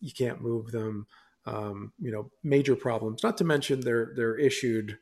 You 0.00 0.12
can't 0.12 0.40
move 0.40 0.72
them. 0.72 1.06
Um, 1.46 1.92
you 2.00 2.10
know, 2.10 2.30
major 2.42 2.74
problems. 2.74 3.22
Not 3.22 3.36
to 3.38 3.44
mention 3.44 3.80
they're 3.80 4.12
they're 4.16 4.36
issued 4.36 4.98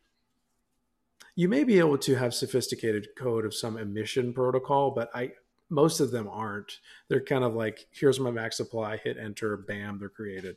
you 1.35 1.49
may 1.49 1.65
be 1.65 1.79
able 1.79 1.99
to 1.99 2.15
have 2.15 2.35
sophisticated 2.35 3.09
code 3.17 3.45
of 3.45 3.55
some 3.55 3.79
emission 3.79 4.33
protocol, 4.33 4.91
but 4.91 5.11
I 5.15 5.33
most 5.71 6.01
of 6.01 6.11
them 6.11 6.29
aren't. 6.31 6.81
They're 7.09 7.25
kind 7.25 7.45
of 7.45 7.55
like, 7.55 7.87
here's 7.91 8.21
my 8.21 8.31
max 8.31 8.59
supply, 8.59 8.99
hit 8.99 9.17
enter, 9.17 9.57
bam, 9.57 9.99
they're 9.99 10.11
created. 10.11 10.57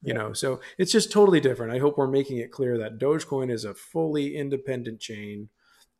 You 0.00 0.14
yeah. 0.14 0.20
know, 0.20 0.32
so 0.32 0.60
it's 0.78 0.92
just 0.92 1.12
totally 1.12 1.40
different. 1.40 1.74
I 1.74 1.78
hope 1.78 1.98
we're 1.98 2.06
making 2.06 2.38
it 2.38 2.52
clear 2.52 2.78
that 2.78 2.98
Dogecoin 2.98 3.50
is 3.50 3.66
a 3.66 3.74
fully 3.74 4.34
independent 4.34 4.98
chain 4.98 5.50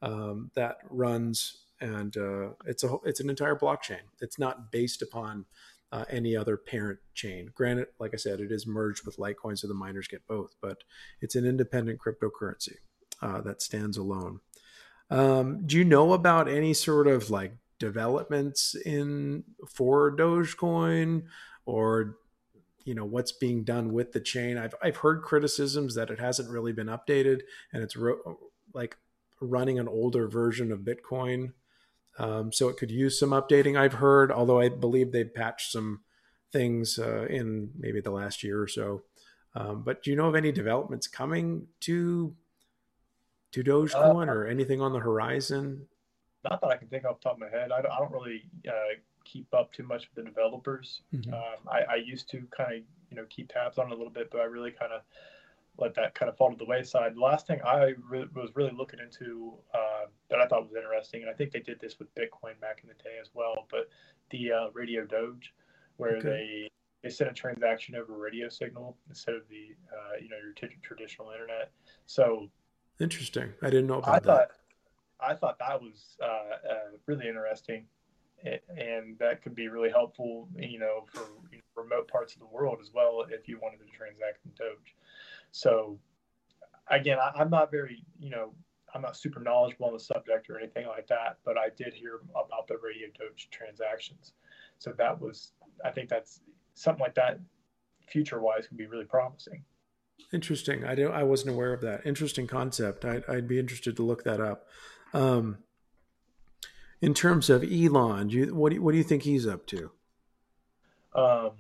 um, 0.01 0.51
that 0.55 0.79
runs, 0.89 1.65
and 1.81 2.17
uh, 2.17 2.51
it's 2.65 2.85
a 2.85 2.97
it's 3.05 3.21
an 3.21 3.31
entire 3.31 3.57
blockchain. 3.57 4.01
It's 4.21 4.39
not 4.39 4.71
based 4.73 5.03
upon 5.03 5.47
uh, 5.93 6.05
any 6.11 6.37
other 6.37 6.57
parent 6.57 6.99
chain. 7.15 7.51
Granted, 7.55 7.89
like 7.99 8.13
I 8.15 8.17
said, 8.17 8.41
it 8.41 8.51
is 8.51 8.67
merged 8.67 9.07
with 9.07 9.19
Litecoin, 9.19 9.59
so 9.59 9.69
the 9.69 9.75
miners 9.75 10.09
get 10.09 10.27
both, 10.27 10.55
but 10.61 10.79
it's 11.21 11.35
an 11.35 11.45
independent 11.45 12.01
cryptocurrency 12.01 12.77
uh, 13.23 13.41
that 13.43 13.63
stands 13.63 13.97
alone. 13.97 14.41
Um, 15.11 15.67
do 15.67 15.77
you 15.77 15.85
know 15.85 16.13
about 16.13 16.49
any 16.49 16.75
sort 16.75 17.07
of 17.07 17.31
like 17.31 17.53
developments 17.79 18.75
in 18.75 19.45
for 19.69 20.15
Dogecoin 20.17 21.25
or 21.65 22.17
you 22.85 22.95
know 22.95 23.05
what's 23.05 23.33
being 23.33 23.63
done 23.65 23.93
with 23.93 24.13
the 24.13 24.21
chain? 24.21 24.59
I've 24.59 24.75
I've 24.83 24.97
heard 24.97 25.23
criticisms 25.23 25.95
that 25.95 26.11
it 26.11 26.19
hasn't 26.19 26.51
really 26.51 26.73
been 26.73 26.89
updated 26.89 27.43
and 27.73 27.83
it's 27.83 27.97
ro- 27.97 28.39
like 28.75 28.97
running 29.41 29.79
an 29.79 29.89
older 29.89 30.29
version 30.29 30.73
of 30.73 30.81
Bitcoin. 30.81 31.53
Um, 32.19 32.53
so 32.53 32.69
it 32.69 32.77
could 32.77 32.91
use 32.91 33.19
some 33.19 33.31
updating. 33.31 33.79
I've 33.79 33.95
heard, 33.95 34.33
although 34.33 34.61
I 34.61 34.69
believe 34.69 35.13
they've 35.13 35.33
patched 35.33 35.71
some 35.71 36.01
things 36.53 36.99
uh, 36.99 37.27
in 37.27 37.71
maybe 37.79 38.01
the 38.01 38.11
last 38.11 38.43
year 38.43 38.61
or 38.61 38.69
so. 38.69 39.03
Um, 39.55 39.83
but 39.83 40.03
do 40.03 40.11
you 40.11 40.17
know 40.17 40.27
of 40.27 40.35
any 40.35 40.53
developments 40.53 41.07
coming 41.07 41.67
to 41.81 42.35
to 43.53 43.65
Dogecoin 43.65 44.29
uh, 44.29 44.33
or 44.33 44.47
anything 44.47 44.81
on 44.81 44.93
the 44.93 44.99
horizon? 44.99 45.87
Not 46.45 46.61
that 46.61 46.69
I 46.69 46.77
can 46.77 46.89
think 46.89 47.05
off 47.05 47.21
the 47.21 47.25
top 47.25 47.35
of 47.35 47.39
my 47.41 47.49
head. 47.49 47.73
I 47.73 47.81
don't, 47.81 47.91
I 47.91 47.99
don't 47.99 48.13
really 48.13 48.43
uh, 48.69 48.97
keep 49.25 49.53
up 49.55 49.73
too 49.73 49.83
much 49.83 50.09
with 50.09 50.25
the 50.25 50.31
developers. 50.31 51.03
Mm-hmm. 51.15 51.33
Um, 51.33 51.57
I, 51.71 51.95
I, 51.95 51.97
used 51.97 52.31
to 52.31 52.47
kind 52.57 52.73
of 52.73 52.79
you 53.11 53.17
know 53.17 53.25
keep 53.31 53.53
tabs 53.53 53.79
on 53.79 53.87
it 53.87 53.95
a 53.95 53.97
little 53.97 54.13
bit, 54.13 54.31
but 54.31 54.41
I 54.41 54.45
really 54.45 54.71
kind 54.71 54.93
of 54.93 55.01
let 55.79 55.95
that 55.95 56.15
kind 56.15 56.29
of 56.29 56.37
fall 56.37 56.51
to 56.51 56.57
the 56.57 56.65
wayside. 56.65 57.15
The 57.15 57.21
last 57.21 57.47
thing 57.47 57.61
I 57.65 57.95
re- 58.09 58.29
was 58.35 58.51
really 58.55 58.73
looking 58.77 59.01
into 59.01 59.55
uh, 59.75 60.07
that 60.31 60.41
I 60.41 60.47
thought 60.47 60.63
was 60.63 60.75
interesting, 60.77 61.23
and 61.23 61.31
I 61.31 61.35
think 61.35 61.53
they 61.53 61.61
did 61.61 61.81
this 61.81 61.99
with 61.99 62.15
Bitcoin 62.15 62.59
back 62.61 62.81
in 62.83 62.89
the 62.89 63.03
day 63.03 63.17
as 63.21 63.29
well, 63.35 63.67
but 63.71 63.89
the 64.31 64.53
uh, 64.53 64.71
Radio 64.73 65.05
Doge, 65.05 65.55
where 65.97 66.17
okay. 66.17 66.29
they 66.29 66.71
they 67.03 67.11
sent 67.11 67.31
a 67.31 67.35
transaction 67.35 67.95
over 67.95 68.17
radio 68.17 68.49
signal 68.49 68.97
instead 69.09 69.35
of 69.35 69.43
the 69.49 69.75
uh, 69.93 70.17
you 70.21 70.29
know 70.29 70.37
your 70.43 70.53
t- 70.53 70.77
traditional 70.83 71.31
internet. 71.31 71.71
So 72.07 72.49
Interesting. 72.99 73.53
I 73.63 73.67
didn't 73.67 73.87
know 73.87 73.99
about 73.99 74.09
I 74.09 74.19
that. 74.21 74.25
Thought, 74.25 74.51
I 75.21 75.35
thought 75.35 75.59
that 75.59 75.81
was 75.81 76.17
uh, 76.23 76.27
uh, 76.27 76.97
really 77.07 77.29
interesting, 77.29 77.85
and 78.45 79.19
that 79.19 79.43
could 79.43 79.55
be 79.55 79.69
really 79.69 79.91
helpful, 79.91 80.49
you 80.57 80.79
know, 80.79 81.05
for 81.13 81.27
remote 81.75 82.09
parts 82.09 82.35
of 82.35 82.41
the 82.41 82.47
world 82.47 82.79
as 82.81 82.91
well 82.95 83.25
if 83.31 83.49
you 83.49 83.59
wanted 83.61 83.79
to 83.79 83.97
transact 83.97 84.39
in 84.45 84.53
Doge. 84.57 84.95
So, 85.53 85.99
again, 86.91 87.19
I, 87.19 87.41
I'm 87.41 87.51
not 87.51 87.71
very, 87.71 88.05
you 88.19 88.31
know, 88.31 88.53
I'm 88.95 89.03
not 89.03 89.17
super 89.17 89.41
knowledgeable 89.41 89.87
on 89.87 89.93
the 89.93 90.01
subject 90.01 90.49
or 90.49 90.59
anything 90.59 90.87
like 90.87 91.07
that, 91.09 91.39
but 91.45 91.59
I 91.59 91.69
did 91.77 91.93
hear 91.93 92.21
about 92.31 92.67
the 92.67 92.79
Radio 92.83 93.09
Doge 93.19 93.49
transactions. 93.51 94.33
So 94.79 94.93
that 94.97 95.21
was, 95.21 95.53
I 95.85 95.91
think 95.91 96.09
that's 96.09 96.41
something 96.75 97.03
like 97.03 97.15
that, 97.17 97.41
future 98.07 98.41
wise, 98.41 98.67
can 98.67 98.77
be 98.77 98.87
really 98.87 99.05
promising. 99.05 99.65
Interesting. 100.33 100.85
I 100.85 100.95
don't. 100.95 101.13
I 101.13 101.23
wasn't 101.25 101.55
aware 101.55 101.73
of 101.73 101.83
that. 101.83 102.07
Interesting 102.07 102.47
concept. 102.47 103.05
I'd, 103.05 103.25
I'd 103.29 103.47
be 103.47 103.59
interested 103.59 103.97
to 103.97 104.03
look 104.03 104.25
that 104.25 104.41
up. 104.41 104.67
Um, 105.13 105.59
in 107.01 107.13
terms 107.13 107.51
of 107.51 107.63
Elon, 107.63 108.29
do 108.29 108.37
you, 108.37 108.55
what 108.55 108.71
do 108.71 108.77
you, 108.77 108.83
what 108.83 108.93
do 108.93 108.99
you 108.99 109.05
think 109.05 109.25
he's 109.25 109.47
up 109.47 109.67
to? 109.67 109.91
Um, 111.15 111.53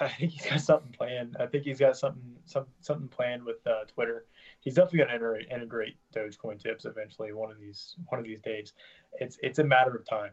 I 0.00 0.08
think 0.18 0.32
he's 0.32 0.46
got 0.46 0.60
something 0.60 0.92
planned. 0.92 1.36
I 1.40 1.46
think 1.46 1.64
he's 1.64 1.80
got 1.80 1.96
something 1.96 2.36
some 2.44 2.66
something 2.80 3.08
planned 3.08 3.44
with 3.44 3.66
uh, 3.66 3.84
Twitter. 3.92 4.26
He's 4.60 4.74
definitely 4.74 4.98
going 4.98 5.08
to 5.08 5.14
integrate, 5.14 5.48
integrate 5.50 5.96
Dogecoin 6.14 6.60
tips 6.62 6.84
eventually 6.84 7.32
one 7.32 7.50
of 7.50 7.58
these 7.58 7.96
one 8.06 8.18
of 8.18 8.24
these 8.24 8.40
days. 8.40 8.72
It's 9.20 9.38
it's 9.42 9.58
a 9.58 9.64
matter 9.64 9.94
of 9.94 10.04
time, 10.04 10.32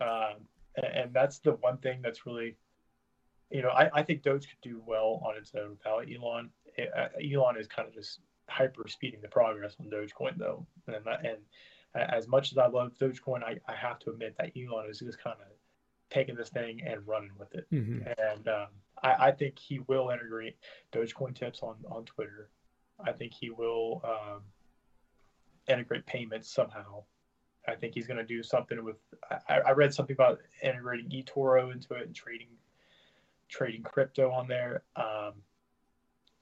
um, 0.00 0.46
and, 0.76 0.86
and 0.86 1.12
that's 1.12 1.38
the 1.38 1.52
one 1.52 1.78
thing 1.78 2.00
that's 2.02 2.26
really 2.26 2.56
you 3.50 3.62
know, 3.62 3.68
I, 3.68 3.90
I 3.94 4.02
think 4.02 4.22
Doge 4.22 4.48
could 4.48 4.60
do 4.60 4.82
well 4.86 5.22
on 5.24 5.36
its 5.36 5.52
own 5.54 5.70
without 5.70 6.06
Elon. 6.12 6.50
Uh, 6.78 7.08
Elon 7.22 7.56
is 7.56 7.68
kind 7.68 7.86
of 7.86 7.94
just 7.94 8.20
hyper 8.48 8.88
speeding 8.88 9.20
the 9.22 9.28
progress 9.28 9.76
on 9.80 9.86
Dogecoin, 9.86 10.36
though, 10.36 10.66
and 10.86 10.96
and 11.06 11.38
as 11.94 12.28
much 12.28 12.52
as 12.52 12.58
I 12.58 12.66
love 12.66 12.92
Dogecoin, 13.00 13.42
I, 13.42 13.58
I 13.68 13.74
have 13.74 13.98
to 14.00 14.10
admit 14.10 14.34
that 14.38 14.52
Elon 14.56 14.90
is 14.90 14.98
just 14.98 15.22
kind 15.22 15.36
of 15.40 15.46
taking 16.10 16.34
this 16.34 16.50
thing 16.50 16.82
and 16.86 17.06
running 17.06 17.30
with 17.38 17.54
it. 17.54 17.66
Mm-hmm. 17.72 18.08
And 18.18 18.48
um, 18.48 18.66
I, 19.06 19.28
I, 19.28 19.30
think 19.30 19.58
he 19.58 19.78
will 19.86 20.10
integrate 20.10 20.56
Dogecoin 20.92 21.34
tips 21.34 21.60
on, 21.62 21.76
on 21.90 22.04
Twitter. 22.04 22.50
I 23.04 23.12
think 23.12 23.32
he 23.32 23.50
will 23.50 24.02
um, 24.04 24.42
integrate 25.68 26.06
payments 26.06 26.52
somehow. 26.52 27.04
I 27.68 27.74
think 27.74 27.94
he's 27.94 28.06
going 28.06 28.18
to 28.18 28.24
do 28.24 28.42
something 28.42 28.82
with. 28.84 28.96
I, 29.48 29.60
I, 29.60 29.70
read 29.72 29.92
something 29.92 30.14
about 30.14 30.38
integrating 30.62 31.08
eToro 31.10 31.72
into 31.72 31.94
it 31.94 32.06
and 32.06 32.14
trading 32.14 32.48
trading 33.48 33.82
crypto 33.82 34.30
on 34.30 34.48
there. 34.48 34.82
Um, 34.96 35.34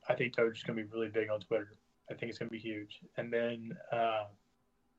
I 0.08 0.14
think 0.14 0.36
Doge 0.36 0.58
is 0.58 0.62
going 0.62 0.78
to 0.78 0.84
be 0.84 0.90
really 0.90 1.08
big 1.08 1.30
on 1.30 1.40
Twitter. 1.40 1.76
I 2.10 2.14
think 2.14 2.30
it's 2.30 2.38
going 2.38 2.48
to 2.48 2.52
be 2.52 2.58
huge. 2.58 3.00
And 3.16 3.32
then 3.32 3.76
uh, 3.90 4.24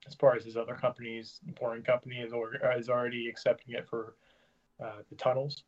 as 0.06 0.14
far 0.14 0.34
as 0.34 0.44
his 0.44 0.56
other 0.56 0.74
companies, 0.74 1.40
Boring 1.60 1.82
Company 1.82 2.16
is, 2.16 2.32
or, 2.32 2.54
is 2.76 2.88
already 2.88 3.28
accepting 3.28 3.74
it 3.74 3.88
for 3.88 4.16
uh, 4.82 5.02
the 5.08 5.16
tunnels, 5.16 5.62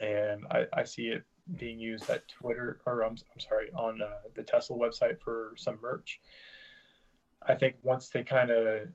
and 0.00 0.46
I, 0.50 0.66
I, 0.72 0.84
see 0.84 1.08
it 1.08 1.24
being 1.58 1.78
used 1.78 2.08
at 2.08 2.26
Twitter 2.28 2.80
or 2.86 3.02
I'm, 3.02 3.16
I'm 3.32 3.40
sorry 3.40 3.70
on 3.74 4.00
uh, 4.00 4.28
the 4.34 4.42
Tesla 4.42 4.76
website 4.76 5.20
for 5.20 5.52
some 5.56 5.78
merch. 5.82 6.20
I 7.46 7.54
think 7.54 7.76
once 7.82 8.08
they 8.08 8.22
kind 8.22 8.50
of 8.50 8.88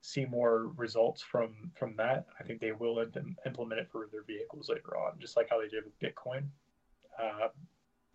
see 0.00 0.26
more 0.26 0.68
results 0.76 1.22
from 1.22 1.54
from 1.74 1.96
that, 1.96 2.26
I 2.38 2.44
think 2.44 2.60
they 2.60 2.72
will 2.72 2.98
implement 3.46 3.80
it 3.80 3.88
for 3.90 4.08
their 4.12 4.22
vehicles 4.22 4.68
later 4.68 4.96
on, 4.96 5.18
just 5.18 5.36
like 5.36 5.48
how 5.50 5.60
they 5.60 5.68
did 5.68 5.84
with 5.84 5.98
Bitcoin. 5.98 6.44
Uh, 7.20 7.48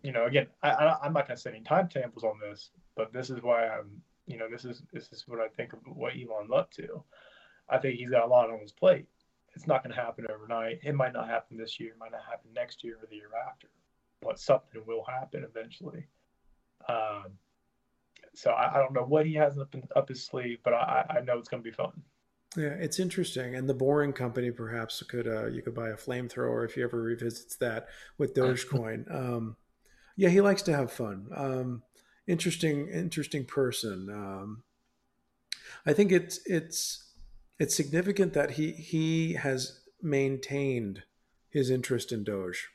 you 0.02 0.12
know, 0.12 0.26
again, 0.26 0.46
I, 0.62 0.96
am 1.04 1.12
not 1.12 1.26
going 1.26 1.36
to 1.36 1.42
set 1.42 1.54
any 1.54 1.62
timetables 1.62 2.24
on 2.24 2.38
this, 2.40 2.70
but 2.96 3.12
this 3.12 3.28
is 3.28 3.42
why 3.42 3.68
I'm, 3.68 4.00
you 4.26 4.38
know, 4.38 4.48
this 4.48 4.64
is 4.64 4.82
this 4.92 5.12
is 5.12 5.24
what 5.26 5.40
I 5.40 5.48
think 5.48 5.72
of 5.72 5.80
what 5.84 6.14
Elon's 6.14 6.52
up 6.54 6.70
to. 6.72 7.02
I 7.68 7.78
think 7.78 7.98
he's 7.98 8.10
got 8.10 8.24
a 8.24 8.28
lot 8.28 8.50
on 8.50 8.60
his 8.60 8.72
plate. 8.72 9.06
It's 9.54 9.66
not 9.66 9.82
going 9.82 9.94
to 9.94 10.00
happen 10.00 10.26
overnight. 10.32 10.80
It 10.82 10.94
might 10.94 11.12
not 11.12 11.28
happen 11.28 11.56
this 11.56 11.80
year. 11.80 11.90
It 11.90 11.98
might 11.98 12.12
not 12.12 12.22
happen 12.28 12.50
next 12.54 12.84
year 12.84 12.96
or 13.02 13.06
the 13.08 13.16
year 13.16 13.30
after, 13.48 13.68
but 14.22 14.38
something 14.38 14.82
will 14.86 15.04
happen 15.04 15.44
eventually. 15.44 16.06
Um, 16.88 17.24
so 18.34 18.50
I, 18.50 18.76
I, 18.76 18.78
don't 18.78 18.92
know 18.92 19.04
what 19.04 19.26
he 19.26 19.34
has 19.34 19.58
up, 19.58 19.74
in, 19.74 19.82
up 19.96 20.08
his 20.08 20.24
sleeve, 20.24 20.58
but 20.64 20.72
I, 20.72 21.04
I 21.10 21.20
know 21.20 21.38
it's 21.38 21.48
going 21.48 21.62
to 21.62 21.68
be 21.68 21.74
fun. 21.74 21.92
Yeah, 22.56 22.74
it's 22.80 22.98
interesting, 22.98 23.54
and 23.54 23.68
the 23.68 23.74
Boring 23.74 24.12
Company 24.12 24.50
perhaps 24.50 25.00
could 25.04 25.28
uh, 25.28 25.46
you 25.46 25.62
could 25.62 25.74
buy 25.74 25.90
a 25.90 25.96
flamethrower 25.96 26.64
if 26.64 26.74
he 26.74 26.82
ever 26.82 27.00
revisits 27.00 27.56
that 27.56 27.88
with 28.18 28.34
Dogecoin. 28.34 29.08
um, 29.14 29.56
yeah, 30.16 30.30
he 30.30 30.40
likes 30.40 30.62
to 30.62 30.74
have 30.74 30.90
fun. 30.90 31.28
Um, 31.34 31.82
interesting, 32.26 32.88
interesting 32.88 33.44
person. 33.44 34.08
Um, 34.10 34.62
I 35.86 35.92
think 35.92 36.10
it's 36.10 36.40
it's 36.44 37.09
it's 37.60 37.76
significant 37.76 38.32
that 38.32 38.52
he 38.52 38.72
he 38.72 39.34
has 39.34 39.80
maintained 40.02 41.04
his 41.50 41.70
interest 41.70 42.10
in 42.10 42.24
Doge. 42.24 42.70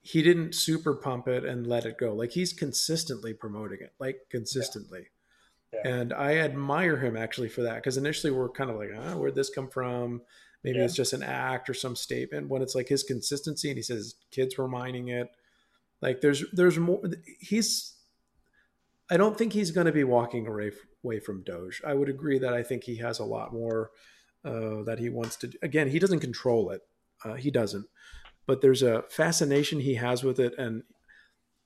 He 0.00 0.22
didn't 0.22 0.54
super 0.54 0.94
pump 0.94 1.28
it 1.28 1.44
and 1.44 1.66
let 1.66 1.84
it 1.84 1.98
go. 1.98 2.14
Like 2.14 2.32
he's 2.32 2.54
consistently 2.54 3.34
promoting 3.34 3.80
it, 3.82 3.92
like 4.00 4.22
consistently. 4.30 5.08
Yeah. 5.72 5.80
Yeah. 5.84 5.94
And 5.94 6.12
I 6.12 6.38
admire 6.38 6.96
him 6.96 7.16
actually 7.16 7.48
for 7.50 7.62
that 7.62 7.76
because 7.76 7.96
initially 7.96 8.32
we're 8.32 8.48
kind 8.48 8.70
of 8.70 8.76
like, 8.76 8.90
oh, 8.96 9.18
where'd 9.18 9.36
this 9.36 9.50
come 9.50 9.68
from? 9.68 10.22
Maybe 10.64 10.78
yeah. 10.78 10.84
it's 10.84 10.96
just 10.96 11.12
an 11.12 11.22
act 11.22 11.70
or 11.70 11.74
some 11.74 11.94
statement. 11.94 12.48
When 12.48 12.62
it's 12.62 12.74
like 12.74 12.88
his 12.88 13.02
consistency, 13.02 13.68
and 13.68 13.76
he 13.78 13.82
says 13.82 14.16
kids 14.30 14.56
were 14.58 14.68
mining 14.68 15.08
it, 15.08 15.30
like 16.00 16.22
there's 16.22 16.44
there's 16.52 16.78
more. 16.78 17.02
He's. 17.38 17.94
I 19.10 19.16
don't 19.16 19.36
think 19.36 19.52
he's 19.52 19.72
going 19.72 19.86
to 19.86 19.92
be 19.92 20.04
walking 20.04 20.46
away 20.46 20.72
away 21.04 21.18
from 21.18 21.42
Doge. 21.42 21.82
I 21.84 21.94
would 21.94 22.08
agree 22.08 22.38
that 22.38 22.54
I 22.54 22.62
think 22.62 22.84
he 22.84 22.96
has 22.96 23.18
a 23.18 23.24
lot 23.24 23.52
more 23.52 23.90
uh, 24.44 24.82
that 24.84 24.98
he 24.98 25.08
wants 25.08 25.36
to. 25.36 25.48
Do. 25.48 25.58
Again, 25.62 25.88
he 25.88 25.98
doesn't 25.98 26.20
control 26.20 26.70
it. 26.70 26.82
Uh, 27.24 27.34
he 27.34 27.50
doesn't. 27.50 27.86
But 28.46 28.60
there's 28.60 28.82
a 28.82 29.04
fascination 29.08 29.80
he 29.80 29.94
has 29.94 30.22
with 30.22 30.38
it, 30.40 30.54
and 30.58 30.82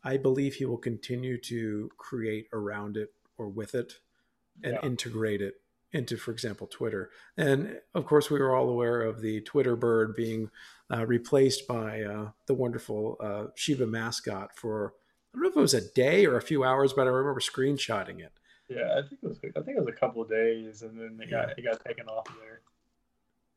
I 0.03 0.17
believe 0.17 0.55
he 0.55 0.65
will 0.65 0.79
continue 0.79 1.41
to 1.43 1.91
create 1.97 2.49
around 2.53 2.97
it 2.97 3.13
or 3.39 3.49
with 3.49 3.75
it 3.75 3.95
and 4.63 4.75
yeah. 4.75 4.87
integrate 4.87 5.41
it 5.41 5.55
into, 5.93 6.17
for 6.17 6.33
example, 6.33 6.67
Twitter. 6.67 7.11
And 7.37 7.79
of 7.95 8.05
course, 8.05 8.31
we 8.31 8.41
were 8.41 8.55
all 8.55 8.69
aware 8.69 9.01
of 9.01 9.21
the 9.21 9.41
Twitter 9.43 9.77
bird 9.77 10.15
being 10.17 10.51
uh, 10.93 11.07
replaced 11.07 11.67
by 11.67 12.03
uh, 12.03 12.31
the 12.47 12.55
wonderful 12.55 13.17
uh, 13.21 13.45
Shiba 13.55 13.87
mascot 13.87 14.51
for 14.57 14.95
I 15.35 15.37
don't 15.37 15.43
know 15.43 15.49
if 15.49 15.57
it 15.57 15.61
was 15.61 15.75
a 15.75 15.93
day 15.93 16.27
or 16.27 16.37
a 16.37 16.43
few 16.43 16.63
hours, 16.63 16.93
but 16.93 17.07
I 17.07 17.11
remember 17.11 17.41
screenshotting 17.41 18.21
it. 18.21 18.33
Yeah, 18.69 18.93
I 18.97 19.03
think 19.03 19.21
it 19.23 19.29
was. 19.29 19.39
I 19.39 19.61
think 19.61 19.77
it 19.77 19.85
was 19.85 19.89
a 19.89 19.99
couple 19.99 20.23
of 20.23 20.29
days, 20.29 20.83
and 20.83 20.99
then 20.99 21.19
it 21.21 21.31
got 21.31 21.59
it 21.59 21.63
got 21.63 21.85
taken 21.85 22.07
off 22.07 22.29
of 22.29 22.37
there. 22.41 22.61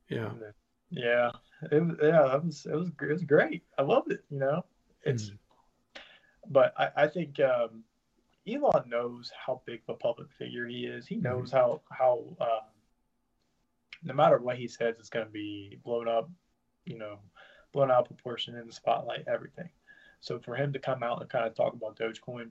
Yeah. 0.09 0.30
Then, 0.39 0.53
yeah. 0.89 1.32
It 1.71 1.84
was. 1.84 1.97
Yeah. 2.01 2.11
That 2.11 2.43
was. 2.43 2.65
It 2.65 2.75
was. 2.75 2.89
It 3.01 3.11
was 3.13 3.23
great. 3.23 3.63
I 3.78 3.84
loved 3.84 4.11
it. 4.11 4.23
You 4.30 4.39
know. 4.39 4.65
It's. 5.03 5.30
Mm. 5.30 5.38
But 6.49 6.73
I, 6.78 7.03
I 7.03 7.07
think 7.07 7.39
um, 7.39 7.84
Elon 8.47 8.89
knows 8.89 9.32
how 9.45 9.61
big 9.65 9.82
of 9.88 9.95
a 9.95 9.97
public 9.97 10.30
figure 10.38 10.67
he 10.67 10.86
is. 10.86 11.05
He 11.07 11.15
knows 11.15 11.49
mm-hmm. 11.51 11.57
how 11.57 11.82
how 11.89 12.23
uh, 12.41 12.65
no 14.03 14.13
matter 14.13 14.39
what 14.39 14.57
he 14.57 14.67
says, 14.67 14.95
it's 14.99 15.09
going 15.09 15.25
to 15.25 15.32
be 15.32 15.80
blown 15.84 16.07
up. 16.07 16.30
You 16.86 16.97
know, 16.97 17.19
blown 17.71 17.91
out 17.91 18.07
proportion 18.07 18.55
in 18.55 18.67
the 18.67 18.73
spotlight, 18.73 19.25
everything. 19.28 19.69
So 20.20 20.39
for 20.39 20.55
him 20.55 20.74
to 20.74 20.80
come 20.80 21.03
out 21.03 21.22
and 21.22 21.30
kind 21.30 21.45
of 21.45 21.55
talk 21.55 21.74
about 21.74 21.97
Dogecoin, 21.97 22.49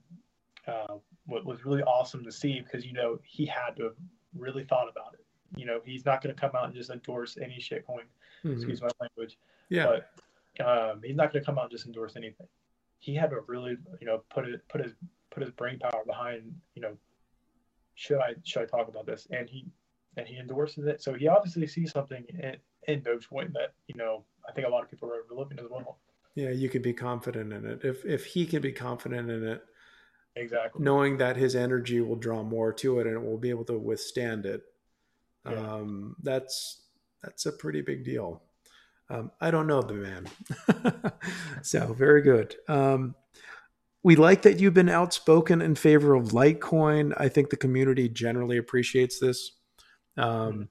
uh, 0.66 0.94
what 1.26 1.44
was 1.44 1.64
really 1.64 1.82
awesome 1.82 2.24
to 2.24 2.32
see 2.32 2.60
because 2.60 2.84
you 2.84 2.92
know 2.92 3.18
he 3.24 3.46
had 3.46 3.76
to 3.76 3.84
have 3.84 3.96
really 4.34 4.64
thought 4.64 4.88
about 4.88 5.14
it. 5.14 5.24
You 5.56 5.66
know, 5.66 5.80
he's 5.84 6.04
not 6.04 6.22
going 6.22 6.34
to 6.34 6.40
come 6.40 6.52
out 6.56 6.64
and 6.64 6.74
just 6.74 6.90
endorse 6.90 7.38
any 7.40 7.58
shitcoin. 7.58 8.04
Mm-hmm. 8.44 8.52
Excuse 8.52 8.82
my 8.82 8.88
language. 9.00 9.38
Yeah. 9.68 9.98
But 10.56 10.64
um, 10.66 11.00
he's 11.04 11.16
not 11.16 11.32
going 11.32 11.42
to 11.42 11.46
come 11.46 11.58
out 11.58 11.64
and 11.64 11.70
just 11.70 11.86
endorse 11.86 12.16
anything. 12.16 12.48
He 12.98 13.14
had 13.14 13.30
to 13.30 13.40
really, 13.46 13.76
you 14.00 14.06
know, 14.06 14.22
put 14.30 14.48
it 14.48 14.66
put 14.68 14.82
his 14.82 14.94
put 15.30 15.42
his 15.42 15.52
brain 15.52 15.78
power 15.78 16.02
behind, 16.06 16.52
you 16.74 16.82
know, 16.82 16.96
should 17.94 18.18
I 18.18 18.34
should 18.44 18.62
I 18.62 18.66
talk 18.66 18.88
about 18.88 19.06
this? 19.06 19.26
And 19.30 19.48
he 19.48 19.66
and 20.16 20.26
he 20.26 20.38
endorses 20.38 20.86
it. 20.86 21.02
So 21.02 21.14
he 21.14 21.28
obviously 21.28 21.66
sees 21.66 21.92
something 21.92 22.24
in, 22.28 22.56
in 22.88 23.02
Dogecoin 23.02 23.52
that 23.52 23.74
you 23.88 23.94
know 23.96 24.24
I 24.48 24.52
think 24.52 24.66
a 24.66 24.70
lot 24.70 24.82
of 24.82 24.90
people 24.90 25.10
are 25.10 25.22
overlooking 25.22 25.58
as 25.58 25.66
well. 25.70 25.98
Yeah, 26.36 26.50
you 26.50 26.68
can 26.68 26.82
be 26.82 26.92
confident 26.92 27.52
in 27.52 27.64
it. 27.64 27.80
If 27.82 28.04
if 28.04 28.26
he 28.26 28.44
can 28.46 28.60
be 28.60 28.70
confident 28.70 29.30
in 29.30 29.42
it, 29.42 29.62
exactly, 30.36 30.84
knowing 30.84 31.16
that 31.16 31.36
his 31.36 31.56
energy 31.56 32.02
will 32.02 32.16
draw 32.16 32.42
more 32.42 32.72
to 32.74 33.00
it 33.00 33.06
and 33.06 33.16
it 33.16 33.22
will 33.22 33.38
be 33.38 33.50
able 33.50 33.64
to 33.64 33.78
withstand 33.78 34.44
it, 34.44 34.60
yeah. 35.50 35.56
um, 35.56 36.14
that's 36.22 36.82
that's 37.22 37.46
a 37.46 37.52
pretty 37.52 37.80
big 37.80 38.04
deal. 38.04 38.42
Um, 39.08 39.30
I 39.40 39.50
don't 39.50 39.66
know 39.66 39.80
the 39.80 39.94
man, 39.94 40.28
so 41.62 41.94
very 41.94 42.20
good. 42.20 42.54
Um, 42.68 43.14
we 44.02 44.14
like 44.14 44.42
that 44.42 44.60
you've 44.60 44.74
been 44.74 44.90
outspoken 44.90 45.62
in 45.62 45.74
favor 45.74 46.14
of 46.14 46.28
Litecoin. 46.28 47.14
I 47.16 47.30
think 47.30 47.48
the 47.48 47.56
community 47.56 48.10
generally 48.10 48.58
appreciates 48.58 49.18
this. 49.18 49.52
Um, 50.18 50.28
mm-hmm. 50.28 50.62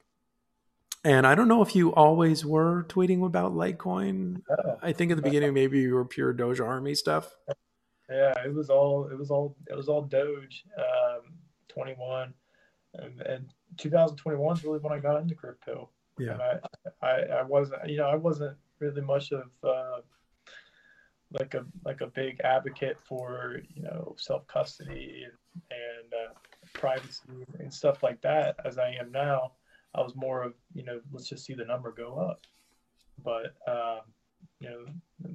And 1.05 1.27
I 1.27 1.35
don't 1.35 1.47
know 1.47 1.61
if 1.61 1.75
you 1.75 1.93
always 1.93 2.43
were 2.43 2.83
tweeting 2.89 3.23
about 3.23 3.53
Litecoin. 3.53 4.41
Yeah. 4.49 4.75
I 4.81 4.91
think 4.91 5.11
at 5.11 5.17
the 5.17 5.23
beginning 5.23 5.53
maybe 5.53 5.79
you 5.79 5.93
were 5.93 6.03
pure 6.03 6.33
Doge 6.33 6.59
Army 6.59 6.95
stuff. 6.95 7.33
Yeah, 8.09 8.33
it 8.43 8.53
was 8.53 8.69
all 8.71 9.07
it 9.11 9.17
was 9.17 9.29
all 9.29 9.55
it 9.69 9.77
was 9.77 9.87
all 9.87 10.01
Doge. 10.01 10.63
Um, 10.77 11.21
Twenty 11.67 11.93
one, 11.93 12.33
and, 12.93 13.19
and 13.21 13.49
2021 13.77 14.55
is 14.55 14.63
really 14.63 14.79
when 14.79 14.93
I 14.93 14.99
got 14.99 15.21
into 15.21 15.35
crypto. 15.35 15.89
Yeah, 16.17 16.37
I, 17.01 17.05
I, 17.05 17.21
I 17.39 17.43
wasn't 17.43 17.87
you 17.89 17.97
know 17.97 18.07
I 18.07 18.15
wasn't 18.15 18.55
really 18.79 19.01
much 19.01 19.31
of 19.31 19.51
uh, 19.63 19.99
like 21.37 21.53
a 21.53 21.65
like 21.83 22.01
a 22.01 22.07
big 22.07 22.39
advocate 22.43 22.97
for 22.99 23.59
you 23.75 23.83
know 23.83 24.15
self 24.17 24.47
custody 24.47 25.25
and, 25.25 25.61
and 25.71 26.13
uh, 26.13 26.33
privacy 26.73 27.45
and 27.59 27.73
stuff 27.73 28.01
like 28.01 28.21
that 28.21 28.55
as 28.65 28.77
I 28.77 28.95
am 28.99 29.11
now. 29.11 29.51
I 29.95 30.01
was 30.01 30.15
more 30.15 30.43
of 30.43 30.53
you 30.73 30.83
know 30.83 30.99
let's 31.11 31.27
just 31.29 31.45
see 31.45 31.53
the 31.53 31.65
number 31.65 31.91
go 31.91 32.17
up, 32.17 32.45
but 33.23 33.55
um, 33.67 34.01
you 34.59 34.69
know 34.69 34.85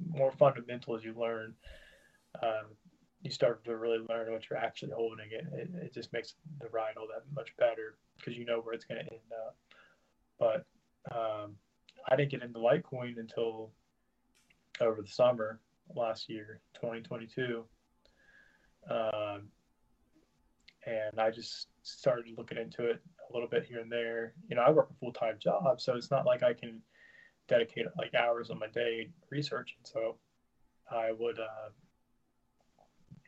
more 0.09 0.33
fundamental 0.33 0.97
as 0.97 1.03
you 1.03 1.15
learn, 1.19 1.55
um, 2.43 2.67
you 3.23 3.31
start 3.31 3.65
to 3.65 3.77
really 3.77 3.99
learn 4.09 4.31
what 4.33 4.49
you're 4.49 4.59
actually 4.59 4.93
holding. 4.93 5.27
It 5.31 5.47
it, 5.53 5.71
it 5.83 5.95
just 5.95 6.13
makes 6.13 6.35
the 6.61 6.69
ride 6.69 6.97
all 6.97 7.09
that 7.09 7.25
much 7.35 7.57
better 7.57 7.97
because 8.17 8.37
you 8.37 8.45
know 8.45 8.61
where 8.61 8.75
it's 8.75 8.85
going 8.85 9.05
to 9.05 9.11
end 9.11 9.21
up. 9.47 9.57
But 10.39 10.67
um, 11.15 11.57
I 12.09 12.17
didn't 12.17 12.31
get 12.31 12.43
into 12.43 12.59
Litecoin 12.59 13.19
until 13.19 13.71
over 14.81 15.03
the 15.03 15.09
summer 15.09 15.61
last 15.95 16.29
year, 16.29 16.61
2022. 16.75 17.65
Um, 18.91 19.49
and 20.87 21.21
I 21.21 21.31
just 21.31 21.69
started 21.83 22.27
looking 22.37 22.59
into 22.59 22.87
it 22.87 23.03
a 23.31 23.33
little 23.33 23.49
bit 23.49 23.65
here 23.65 23.81
and 23.81 23.91
there. 23.91 24.35
You 24.49 24.57
know, 24.57 24.63
I 24.63 24.71
work 24.71 24.91
a 24.91 24.95
full 24.95 25.13
time 25.13 25.37
job, 25.39 25.81
so 25.81 25.95
it's 25.95 26.11
not 26.11 26.27
like 26.27 26.43
I 26.43 26.53
can 26.53 26.83
dedicate 27.49 27.87
like 27.99 28.15
hours 28.15 28.51
on 28.51 28.59
my 28.59 28.69
day 28.69 29.11
researching. 29.31 29.79
So 29.83 30.17
I 30.91 31.13
would, 31.19 31.39
uh, 31.39 31.71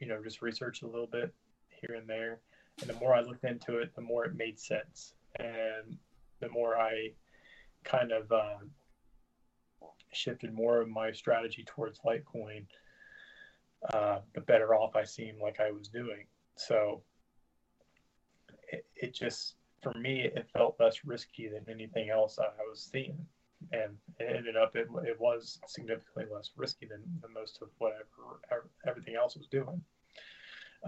you 0.01 0.09
know, 0.09 0.23
just 0.23 0.43
research 0.43 0.83
a 0.83 0.87
little 0.87 1.07
bit 1.07 1.33
here 1.69 1.97
and 1.97 2.09
there. 2.09 2.41
And 2.81 2.89
the 2.89 2.95
more 2.95 3.15
I 3.15 3.21
looked 3.21 3.45
into 3.45 3.79
it, 3.79 3.95
the 3.95 4.03
more 4.03 4.25
it 4.25 4.37
made 4.37 4.59
sense. 4.59 5.15
And 5.39 5.97
the 6.41 6.49
more 6.49 6.77
I 6.77 7.11
kind 7.85 8.13
of 8.13 8.31
uh, 8.31 8.59
shifted 10.13 10.53
more 10.53 10.81
of 10.81 10.89
my 10.89 11.13
strategy 11.13 11.65
towards 11.67 12.01
Litecoin, 12.01 12.67
uh, 13.93 14.21
the 14.35 14.41
better 14.41 14.75
off 14.75 14.97
I 14.97 15.05
seemed 15.05 15.41
like 15.41 15.61
I 15.61 15.71
was 15.71 15.89
doing. 15.89 16.27
So 16.57 17.03
it, 18.71 18.87
it 18.97 19.15
just, 19.15 19.55
for 19.83 19.93
me, 19.99 20.23
it 20.23 20.49
felt 20.53 20.77
less 20.79 21.05
risky 21.05 21.49
than 21.49 21.65
anything 21.69 22.11
else 22.11 22.39
I 22.39 22.49
was 22.69 22.89
seeing. 22.91 23.27
And 23.73 23.97
it 24.19 24.37
ended 24.37 24.57
up, 24.57 24.75
it, 24.75 24.89
it 25.05 25.21
was 25.21 25.61
significantly 25.67 26.25
less 26.33 26.51
risky 26.57 26.87
than, 26.87 27.03
than 27.21 27.33
most 27.33 27.61
of 27.63 27.69
whatever 27.79 28.41
everything 28.87 29.15
else 29.15 29.37
was 29.37 29.47
doing. 29.47 29.81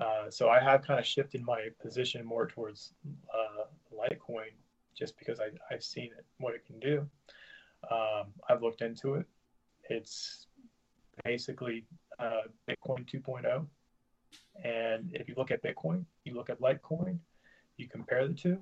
Uh, 0.00 0.28
so 0.28 0.48
I 0.48 0.60
have 0.60 0.82
kind 0.82 0.98
of 0.98 1.06
shifted 1.06 1.42
my 1.42 1.68
position 1.80 2.24
more 2.26 2.46
towards 2.46 2.94
uh, 3.32 3.64
Litecoin 3.92 4.50
just 4.96 5.16
because 5.18 5.38
I, 5.40 5.48
I've 5.72 5.84
seen 5.84 6.10
it, 6.18 6.24
what 6.38 6.54
it 6.54 6.66
can 6.66 6.80
do. 6.80 7.06
Um, 7.90 8.32
I've 8.48 8.62
looked 8.62 8.80
into 8.80 9.14
it. 9.14 9.26
It's 9.88 10.46
basically 11.24 11.84
uh, 12.18 12.42
Bitcoin 12.68 13.06
2.0. 13.08 13.66
And 14.64 15.10
if 15.12 15.28
you 15.28 15.34
look 15.36 15.50
at 15.50 15.62
Bitcoin, 15.62 16.04
you 16.24 16.34
look 16.34 16.50
at 16.50 16.60
Litecoin, 16.60 17.18
you 17.76 17.88
compare 17.88 18.26
the 18.26 18.34
two. 18.34 18.58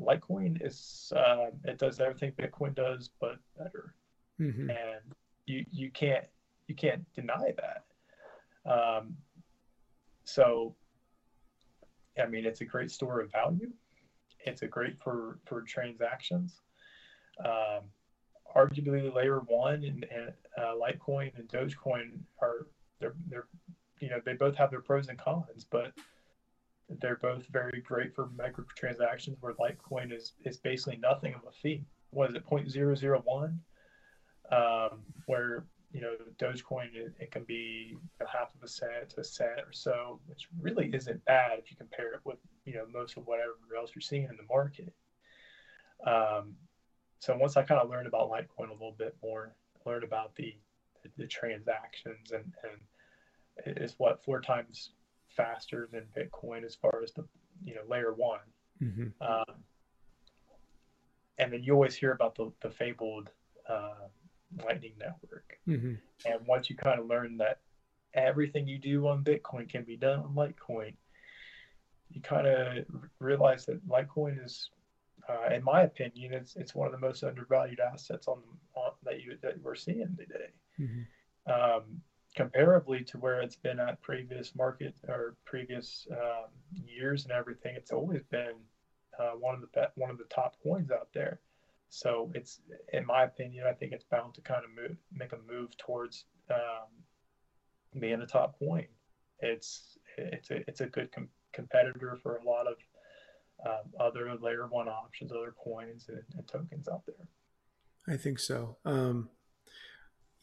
Litecoin 0.00 0.64
is 0.64 1.12
uh, 1.14 1.46
it 1.64 1.78
does 1.78 2.00
everything 2.00 2.32
Bitcoin 2.32 2.74
does, 2.74 3.10
but 3.20 3.36
better. 3.56 3.94
Mm-hmm. 4.40 4.70
And 4.70 5.14
you 5.46 5.64
you 5.70 5.90
can't 5.90 6.24
you 6.66 6.74
can't 6.74 7.04
deny 7.14 7.52
that. 7.56 7.84
Um, 8.70 9.16
so, 10.24 10.74
I 12.20 12.26
mean, 12.26 12.46
it's 12.46 12.60
a 12.60 12.64
great 12.64 12.90
store 12.90 13.20
of 13.20 13.30
value. 13.30 13.70
It's 14.40 14.62
a 14.62 14.66
great 14.66 14.98
for 15.02 15.38
for 15.46 15.62
transactions. 15.62 16.60
Um, 17.44 17.84
arguably, 18.54 19.14
layer 19.14 19.40
one 19.40 19.84
and, 19.84 20.06
and 20.10 20.32
uh, 20.56 20.74
Litecoin 20.74 21.36
and 21.38 21.48
Dogecoin 21.48 22.18
are 22.40 22.66
they're 23.00 23.14
they're 23.28 23.46
you 24.00 24.10
know 24.10 24.20
they 24.24 24.34
both 24.34 24.56
have 24.56 24.70
their 24.70 24.80
pros 24.80 25.08
and 25.08 25.18
cons, 25.18 25.66
but 25.70 25.92
they're 27.00 27.16
both 27.16 27.46
very 27.46 27.80
great 27.80 28.14
for 28.14 28.28
micro 28.36 28.64
transactions 28.76 29.36
where 29.40 29.54
Litecoin 29.54 30.12
is 30.12 30.32
is 30.44 30.58
basically 30.58 30.98
nothing 30.98 31.34
of 31.34 31.42
a 31.48 31.52
fee. 31.52 31.84
What 32.10 32.30
is 32.30 32.36
it, 32.36 32.46
0.001? 32.46 33.58
Um, 34.52 35.00
where 35.26 35.64
you 35.92 36.02
know 36.02 36.14
Dogecoin 36.38 36.94
it, 36.94 37.14
it, 37.18 37.30
can 37.30 37.44
be 37.44 37.96
a 38.20 38.26
half 38.26 38.54
of 38.54 38.62
a 38.62 38.68
cent 38.68 39.14
a 39.16 39.24
cent 39.24 39.60
or 39.60 39.72
so, 39.72 40.20
which 40.26 40.48
really 40.60 40.90
isn't 40.92 41.24
bad 41.24 41.58
if 41.58 41.70
you 41.70 41.76
compare 41.76 42.12
it 42.12 42.20
with 42.24 42.38
you 42.64 42.74
know 42.74 42.84
most 42.92 43.16
of 43.16 43.26
whatever 43.26 43.52
else 43.76 43.92
you're 43.94 44.02
seeing 44.02 44.24
in 44.24 44.36
the 44.36 44.54
market. 44.54 44.92
Um, 46.06 46.54
so 47.20 47.34
once 47.38 47.56
I 47.56 47.62
kind 47.62 47.80
of 47.80 47.88
learned 47.88 48.06
about 48.06 48.30
Litecoin 48.30 48.68
a 48.68 48.72
little 48.72 48.96
bit 48.98 49.16
more, 49.22 49.54
learned 49.86 50.04
about 50.04 50.36
the 50.36 50.54
the, 51.02 51.10
the 51.16 51.26
transactions 51.26 52.32
and 52.32 52.52
and 52.64 53.76
it's 53.78 53.94
what 53.98 54.22
four 54.24 54.40
times 54.40 54.90
faster 55.36 55.88
than 55.92 56.04
Bitcoin 56.16 56.64
as 56.64 56.74
far 56.74 57.02
as 57.02 57.12
the 57.12 57.24
you 57.64 57.74
know 57.74 57.82
layer 57.88 58.12
one. 58.12 58.40
Mm-hmm. 58.82 59.08
Um, 59.20 59.56
and 61.38 61.52
then 61.52 61.62
you 61.62 61.74
always 61.74 61.94
hear 61.94 62.12
about 62.12 62.34
the 62.34 62.52
the 62.60 62.70
fabled 62.70 63.30
uh, 63.68 64.08
Lightning 64.64 64.92
Network. 64.98 65.58
Mm-hmm. 65.68 65.94
And 66.26 66.46
once 66.46 66.70
you 66.70 66.76
kind 66.76 67.00
of 67.00 67.06
learn 67.06 67.36
that 67.38 67.60
everything 68.14 68.68
you 68.68 68.78
do 68.78 69.08
on 69.08 69.24
Bitcoin 69.24 69.68
can 69.68 69.84
be 69.84 69.96
done 69.96 70.20
on 70.20 70.34
Litecoin, 70.34 70.94
you 72.10 72.20
kind 72.20 72.46
of 72.46 72.84
realize 73.18 73.66
that 73.66 73.86
Litecoin 73.88 74.44
is, 74.44 74.70
uh, 75.28 75.52
in 75.52 75.64
my 75.64 75.82
opinion, 75.82 76.32
it's 76.32 76.56
it's 76.56 76.74
one 76.74 76.86
of 76.86 76.92
the 76.92 77.04
most 77.06 77.24
undervalued 77.24 77.80
assets 77.80 78.28
on, 78.28 78.38
on 78.74 78.92
that 79.02 79.22
you 79.22 79.36
that 79.42 79.60
we're 79.62 79.74
seeing 79.74 80.16
today. 80.16 80.50
Mm-hmm. 80.80 81.52
Um, 81.52 82.00
comparably 82.36 83.06
to 83.06 83.18
where 83.18 83.40
it's 83.40 83.56
been 83.56 83.78
at 83.78 84.02
previous 84.02 84.54
market 84.54 84.94
or 85.08 85.36
previous 85.44 86.06
um, 86.12 86.50
years 86.72 87.24
and 87.24 87.32
everything, 87.32 87.74
it's 87.76 87.92
always 87.92 88.22
been 88.30 88.54
uh, 89.18 89.32
one 89.38 89.54
of 89.54 89.60
the 89.60 89.68
be- 89.68 90.00
one 90.00 90.10
of 90.10 90.18
the 90.18 90.24
top 90.24 90.56
coins 90.62 90.90
out 90.90 91.08
there. 91.14 91.40
So 91.88 92.32
it's, 92.34 92.60
in 92.92 93.06
my 93.06 93.22
opinion, 93.24 93.66
I 93.68 93.72
think 93.72 93.92
it's 93.92 94.04
bound 94.04 94.34
to 94.34 94.40
kind 94.40 94.62
of 94.64 94.70
move, 94.70 94.96
make 95.12 95.32
a 95.32 95.38
move 95.48 95.76
towards 95.76 96.24
um, 96.50 98.00
being 98.00 98.20
a 98.20 98.26
top 98.26 98.58
coin. 98.58 98.86
It's 99.38 99.98
it's 100.18 100.50
a 100.50 100.68
it's 100.68 100.80
a 100.80 100.86
good 100.86 101.12
com- 101.12 101.28
competitor 101.52 102.18
for 102.22 102.36
a 102.36 102.44
lot 102.44 102.66
of 102.66 102.74
um, 103.66 103.92
other 104.00 104.34
layer 104.40 104.66
one 104.66 104.88
options, 104.88 105.30
other 105.32 105.54
coins 105.62 106.06
and, 106.08 106.22
and, 106.36 106.46
tokens 106.48 106.88
out 106.88 107.02
there. 107.06 107.28
I 108.12 108.18
think 108.18 108.38
so. 108.38 108.76
Um, 108.84 109.30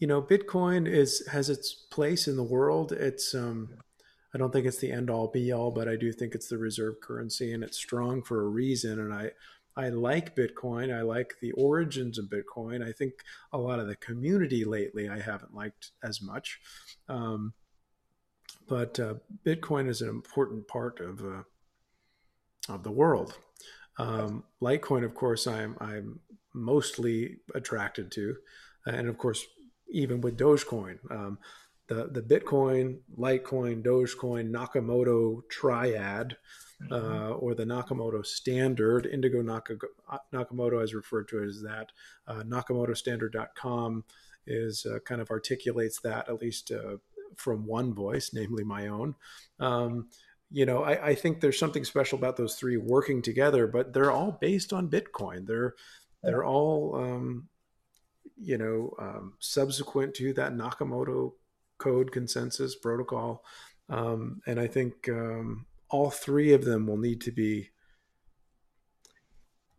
you 0.02 0.08
know, 0.08 0.20
Bitcoin 0.20 0.88
is 0.88 1.26
has 1.32 1.47
its 1.47 1.74
place 1.74 2.28
in 2.28 2.36
the 2.36 2.43
world. 2.43 2.91
It's 2.91 3.36
um, 3.36 3.70
I 4.34 4.39
don't 4.39 4.52
think 4.52 4.66
it's 4.66 4.80
the 4.80 4.91
end 4.91 5.12
all 5.12 5.28
be 5.28 5.52
all, 5.54 5.70
but 5.70 5.88
I 5.88 5.95
do 5.95 6.12
think 6.12 6.34
it's 6.34 6.47
the 6.47 6.58
reserve 6.58 6.95
currency 7.02 7.54
and 7.54 7.64
it's 7.64 7.78
strong 7.78 8.24
for 8.24 8.41
a 8.41 8.49
reason. 8.49 8.99
And 8.99 9.14
I 9.14 9.32
I 9.78 9.89
like 9.89 10.36
Bitcoin. 10.36 10.91
I 10.91 11.04
like 11.04 11.36
the 11.39 11.52
origins 11.52 12.18
of 12.18 12.32
Bitcoin. 12.32 12.84
I 12.84 12.91
think 12.91 13.14
a 13.54 13.60
lot 13.60 13.80
of 13.80 13.88
the 13.88 13.95
community 13.95 14.66
lately 14.66 15.08
I 15.08 15.20
haven't 15.20 15.54
liked 15.54 15.91
as 16.04 16.20
much. 16.20 16.60
Um, 17.08 17.54
but 18.68 18.99
uh, 18.99 19.16
Bitcoin 19.45 19.88
is 19.88 20.02
an 20.02 20.10
important 20.10 20.68
part 20.68 20.99
of 20.99 21.24
uh, 21.24 21.43
of 22.74 22.82
the 22.82 22.91
world. 22.91 23.38
Um, 23.99 24.45
Litecoin, 24.64 25.06
of 25.06 25.14
course, 25.14 25.45
I'm 25.45 25.78
I'm 25.80 26.22
mostly 26.56 27.38
attracted 27.54 28.12
to, 28.14 28.38
and 28.88 29.08
of 29.08 29.20
course, 29.20 29.45
even 29.92 30.22
with 30.22 30.38
Dogecoin, 30.38 31.00
um, 31.12 31.38
the 31.88 32.08
the 32.08 32.22
Bitcoin, 32.22 33.00
Litecoin, 33.18 33.84
Dogecoin, 33.84 34.50
Nakamoto 34.50 35.42
triad 35.50 36.38
mm-hmm. 36.89 36.94
uh, 36.94 37.30
or 37.32 37.54
the 37.54 37.66
Nakamoto 37.66 38.26
standard. 38.26 39.06
Indigo 39.06 39.42
Nakamoto 39.42 40.80
has 40.80 40.94
referred 40.94 41.28
to 41.30 41.44
as 41.44 41.62
that. 41.62 41.92
Uh, 42.28 42.44
NakamotoStandard.com 42.44 44.04
is 44.48 44.86
uh, 44.86 45.00
kind 45.00 45.22
of 45.22 45.30
articulates 45.30 46.00
that 46.02 46.28
at 46.30 46.42
least 46.42 46.72
uh, 46.72 46.98
from 47.36 47.66
one 47.66 47.94
voice, 47.94 48.32
namely 48.34 48.64
my 48.64 48.88
own. 48.88 49.16
Um, 49.60 50.08
you 50.50 50.66
know, 50.66 50.84
I, 50.84 51.10
I, 51.10 51.16
think 51.16 51.39
there's 51.39 51.60
something 51.60 51.86
special 51.86 52.18
about 52.18 52.36
those 52.36 52.56
three 52.56 52.76
working 52.76 53.22
together, 53.22 53.68
but 53.68 53.94
they're 53.94 54.12
all 54.12 54.38
based 54.42 54.74
on 54.74 54.89
Bitcoin. 54.89 55.48
They're 55.48 55.76
they're 56.24 56.44
all 56.44 56.96
um, 56.96 57.48
you 58.42 58.58
know 58.58 58.94
um, 59.00 59.34
subsequent 59.39 60.14
to 60.16 60.34
that 60.34 60.54
Nakamoto 60.54 61.34
code 61.78 62.12
consensus 62.12 62.76
protocol, 62.76 63.44
um, 63.89 64.42
and 64.46 64.60
I 64.60 64.68
think 64.68 65.08
um, 65.10 65.66
all 65.89 66.10
three 66.10 66.54
of 66.54 66.66
them 66.66 66.88
will 66.88 66.98
need 66.98 67.22
to 67.22 67.32
be 67.32 67.70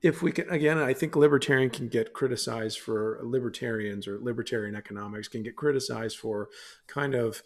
if 0.03 0.21
we 0.21 0.33
can 0.33 0.49
again 0.51 0.79
i 0.79 0.93
think 0.93 1.17
libertarian 1.17 1.71
can 1.71 1.89
get 1.89 2.13
criticized 2.13 2.81
for 2.81 3.21
libertarians 3.23 4.07
or 4.07 4.19
libertarian 4.21 4.75
economics 4.75 5.29
can 5.29 5.43
get 5.43 5.57
criticized 5.57 6.19
for 6.19 6.49
kind 6.87 7.15
of 7.15 7.43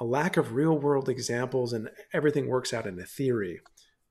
a 0.00 0.04
lack 0.04 0.36
of 0.36 0.52
real 0.52 0.78
world 0.78 1.08
examples 1.08 1.72
and 1.72 1.90
everything 2.12 2.46
works 2.46 2.74
out 2.74 2.86
in 2.86 2.98
a 3.00 3.04
theory 3.04 3.60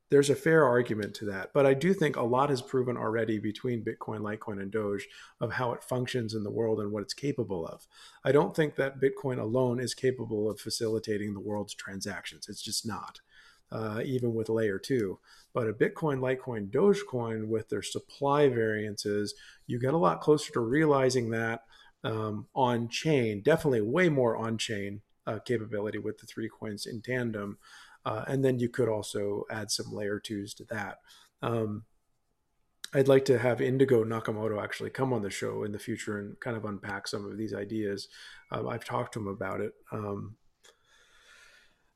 there's 0.10 0.30
a 0.30 0.36
fair 0.36 0.66
argument 0.66 1.14
to 1.14 1.26
that 1.26 1.52
but 1.54 1.66
i 1.66 1.74
do 1.74 1.94
think 1.94 2.16
a 2.16 2.22
lot 2.22 2.50
has 2.50 2.62
proven 2.62 2.98
already 2.98 3.40
between 3.40 3.84
bitcoin 3.84 4.20
litecoin 4.20 4.62
and 4.62 4.72
doge 4.72 5.08
of 5.42 5.54
how 5.54 5.72
it 5.74 5.84
functions 5.84 6.34
in 6.34 6.44
the 6.44 6.52
world 6.52 6.80
and 6.80 6.92
what 6.92 7.04
it's 7.04 7.14
capable 7.14 7.66
of 7.66 7.88
i 8.24 8.32
don't 8.32 8.56
think 8.56 8.76
that 8.76 9.00
bitcoin 9.00 9.40
alone 9.40 9.80
is 9.80 9.94
capable 9.94 10.50
of 10.50 10.60
facilitating 10.60 11.34
the 11.34 11.40
world's 11.40 11.74
transactions 11.74 12.48
it's 12.48 12.62
just 12.62 12.88
not 12.88 13.20
uh, 13.72 14.02
even 14.06 14.34
with 14.34 14.50
layer 14.50 14.80
two. 14.80 15.20
But 15.54 15.68
a 15.68 15.74
Bitcoin, 15.74 16.20
Litecoin, 16.20 16.70
Dogecoin 16.70 17.48
with 17.48 17.70
their 17.70 17.82
supply 17.82 18.48
variances, 18.48 19.34
you 19.68 19.80
get 19.80 19.94
a 19.94 19.98
lot 19.98 20.22
closer 20.22 20.52
to 20.54 20.60
realizing 20.60 21.30
that 21.32 21.62
um, 22.04 22.48
on 22.54 22.88
chain, 22.90 23.42
definitely 23.42 23.82
way 23.82 24.10
more 24.10 24.38
on 24.38 24.58
chain 24.58 25.02
uh, 25.26 25.40
capability 25.40 25.98
with 25.98 26.20
the 26.20 26.28
three 26.28 26.50
coins 26.50 26.86
in 26.86 27.02
tandem. 27.02 27.58
Uh, 28.06 28.24
and 28.28 28.46
then 28.46 28.60
you 28.60 28.70
could 28.70 28.88
also 28.88 29.46
add 29.50 29.72
some 29.72 29.92
layer 29.92 30.20
twos 30.20 30.54
to 30.54 30.64
that. 30.66 31.00
Um, 31.42 31.84
I'd 32.94 33.08
like 33.08 33.26
to 33.26 33.38
have 33.38 33.60
Indigo 33.60 34.06
Nakamoto 34.06 34.64
actually 34.64 34.92
come 34.92 35.12
on 35.12 35.22
the 35.22 35.30
show 35.30 35.64
in 35.64 35.72
the 35.72 35.80
future 35.80 36.18
and 36.18 36.40
kind 36.40 36.56
of 36.56 36.64
unpack 36.66 37.08
some 37.08 37.26
of 37.26 37.38
these 37.38 37.54
ideas. 37.54 38.08
Uh, 38.52 38.68
I've 38.68 38.86
talked 38.86 39.14
to 39.14 39.20
him 39.20 39.28
about 39.28 39.60
it. 39.60 39.74
Um, 39.92 40.38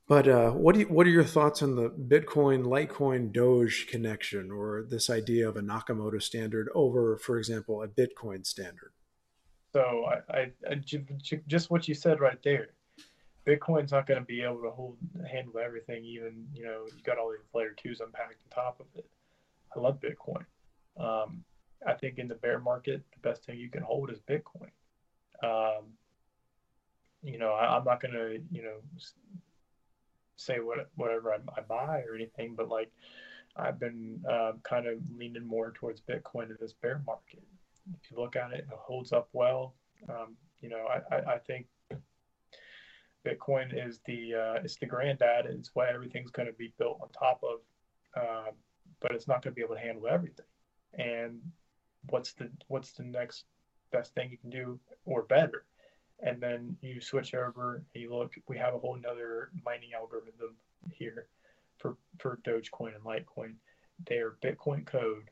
but 0.10 0.28
uh, 0.28 0.52
what 0.52 0.74
do 0.74 0.82
you, 0.82 0.88
what 0.88 1.06
are 1.06 1.12
your 1.12 1.24
thoughts 1.24 1.62
on 1.62 1.76
the 1.76 1.90
Bitcoin, 1.92 2.66
Litecoin, 2.66 3.32
Doge 3.32 3.86
connection, 3.88 4.52
or 4.52 4.84
this 4.90 5.08
idea 5.08 5.48
of 5.48 5.56
a 5.56 5.62
Nakamoto 5.62 6.22
standard 6.22 6.68
over, 6.74 7.18
for 7.18 7.38
example, 7.38 7.84
a 7.84 7.88
Bitcoin 7.88 8.46
standard? 8.46 8.92
So 9.72 10.06
I, 10.06 10.38
I, 10.38 10.52
I 10.70 10.82
just 11.48 11.70
what 11.70 11.88
you 11.88 11.94
said 11.94 12.20
right 12.20 12.40
there. 12.44 12.70
Bitcoin's 13.50 13.92
not 13.92 14.06
going 14.06 14.20
to 14.20 14.26
be 14.26 14.42
able 14.42 14.62
to 14.62 14.70
hold 14.70 14.98
handle 15.30 15.60
everything. 15.64 16.06
Even 16.06 16.46
you 16.54 16.64
know 16.64 16.86
you 16.86 17.04
got 17.04 17.18
all 17.18 17.32
these 17.32 17.48
layer 17.54 17.74
twos 17.76 18.00
unpacked 18.00 18.42
on 18.44 18.64
top 18.64 18.80
of 18.80 18.86
it. 18.96 19.10
I 19.76 19.80
love 19.80 20.00
Bitcoin. 20.00 20.46
Um, 21.00 21.44
I 21.88 21.94
think 21.94 22.20
in 22.20 22.28
the 22.28 22.36
bear 22.36 22.60
market, 22.60 23.04
the 23.14 23.28
best 23.28 23.46
thing 23.46 23.58
you 23.58 23.70
can 23.70 23.82
hold 23.82 24.12
is 24.12 24.20
Bitcoin. 24.20 24.70
Um, 25.44 25.86
you 27.24 27.38
know, 27.40 27.54
I, 27.54 27.78
am 27.78 27.86
not 27.86 28.02
going 28.02 28.14
to 28.14 28.40
you 28.52 28.64
know 28.64 28.78
say 30.36 30.60
what 30.60 30.90
whatever 30.96 31.34
I, 31.34 31.38
I, 31.58 31.62
buy 31.62 32.04
or 32.08 32.16
anything, 32.16 32.54
but 32.56 32.70
like 32.70 32.92
I've 33.56 33.80
been 33.80 34.22
uh, 34.30 34.54
kind 34.64 34.86
of 34.86 35.00
leaning 35.18 35.48
more 35.48 35.72
towards 35.72 36.02
Bitcoin 36.02 36.50
in 36.50 36.58
this 36.60 36.74
bear 36.74 37.02
market. 37.06 37.44
If 38.04 38.12
you 38.12 38.18
look 38.20 38.36
at 38.36 38.52
it, 38.52 38.60
it 38.60 38.78
holds 38.78 39.12
up 39.12 39.30
well. 39.34 39.74
Um, 40.08 40.36
you 40.62 40.70
know, 40.70 40.86
I, 40.88 41.16
I, 41.16 41.34
I 41.34 41.38
think 41.40 41.66
Bitcoin 43.26 43.74
is 43.74 44.00
the 44.06 44.34
uh, 44.34 44.60
it's 44.64 44.78
the 44.78 44.86
granddad. 44.86 45.46
It's 45.46 45.72
what 45.74 45.90
everything's 45.90 46.32
going 46.32 46.48
to 46.48 46.54
be 46.54 46.74
built 46.78 47.00
on 47.02 47.10
top 47.10 47.42
of, 47.44 47.60
uh, 48.16 48.52
but 49.02 49.12
it's 49.12 49.28
not 49.28 49.42
going 49.42 49.54
to 49.54 49.56
be 49.56 49.62
able 49.62 49.76
to 49.76 49.82
handle 49.82 50.08
everything. 50.08 50.46
And 50.94 51.40
what's 52.10 52.34
the 52.34 52.50
what's 52.68 52.94
the 52.94 53.04
next 53.04 53.46
best 53.92 54.14
thing 54.14 54.32
you 54.32 54.38
can 54.38 54.50
do 54.50 54.80
or 55.06 55.24
better? 55.24 55.66
And 56.22 56.42
then 56.42 56.76
you 56.82 57.02
switch 57.02 57.34
over 57.34 57.84
you 57.94 58.14
look. 58.14 58.34
We 58.48 58.58
have 58.58 58.74
a 58.74 58.80
whole 58.80 58.98
nother 58.98 59.52
mining 59.66 59.94
algorithm 59.94 60.56
here 60.92 61.28
for 61.78 61.98
for 62.20 62.40
Dogecoin 62.44 62.96
and 62.96 63.04
Litecoin. 63.04 63.56
They 64.06 64.18
are 64.18 64.38
Bitcoin 64.42 64.86
code, 64.86 65.30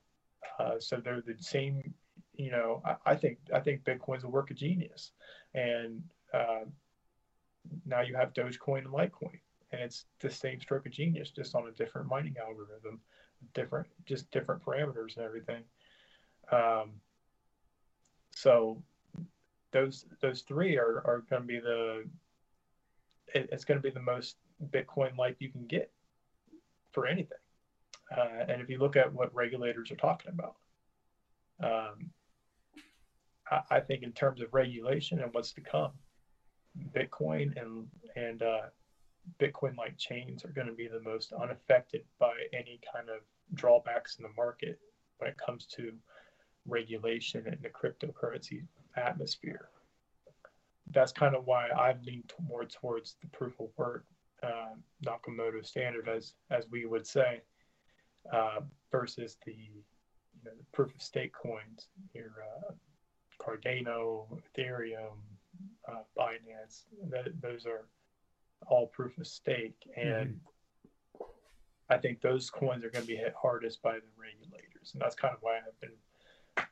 uh, 0.59 0.79
so 0.79 0.97
they're 0.97 1.21
the 1.21 1.35
same. 1.39 1.93
You 2.33 2.51
know, 2.51 2.81
I, 2.85 3.11
I 3.11 3.15
think 3.15 3.37
I 3.53 3.59
think 3.59 3.83
Bitcoin's 3.83 4.23
a 4.23 4.29
work 4.29 4.51
of 4.51 4.57
genius, 4.57 5.11
and 5.53 6.03
uh, 6.33 6.65
now 7.85 8.01
you 8.01 8.15
have 8.15 8.33
Dogecoin 8.33 8.79
and 8.79 8.87
Litecoin, 8.87 9.39
and 9.71 9.81
it's 9.81 10.05
the 10.19 10.29
same 10.29 10.59
stroke 10.59 10.85
of 10.85 10.91
genius, 10.91 11.31
just 11.31 11.55
on 11.55 11.67
a 11.67 11.71
different 11.71 12.07
mining 12.07 12.35
algorithm, 12.39 12.99
different, 13.53 13.87
just 14.05 14.29
different 14.31 14.63
parameters 14.63 15.17
and 15.17 15.25
everything. 15.25 15.63
Um, 16.51 16.91
so 18.35 18.81
those 19.71 20.05
those 20.21 20.41
three 20.41 20.77
are, 20.77 21.01
are 21.05 21.23
going 21.29 21.41
to 21.41 21.47
be 21.47 21.59
the 21.59 22.05
it, 23.33 23.49
it's 23.51 23.65
going 23.65 23.77
to 23.77 23.83
be 23.83 23.89
the 23.89 23.99
most 23.99 24.37
Bitcoin 24.69 25.17
like 25.17 25.37
you 25.39 25.49
can 25.49 25.65
get 25.67 25.91
for 26.91 27.05
anything. 27.05 27.37
Uh, 28.15 28.45
and 28.47 28.61
if 28.61 28.69
you 28.69 28.77
look 28.79 28.95
at 28.95 29.11
what 29.11 29.33
regulators 29.35 29.91
are 29.91 29.95
talking 29.95 30.31
about, 30.31 30.55
um, 31.61 32.09
I, 33.51 33.61
I, 33.77 33.79
think 33.81 34.03
in 34.03 34.13
terms 34.13 34.41
of 34.41 34.53
regulation 34.53 35.19
and 35.19 35.33
what's 35.33 35.51
to 35.53 35.61
come, 35.61 35.91
Bitcoin 36.95 37.59
and 37.61 37.87
and 38.15 38.41
uh, 38.41 38.67
Bitcoin 39.39 39.77
like 39.77 39.97
chains 39.97 40.45
are 40.45 40.49
going 40.49 40.67
to 40.67 40.73
be 40.73 40.87
the 40.87 41.01
most 41.01 41.33
unaffected 41.33 42.03
by 42.19 42.33
any 42.53 42.79
kind 42.93 43.09
of 43.09 43.21
drawbacks 43.53 44.17
in 44.17 44.23
the 44.23 44.29
market 44.37 44.79
when 45.17 45.29
it 45.29 45.37
comes 45.37 45.65
to 45.65 45.91
regulation 46.65 47.45
in 47.47 47.57
the 47.61 47.69
cryptocurrency 47.69 48.63
atmosphere. 48.95 49.69
That's 50.91 51.11
kind 51.11 51.35
of 51.35 51.45
why 51.45 51.69
I've 51.77 52.01
leaned 52.03 52.31
more 52.47 52.65
towards 52.65 53.15
the 53.21 53.27
proof 53.27 53.59
of 53.59 53.69
work 53.77 54.05
uh, 54.43 54.75
Nakamoto 55.05 55.65
standard, 55.65 56.07
as 56.07 56.33
as 56.49 56.67
we 56.69 56.85
would 56.85 57.05
say, 57.05 57.41
uh, 58.31 58.61
versus 58.91 59.37
the 59.45 59.53
you 59.53 59.83
know, 60.45 60.51
the 60.57 60.65
proof 60.71 60.93
of 60.93 61.01
stake 61.01 61.33
coins, 61.33 61.89
your 62.13 62.33
uh, 62.43 62.71
Cardano, 63.41 64.27
Ethereum, 64.55 65.17
uh, 65.87 66.03
Binance. 66.17 66.83
That, 67.09 67.41
those 67.41 67.65
are 67.65 67.87
all 68.67 68.87
proof 68.87 69.17
of 69.17 69.27
stake, 69.27 69.77
and 69.95 70.39
mm-hmm. 71.19 71.23
I 71.89 71.97
think 71.97 72.21
those 72.21 72.49
coins 72.49 72.83
are 72.83 72.89
going 72.89 73.03
to 73.03 73.07
be 73.07 73.15
hit 73.15 73.33
hardest 73.39 73.81
by 73.81 73.95
the 73.95 74.11
regulators, 74.19 74.91
and 74.93 75.01
that's 75.01 75.15
kind 75.15 75.33
of 75.33 75.39
why 75.41 75.57
I've 75.57 75.79
been 75.79 76.65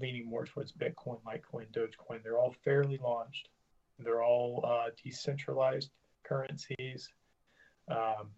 leaning 0.00 0.28
more 0.28 0.44
towards 0.44 0.72
Bitcoin, 0.72 1.18
Litecoin, 1.26 1.66
Dogecoin. 1.72 2.22
They're 2.22 2.38
all 2.38 2.54
fairly 2.64 2.98
launched. 3.02 3.48
They're 3.98 4.22
all 4.22 4.64
uh, 4.66 4.90
decentralized 5.02 5.90
currencies. 6.24 7.10
Um, 7.88 8.30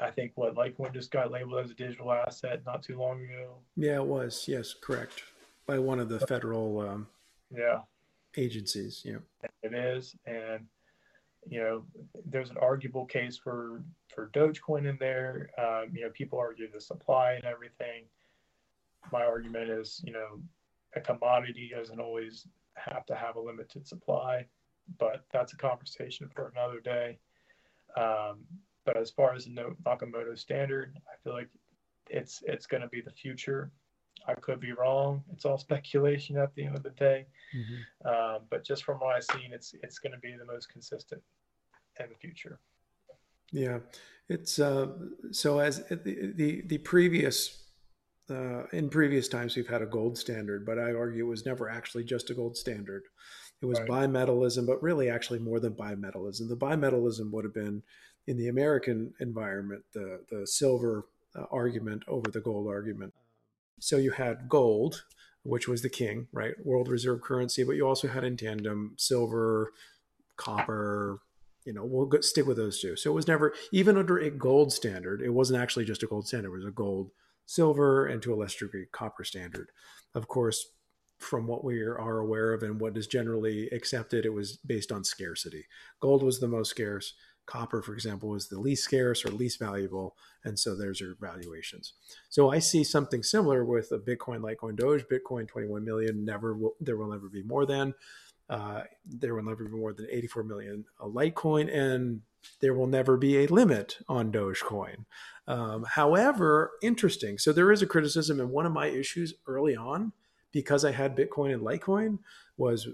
I 0.00 0.10
think 0.10 0.32
what 0.34 0.54
Litecoin 0.54 0.92
just 0.92 1.10
got 1.10 1.30
labeled 1.30 1.64
as 1.64 1.70
a 1.70 1.74
digital 1.74 2.12
asset 2.12 2.62
not 2.66 2.82
too 2.82 2.98
long 2.98 3.22
ago. 3.22 3.54
Yeah, 3.76 3.96
it 3.96 4.06
was. 4.06 4.46
Yes, 4.48 4.74
correct. 4.74 5.22
By 5.66 5.78
one 5.78 6.00
of 6.00 6.08
the 6.08 6.20
federal 6.26 6.80
um, 6.80 7.06
yeah 7.50 7.80
agencies. 8.38 9.02
Yeah, 9.04 9.18
it 9.62 9.74
is, 9.74 10.14
and 10.26 10.66
you 11.46 11.60
know, 11.60 11.84
there's 12.26 12.50
an 12.50 12.56
arguable 12.58 13.04
case 13.04 13.36
for 13.36 13.82
for 14.14 14.30
Dogecoin 14.32 14.88
in 14.88 14.96
there. 14.98 15.50
Um, 15.58 15.90
you 15.94 16.02
know, 16.02 16.10
people 16.10 16.38
argue 16.38 16.70
the 16.70 16.80
supply 16.80 17.32
and 17.32 17.44
everything. 17.44 18.04
My 19.12 19.24
argument 19.24 19.70
is, 19.70 20.00
you 20.04 20.12
know, 20.12 20.40
a 20.96 21.00
commodity 21.00 21.70
doesn't 21.74 22.00
always 22.00 22.46
have 22.74 23.04
to 23.06 23.14
have 23.14 23.36
a 23.36 23.40
limited 23.40 23.86
supply, 23.86 24.46
but 24.98 25.24
that's 25.32 25.52
a 25.52 25.56
conversation 25.56 26.28
for 26.34 26.52
another 26.54 26.80
day. 26.80 27.18
Um, 27.96 28.40
but 28.84 28.96
as 28.96 29.10
far 29.10 29.34
as 29.34 29.44
the 29.44 29.74
Nakamoto 29.84 30.38
standard, 30.38 30.96
I 31.06 31.16
feel 31.22 31.34
like 31.34 31.48
it's 32.08 32.42
it's 32.46 32.66
going 32.66 32.82
to 32.82 32.88
be 32.88 33.00
the 33.00 33.10
future 33.10 33.70
I 34.26 34.34
could 34.34 34.60
be 34.60 34.72
wrong. 34.72 35.22
It's 35.32 35.44
all 35.44 35.58
speculation 35.58 36.36
at 36.38 36.54
the 36.54 36.64
end 36.64 36.76
of 36.76 36.82
the 36.82 36.90
day. 36.90 37.26
Mm-hmm. 37.54 38.08
Um, 38.08 38.42
but 38.50 38.64
just 38.64 38.84
from 38.84 38.98
what 38.98 39.16
I've 39.16 39.24
seen, 39.24 39.52
it's 39.52 39.74
it's 39.82 39.98
going 39.98 40.12
to 40.12 40.18
be 40.18 40.34
the 40.38 40.50
most 40.50 40.70
consistent 40.70 41.22
in 42.00 42.06
the 42.08 42.16
future. 42.16 42.58
Yeah, 43.52 43.78
it's 44.28 44.58
uh, 44.58 44.88
so 45.30 45.58
as 45.58 45.84
the 45.88 46.32
the, 46.34 46.62
the 46.66 46.78
previous. 46.78 47.60
Uh, 48.30 48.64
in 48.72 48.88
previous 48.88 49.28
times, 49.28 49.54
we've 49.54 49.68
had 49.68 49.82
a 49.82 49.86
gold 49.86 50.16
standard, 50.16 50.64
but 50.64 50.78
I 50.78 50.94
argue 50.94 51.26
it 51.26 51.28
was 51.28 51.44
never 51.44 51.68
actually 51.68 52.04
just 52.04 52.30
a 52.30 52.34
gold 52.34 52.56
standard. 52.56 53.02
It 53.60 53.66
was 53.66 53.78
right. 53.80 53.88
bimetallism, 53.90 54.66
but 54.66 54.82
really 54.82 55.10
actually 55.10 55.40
more 55.40 55.60
than 55.60 55.74
bimetallism. 55.74 56.48
The 56.48 56.56
bimetallism 56.56 57.30
would 57.32 57.44
have 57.44 57.52
been 57.52 57.82
in 58.26 58.38
the 58.38 58.48
American 58.48 59.12
environment, 59.20 59.84
the, 59.92 60.20
the 60.30 60.46
silver 60.46 61.06
uh, 61.36 61.44
argument 61.50 62.02
over 62.08 62.30
the 62.30 62.40
gold 62.40 62.66
argument. 62.66 63.12
So 63.80 63.96
you 63.96 64.12
had 64.12 64.48
gold, 64.48 65.04
which 65.42 65.68
was 65.68 65.82
the 65.82 65.90
king, 65.90 66.28
right? 66.32 66.54
World 66.64 66.88
reserve 66.88 67.20
currency, 67.20 67.64
but 67.64 67.76
you 67.76 67.86
also 67.86 68.08
had 68.08 68.24
in 68.24 68.36
tandem 68.36 68.94
silver, 68.96 69.72
copper, 70.36 71.20
you 71.64 71.72
know, 71.72 71.84
we'll 71.84 72.10
stick 72.22 72.46
with 72.46 72.56
those 72.56 72.80
two. 72.80 72.96
So 72.96 73.10
it 73.10 73.14
was 73.14 73.28
never, 73.28 73.54
even 73.72 73.96
under 73.96 74.18
a 74.18 74.30
gold 74.30 74.72
standard, 74.72 75.22
it 75.22 75.30
wasn't 75.30 75.62
actually 75.62 75.84
just 75.84 76.02
a 76.02 76.06
gold 76.06 76.26
standard, 76.26 76.48
it 76.48 76.56
was 76.56 76.64
a 76.64 76.70
gold, 76.70 77.10
silver, 77.46 78.06
and 78.06 78.22
to 78.22 78.32
a 78.32 78.36
lesser 78.36 78.66
degree, 78.66 78.86
copper 78.92 79.24
standard. 79.24 79.70
Of 80.14 80.28
course, 80.28 80.66
from 81.18 81.46
what 81.46 81.64
we 81.64 81.80
are 81.80 82.18
aware 82.18 82.52
of 82.52 82.62
and 82.62 82.80
what 82.80 82.96
is 82.96 83.06
generally 83.06 83.68
accepted, 83.70 84.26
it 84.26 84.32
was 84.32 84.58
based 84.58 84.92
on 84.92 85.04
scarcity. 85.04 85.64
Gold 86.00 86.22
was 86.22 86.40
the 86.40 86.48
most 86.48 86.70
scarce, 86.70 87.14
Copper, 87.46 87.82
for 87.82 87.94
example, 87.94 88.30
was 88.30 88.48
the 88.48 88.58
least 88.58 88.84
scarce 88.84 89.24
or 89.24 89.28
least 89.28 89.58
valuable, 89.58 90.16
and 90.44 90.58
so 90.58 90.74
there's 90.74 91.00
your 91.00 91.14
valuations. 91.20 91.92
So 92.28 92.50
I 92.50 92.58
see 92.58 92.84
something 92.84 93.22
similar 93.22 93.64
with 93.64 93.92
a 93.92 93.98
Bitcoin, 93.98 94.40
Litecoin, 94.40 94.76
Doge. 94.76 95.04
Bitcoin, 95.04 95.46
21 95.46 95.84
million. 95.84 96.24
Never 96.24 96.54
will. 96.54 96.74
There 96.80 96.96
will 96.96 97.10
never 97.10 97.28
be 97.28 97.42
more 97.42 97.66
than. 97.66 97.94
Uh, 98.48 98.82
there 99.06 99.34
will 99.34 99.42
never 99.42 99.64
be 99.64 99.70
more 99.70 99.92
than 99.92 100.06
84 100.10 100.42
million 100.44 100.84
a 101.00 101.06
Litecoin, 101.06 101.74
and 101.74 102.20
there 102.60 102.74
will 102.74 102.86
never 102.86 103.16
be 103.16 103.38
a 103.38 103.46
limit 103.46 103.98
on 104.08 104.30
Dogecoin. 104.30 105.04
Um, 105.46 105.84
however, 105.84 106.72
interesting. 106.82 107.38
So 107.38 107.52
there 107.52 107.72
is 107.72 107.82
a 107.82 107.86
criticism, 107.86 108.40
and 108.40 108.50
one 108.50 108.66
of 108.66 108.72
my 108.72 108.86
issues 108.86 109.34
early 109.46 109.76
on, 109.76 110.12
because 110.52 110.84
I 110.84 110.92
had 110.92 111.16
Bitcoin 111.16 111.54
and 111.54 111.62
Litecoin, 111.62 112.18
was 112.56 112.88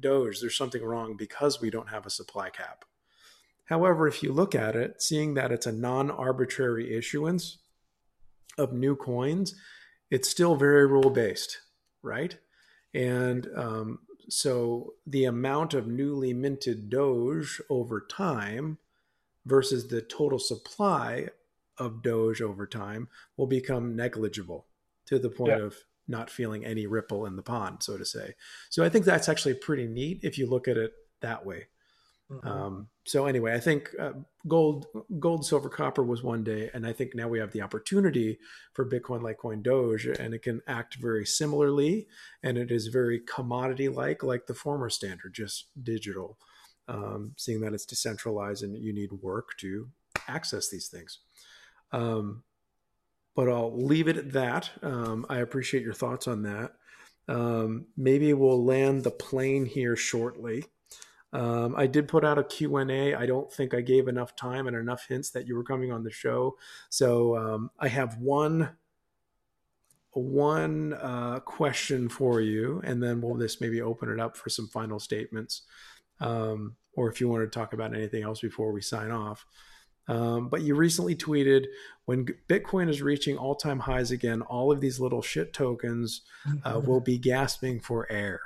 Doge. 0.00 0.40
There's 0.40 0.56
something 0.56 0.82
wrong 0.82 1.16
because 1.16 1.60
we 1.60 1.70
don't 1.70 1.88
have 1.88 2.06
a 2.06 2.10
supply 2.10 2.50
cap. 2.50 2.84
However, 3.66 4.08
if 4.08 4.22
you 4.22 4.32
look 4.32 4.54
at 4.54 4.76
it, 4.76 5.02
seeing 5.02 5.34
that 5.34 5.52
it's 5.52 5.66
a 5.66 5.72
non 5.72 6.10
arbitrary 6.10 6.96
issuance 6.96 7.58
of 8.58 8.72
new 8.72 8.96
coins, 8.96 9.54
it's 10.10 10.28
still 10.28 10.56
very 10.56 10.86
rule 10.86 11.10
based, 11.10 11.58
right? 12.02 12.36
And 12.94 13.48
um, 13.54 13.98
so 14.28 14.94
the 15.06 15.24
amount 15.24 15.74
of 15.74 15.86
newly 15.86 16.32
minted 16.32 16.88
Doge 16.90 17.60
over 17.68 18.00
time 18.00 18.78
versus 19.44 19.88
the 19.88 20.00
total 20.00 20.38
supply 20.38 21.28
of 21.78 22.02
Doge 22.02 22.40
over 22.40 22.66
time 22.66 23.08
will 23.36 23.46
become 23.46 23.94
negligible 23.94 24.66
to 25.06 25.18
the 25.18 25.30
point 25.30 25.58
yeah. 25.58 25.66
of 25.66 25.76
not 26.08 26.30
feeling 26.30 26.64
any 26.64 26.86
ripple 26.86 27.26
in 27.26 27.36
the 27.36 27.42
pond, 27.42 27.82
so 27.82 27.96
to 27.96 28.04
say. 28.04 28.34
So 28.70 28.84
I 28.84 28.88
think 28.88 29.04
that's 29.04 29.28
actually 29.28 29.54
pretty 29.54 29.86
neat 29.86 30.20
if 30.22 30.38
you 30.38 30.48
look 30.48 30.68
at 30.68 30.76
it 30.76 30.92
that 31.20 31.44
way. 31.44 31.66
Mm-hmm. 32.30 32.48
Um, 32.48 32.88
so 33.04 33.26
anyway, 33.26 33.54
I 33.54 33.60
think 33.60 33.90
uh, 34.00 34.14
gold, 34.48 34.86
gold, 35.20 35.46
silver, 35.46 35.68
copper 35.68 36.02
was 36.02 36.24
one 36.24 36.42
day, 36.42 36.70
and 36.74 36.84
I 36.84 36.92
think 36.92 37.14
now 37.14 37.28
we 37.28 37.38
have 37.38 37.52
the 37.52 37.62
opportunity 37.62 38.38
for 38.72 38.84
Bitcoin, 38.84 39.20
Litecoin, 39.22 39.62
Doge, 39.62 40.06
and 40.06 40.34
it 40.34 40.42
can 40.42 40.60
act 40.66 40.96
very 40.96 41.24
similarly, 41.24 42.08
and 42.42 42.58
it 42.58 42.72
is 42.72 42.88
very 42.88 43.20
commodity-like, 43.20 44.24
like 44.24 44.46
the 44.46 44.54
former 44.54 44.90
standard, 44.90 45.34
just 45.34 45.66
digital. 45.80 46.36
um, 46.88 47.34
seeing 47.36 47.60
that 47.60 47.74
it's 47.74 47.86
decentralized 47.86 48.62
and 48.62 48.76
you 48.76 48.92
need 48.92 49.12
work 49.12 49.56
to 49.58 49.88
access 50.28 50.68
these 50.68 50.88
things. 50.88 51.18
Um, 51.92 52.42
but 53.34 53.48
I'll 53.48 53.76
leave 53.76 54.08
it 54.08 54.16
at 54.16 54.32
that. 54.32 54.70
Um, 54.82 55.26
I 55.28 55.38
appreciate 55.38 55.82
your 55.82 55.94
thoughts 55.94 56.26
on 56.26 56.42
that. 56.42 56.72
Um, 57.28 57.86
maybe 57.96 58.32
we'll 58.32 58.64
land 58.64 59.04
the 59.04 59.10
plane 59.10 59.66
here 59.66 59.96
shortly. 59.96 60.64
Um, 61.32 61.74
I 61.76 61.86
did 61.86 62.08
put 62.08 62.24
out 62.24 62.38
a 62.38 62.44
Q&A. 62.44 63.14
I 63.14 63.26
don't 63.26 63.52
think 63.52 63.74
I 63.74 63.80
gave 63.80 64.08
enough 64.08 64.36
time 64.36 64.66
and 64.66 64.76
enough 64.76 65.06
hints 65.08 65.30
that 65.30 65.46
you 65.46 65.54
were 65.56 65.64
coming 65.64 65.92
on 65.92 66.02
the 66.02 66.10
show. 66.10 66.56
So 66.88 67.36
um, 67.36 67.70
I 67.78 67.88
have 67.88 68.18
one 68.18 68.70
one 70.12 70.94
uh, 70.94 71.40
question 71.40 72.08
for 72.08 72.40
you, 72.40 72.80
and 72.84 73.02
then 73.02 73.20
we'll 73.20 73.36
just 73.36 73.60
maybe 73.60 73.82
open 73.82 74.10
it 74.10 74.18
up 74.18 74.34
for 74.36 74.48
some 74.48 74.66
final 74.66 74.98
statements, 74.98 75.62
um, 76.20 76.76
or 76.94 77.10
if 77.10 77.20
you 77.20 77.28
want 77.28 77.42
to 77.42 77.58
talk 77.58 77.74
about 77.74 77.94
anything 77.94 78.22
else 78.22 78.40
before 78.40 78.72
we 78.72 78.80
sign 78.80 79.10
off. 79.10 79.44
Um, 80.08 80.48
but 80.48 80.62
you 80.62 80.74
recently 80.74 81.16
tweeted 81.16 81.66
when 82.04 82.26
Bitcoin 82.48 82.88
is 82.88 83.02
reaching 83.02 83.36
all 83.36 83.56
time 83.56 83.80
highs 83.80 84.10
again, 84.10 84.40
all 84.42 84.70
of 84.70 84.80
these 84.80 85.00
little 85.00 85.22
shit 85.22 85.52
tokens 85.52 86.22
uh, 86.64 86.80
will 86.86 87.00
be 87.00 87.18
gasping 87.18 87.80
for 87.80 88.10
air. 88.10 88.40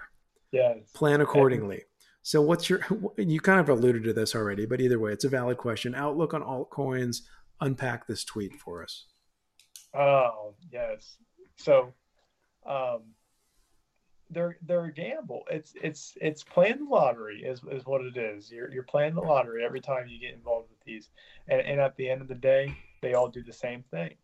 Yes. 0.53 0.79
Plan 0.95 1.21
accordingly. 1.21 1.85
So, 2.23 2.43
what's 2.43 2.69
your, 2.69 2.81
you 3.17 3.41
kind 3.41 3.61
of 3.61 3.69
alluded 3.69 4.05
to 4.05 4.13
this 4.13 4.35
already, 4.35 4.67
but 4.67 4.81
either 4.81 4.99
way, 4.99 5.13
it's 5.13 5.25
a 5.25 5.29
valid 5.29 5.57
question. 5.57 5.95
Outlook 5.95 6.35
on 6.35 6.43
altcoins. 6.43 7.23
Unpack 7.63 8.07
this 8.07 8.25
tweet 8.25 8.55
for 8.55 8.83
us. 8.83 9.07
Oh, 9.95 10.55
yes. 10.73 11.17
So, 11.57 11.93
um, 12.67 13.03
they're 14.31 14.57
they're 14.63 14.85
a 14.85 14.93
gamble. 14.93 15.43
It's 15.51 15.75
it's 15.83 16.17
it's 16.21 16.45
playing 16.45 16.85
the 16.85 16.91
lottery 16.91 17.43
is, 17.43 17.61
is 17.71 17.85
what 17.85 18.01
it 18.01 18.17
is. 18.17 18.51
You're 18.51 18.73
you're 18.73 18.85
playing 18.85 19.15
the 19.15 19.21
lottery 19.21 19.65
every 19.65 19.81
time 19.81 20.07
you 20.07 20.21
get 20.21 20.35
involved 20.35 20.71
with 20.71 20.81
these, 20.87 21.11
and 21.49 21.61
and 21.61 21.81
at 21.81 21.97
the 21.97 22.09
end 22.09 22.23
of 22.23 22.29
the 22.29 22.35
day, 22.37 22.75
they 23.03 23.15
all 23.15 23.29
do 23.29 23.43
the 23.43 23.53
same 23.53 23.83
thing. 23.91 24.15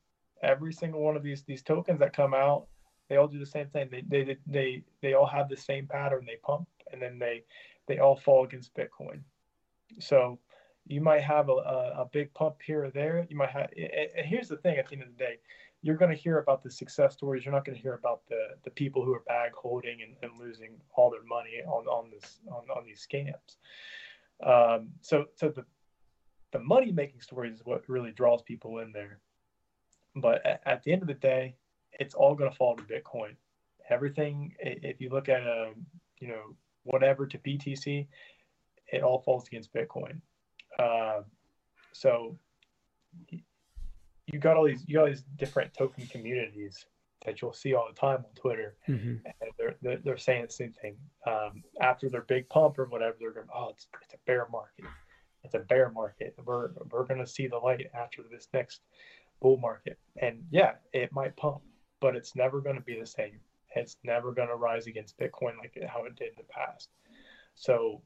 Every 0.43 0.73
single 0.73 1.03
one 1.03 1.17
of 1.17 1.25
these 1.25 1.43
these 1.43 1.63
tokens 1.63 1.99
that 1.99 2.15
come 2.15 2.35
out, 2.35 2.69
they 3.09 3.17
all 3.17 3.27
do 3.27 3.41
the 3.41 3.45
same 3.45 3.67
thing. 3.67 3.89
They 3.91 4.03
they 4.25 4.37
they 4.47 4.85
they 5.03 5.15
all 5.15 5.27
have 5.27 5.49
the 5.49 5.57
same 5.57 5.89
pattern. 5.89 6.25
They 6.25 6.37
pump 6.43 6.69
and 6.93 7.01
then 7.01 7.19
they 7.19 7.45
they 7.87 7.99
all 7.99 8.17
fall 8.17 8.45
against 8.45 8.75
Bitcoin. 8.75 9.21
So 10.01 10.39
you 10.87 11.01
might 11.01 11.23
have 11.23 11.49
a, 11.49 11.53
a, 11.53 12.03
a 12.03 12.09
big 12.13 12.33
pump 12.35 12.57
here 12.65 12.85
or 12.85 12.91
there. 12.91 13.27
You 13.29 13.37
might 13.37 13.51
have. 13.51 13.71
And 13.77 14.27
here's 14.27 14.49
the 14.49 14.57
thing: 14.57 14.79
at 14.79 14.89
the 14.89 14.95
end 14.95 15.03
of 15.03 15.09
the 15.17 15.25
day, 15.25 15.39
you're 15.83 15.97
going 15.97 16.11
to 16.11 16.17
hear 16.17 16.39
about 16.39 16.63
the 16.63 16.71
success 16.71 17.15
stories. 17.15 17.45
You're 17.45 17.55
not 17.55 17.65
going 17.65 17.77
to 17.77 17.83
hear 17.83 17.95
about 17.95 18.23
the 18.29 18.57
the 18.65 18.71
people 18.71 19.05
who 19.05 19.15
are 19.15 19.23
bag 19.27 19.53
holding 19.55 20.03
and, 20.03 20.17
and 20.23 20.41
losing 20.41 20.73
all 20.95 21.11
their 21.11 21.25
money 21.25 21.63
on 21.67 21.87
on 21.87 22.11
this 22.11 22.41
on, 22.51 22.65
on 22.77 22.85
these 22.85 23.07
scams. 23.07 23.57
Um, 24.45 24.89
so 25.01 25.27
so 25.35 25.49
the 25.49 25.65
the 26.53 26.59
money 26.61 26.93
making 26.93 27.21
stories 27.21 27.55
is 27.55 27.65
what 27.65 27.89
really 27.89 28.13
draws 28.13 28.43
people 28.43 28.79
in 28.79 28.93
there. 28.93 29.21
But 30.15 30.45
at, 30.47 30.61
at 30.65 30.83
the 30.83 30.93
end 30.93 31.03
of 31.03 31.09
the 31.09 31.15
day, 31.15 31.57
it's 31.99 32.15
all 32.15 32.35
going 32.35 32.51
to 32.51 32.57
fall 32.57 32.77
to 32.77 32.83
Bitcoin. 32.83 33.37
Everything, 33.91 34.55
if 34.59 35.01
you 35.01 35.11
look 35.11 35.29
at 35.29 35.43
a 35.43 35.73
you 36.19 36.29
know 36.29 36.55
whatever 36.87 37.27
to 37.27 37.39
BTC, 37.39 38.07
it 38.93 39.03
all 39.03 39.21
falls 39.21 39.47
against 39.47 39.73
Bitcoin. 39.73 40.21
Uh, 40.79 41.23
so 41.93 42.39
you 44.27 44.39
got 44.39 44.57
all 44.57 44.65
these 44.65 44.85
you 44.87 44.95
got 44.95 45.03
all 45.03 45.07
these 45.07 45.25
different 45.37 45.73
token 45.75 46.07
communities 46.07 46.85
that 47.25 47.43
you'll 47.43 47.53
see 47.53 47.75
all 47.75 47.89
the 47.89 47.99
time 47.99 48.19
on 48.19 48.35
Twitter, 48.35 48.77
mm-hmm. 48.89 49.17
and 49.25 49.51
they're, 49.59 49.75
they're, 49.83 49.97
they're 49.99 50.17
saying 50.17 50.47
the 50.47 50.53
same 50.53 50.73
thing. 50.73 50.97
Um, 51.27 51.63
after 51.81 52.09
their 52.09 52.23
big 52.23 52.49
pump 52.49 52.79
or 52.79 52.85
whatever, 52.85 53.17
they're 53.19 53.33
going, 53.33 53.49
oh, 53.55 53.71
it's 53.71 53.89
it's 54.03 54.15
a 54.15 54.19
bear 54.27 54.47
market, 54.51 54.85
it's 55.43 55.55
a 55.55 55.61
bear 55.61 55.91
market. 55.91 56.35
We're 56.45 56.71
we're 56.91 57.05
going 57.05 57.21
to 57.21 57.27
see 57.27 57.47
the 57.47 57.59
light 57.59 57.87
after 57.95 58.23
this 58.31 58.49
next 58.53 58.81
bull 59.41 59.57
market, 59.59 59.99
and 60.21 60.45
yeah, 60.51 60.73
it 60.93 61.13
might 61.13 61.37
pump, 61.37 61.63
but 62.01 62.17
it's 62.17 62.37
never 62.37 62.61
going 62.61 62.77
to 62.77 62.83
be 62.83 62.99
the 62.99 63.07
same. 63.07 63.41
It's 63.77 63.97
never 64.03 64.33
going 64.33 64.49
to 64.49 64.57
rise 64.57 64.87
against 64.87 65.19
Bitcoin 65.19 65.59
like 65.59 65.79
how 65.89 66.05
it 66.05 66.17
did 66.17 66.29
in 66.29 66.35
the 66.39 66.45
past. 66.45 66.89
So 67.55 68.03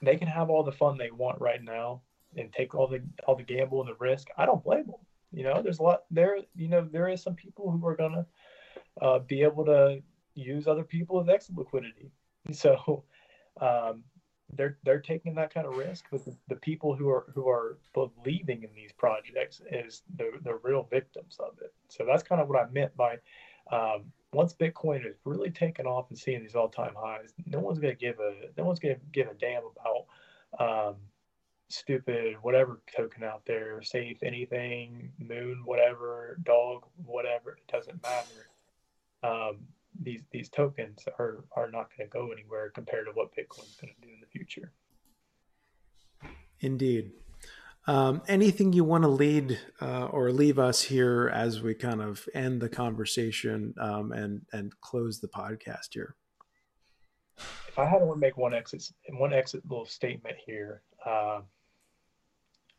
they 0.00 0.16
can 0.16 0.28
have 0.28 0.50
all 0.50 0.62
the 0.62 0.72
fun 0.72 0.98
they 0.98 1.10
want 1.10 1.40
right 1.40 1.62
now 1.62 2.02
and 2.36 2.52
take 2.52 2.74
all 2.74 2.88
the 2.88 3.02
all 3.26 3.36
the 3.36 3.42
gamble 3.42 3.80
and 3.80 3.90
the 3.90 3.96
risk. 3.98 4.28
I 4.36 4.46
don't 4.46 4.64
blame 4.64 4.86
them. 4.86 5.00
You 5.32 5.44
know, 5.44 5.62
there's 5.62 5.78
a 5.78 5.82
lot 5.82 6.02
there. 6.10 6.38
You 6.56 6.68
know, 6.68 6.88
there 6.90 7.08
is 7.08 7.22
some 7.22 7.34
people 7.34 7.70
who 7.70 7.86
are 7.86 7.96
gonna 7.96 8.26
uh, 9.00 9.20
be 9.20 9.42
able 9.42 9.64
to 9.66 10.02
use 10.34 10.66
other 10.66 10.84
people 10.84 11.18
with 11.18 11.30
exit 11.30 11.56
liquidity. 11.56 12.10
So 12.50 13.04
um, 13.60 14.02
they're 14.52 14.76
they're 14.82 15.00
taking 15.00 15.36
that 15.36 15.54
kind 15.54 15.64
of 15.64 15.76
risk. 15.76 16.06
But 16.10 16.24
the, 16.24 16.36
the, 16.48 16.56
people 16.56 16.96
who 16.96 17.08
are 17.08 17.26
who 17.32 17.48
are 17.48 17.78
believing 17.94 18.64
in 18.64 18.70
these 18.74 18.90
projects 18.92 19.60
is 19.70 20.02
the 20.16 20.32
the 20.42 20.58
real 20.64 20.88
victims 20.90 21.36
of 21.38 21.52
it. 21.62 21.72
So 21.88 22.04
that's 22.04 22.24
kind 22.24 22.40
of 22.40 22.48
what 22.48 22.60
I 22.60 22.68
meant 22.70 22.96
by 22.96 23.18
um, 23.70 24.12
once 24.32 24.54
Bitcoin 24.54 25.06
is 25.06 25.16
really 25.24 25.50
taken 25.50 25.86
off 25.86 26.08
and 26.08 26.18
seeing 26.18 26.42
these 26.42 26.54
all 26.54 26.68
time 26.68 26.94
highs, 26.96 27.32
no 27.46 27.60
one's 27.60 27.78
gonna 27.78 27.94
give 27.94 28.18
a 28.18 28.34
no 28.56 28.64
one's 28.64 28.80
gonna 28.80 28.96
give 29.12 29.28
a 29.28 29.34
damn 29.34 29.62
about 29.64 30.88
um, 30.88 30.96
stupid 31.68 32.36
whatever 32.42 32.80
token 32.94 33.22
out 33.24 33.42
there, 33.46 33.82
safe 33.82 34.22
anything, 34.22 35.12
moon, 35.18 35.62
whatever, 35.64 36.38
dog, 36.42 36.84
whatever. 37.04 37.52
It 37.52 37.70
doesn't 37.70 38.02
matter. 38.02 38.48
Um, 39.22 39.60
these 40.00 40.22
these 40.30 40.48
tokens 40.48 41.04
are 41.18 41.44
are 41.52 41.70
not 41.70 41.90
going 41.96 42.08
to 42.08 42.12
go 42.12 42.32
anywhere 42.32 42.70
compared 42.70 43.06
to 43.06 43.12
what 43.12 43.34
Bitcoin's 43.34 43.76
going 43.76 43.94
to 43.94 44.06
do 44.06 44.12
in 44.12 44.20
the 44.20 44.26
future. 44.26 44.72
Indeed. 46.60 47.12
Um, 47.86 48.22
anything 48.28 48.72
you 48.72 48.84
want 48.84 49.02
to 49.02 49.08
lead 49.08 49.58
uh, 49.80 50.04
or 50.06 50.30
leave 50.30 50.58
us 50.58 50.82
here 50.82 51.30
as 51.34 51.62
we 51.62 51.74
kind 51.74 52.00
of 52.00 52.28
end 52.32 52.60
the 52.60 52.68
conversation 52.68 53.74
um, 53.80 54.12
and 54.12 54.42
and 54.52 54.72
close 54.80 55.18
the 55.18 55.28
podcast 55.28 55.88
here? 55.92 56.14
If 57.36 57.78
I 57.78 57.86
had 57.86 57.98
to 57.98 58.16
make 58.16 58.36
one 58.36 58.54
exit 58.54 58.88
one 59.10 59.32
exit 59.32 59.62
little 59.68 59.86
statement 59.86 60.36
here, 60.46 60.82
uh, 61.04 61.40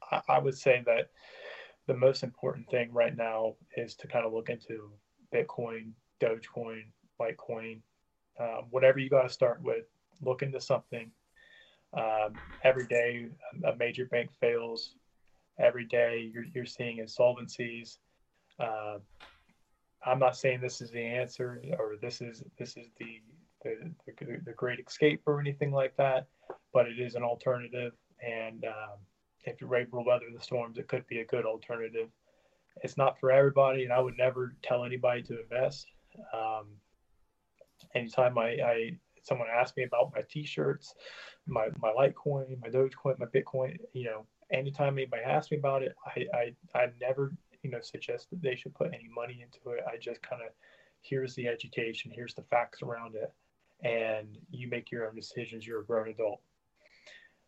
I, 0.10 0.22
I 0.30 0.39
would 0.39 0.58
say 0.58 0.84
that 0.86 1.10
the 1.88 1.95
most 1.95 2.24
important 2.24 2.70
thing 2.70 2.89
right 2.93 3.16
now 3.16 3.56
is 3.76 3.95
to 3.95 4.08
kind 4.08 4.26
of 4.26 4.32
look 4.32 4.49
into 4.49 4.89
Bitcoin, 5.34 5.91
Dogecoin, 6.22 6.84
Litecoin, 7.20 7.82
uh, 8.39 8.62
whatever 8.70 8.99
you 8.99 9.10
got 9.10 9.24
to 9.24 9.30
start 9.30 9.62
with. 9.62 9.84
Look 10.22 10.43
into 10.43 10.62
something 10.62 11.12
um, 11.94 12.34
every 12.64 12.88
day, 12.88 13.28
a 13.66 13.76
major 13.76 14.06
bank 14.06 14.32
fails. 14.39 14.96
Every 15.60 15.86
day, 15.86 16.32
you're, 16.34 16.46
you're 16.54 16.66
seeing 16.66 16.98
insolvencies. 16.98 17.98
Uh, 18.60 18.98
I'm 20.06 20.20
not 20.20 20.36
saying 20.36 20.60
this 20.62 20.82
is 20.82 20.91
the 20.91 21.02
answer 21.02 21.62
or 21.80 21.96
this 22.02 22.22
is 22.22 22.44
this 22.58 22.76
is 22.76 22.88
the 23.00 23.22
the, 23.64 23.91
the, 24.08 24.38
the 24.46 24.52
great 24.54 24.80
escape 24.86 25.22
or 25.26 25.39
anything 25.39 25.72
like 25.72 25.96
that, 25.96 26.28
but 26.74 26.88
it 26.88 27.00
is 27.00 27.16
an 27.16 27.24
alternative. 27.24 27.94
And 28.22 28.66
um, 28.66 28.98
if 29.46 29.62
you're 29.62 29.76
able 29.76 30.04
to 30.04 30.08
weather 30.08 30.26
the 30.34 30.44
storms, 30.44 30.78
it 30.78 30.88
could 30.88 31.08
be 31.08 31.20
a 31.20 31.26
good 31.26 31.46
alternative. 31.46 32.10
It's 32.84 32.98
not 32.98 33.20
for 33.20 33.32
everybody, 33.32 33.84
and 33.84 33.94
I 33.94 34.00
would 34.00 34.18
never 34.18 34.56
tell 34.64 34.84
anybody 34.84 35.24
to 35.24 35.41
invest. 35.41 35.88
Um, 36.34 36.68
anytime 37.96 38.38
I, 38.38 38.58
I 38.66 38.98
someone 39.24 39.47
asks 39.53 39.76
me 39.76 39.84
about 39.84 40.11
my 40.15 40.21
t-shirts, 40.30 40.93
my 41.47 41.69
my 41.80 41.91
Litecoin, 41.91 42.61
my 42.61 42.69
Dogecoin, 42.69 43.19
my 43.19 43.26
Bitcoin, 43.26 43.78
you 43.93 44.05
know, 44.05 44.26
anytime 44.51 44.97
anybody 44.97 45.24
asks 45.24 45.51
me 45.51 45.57
about 45.57 45.84
it, 45.84 45.95
I 46.05 46.26
I, 46.34 46.80
I 46.80 46.88
never 47.01 47.34
you 47.63 47.71
know 47.71 47.82
suggest 47.82 48.30
that 48.30 48.41
they 48.41 48.55
should 48.55 48.76
put 48.76 48.88
any 48.88 49.09
money 49.13 49.43
into 49.43 49.76
it. 49.76 49.84
I 49.91 49.97
just 49.97 50.21
kind 50.21 50.41
of 50.41 50.49
here's 51.01 51.36
the 51.36 51.47
education, 51.47 52.11
here's 52.13 52.34
the 52.34 52.43
facts 52.43 52.82
around 52.82 53.15
it, 53.15 53.34
and 53.86 54.38
you 54.51 54.69
make 54.69 54.91
your 54.91 55.07
own 55.07 55.15
decisions. 55.15 55.65
You're 55.65 55.82
a 55.82 55.86
grown 55.86 56.09
adult. 56.09 56.41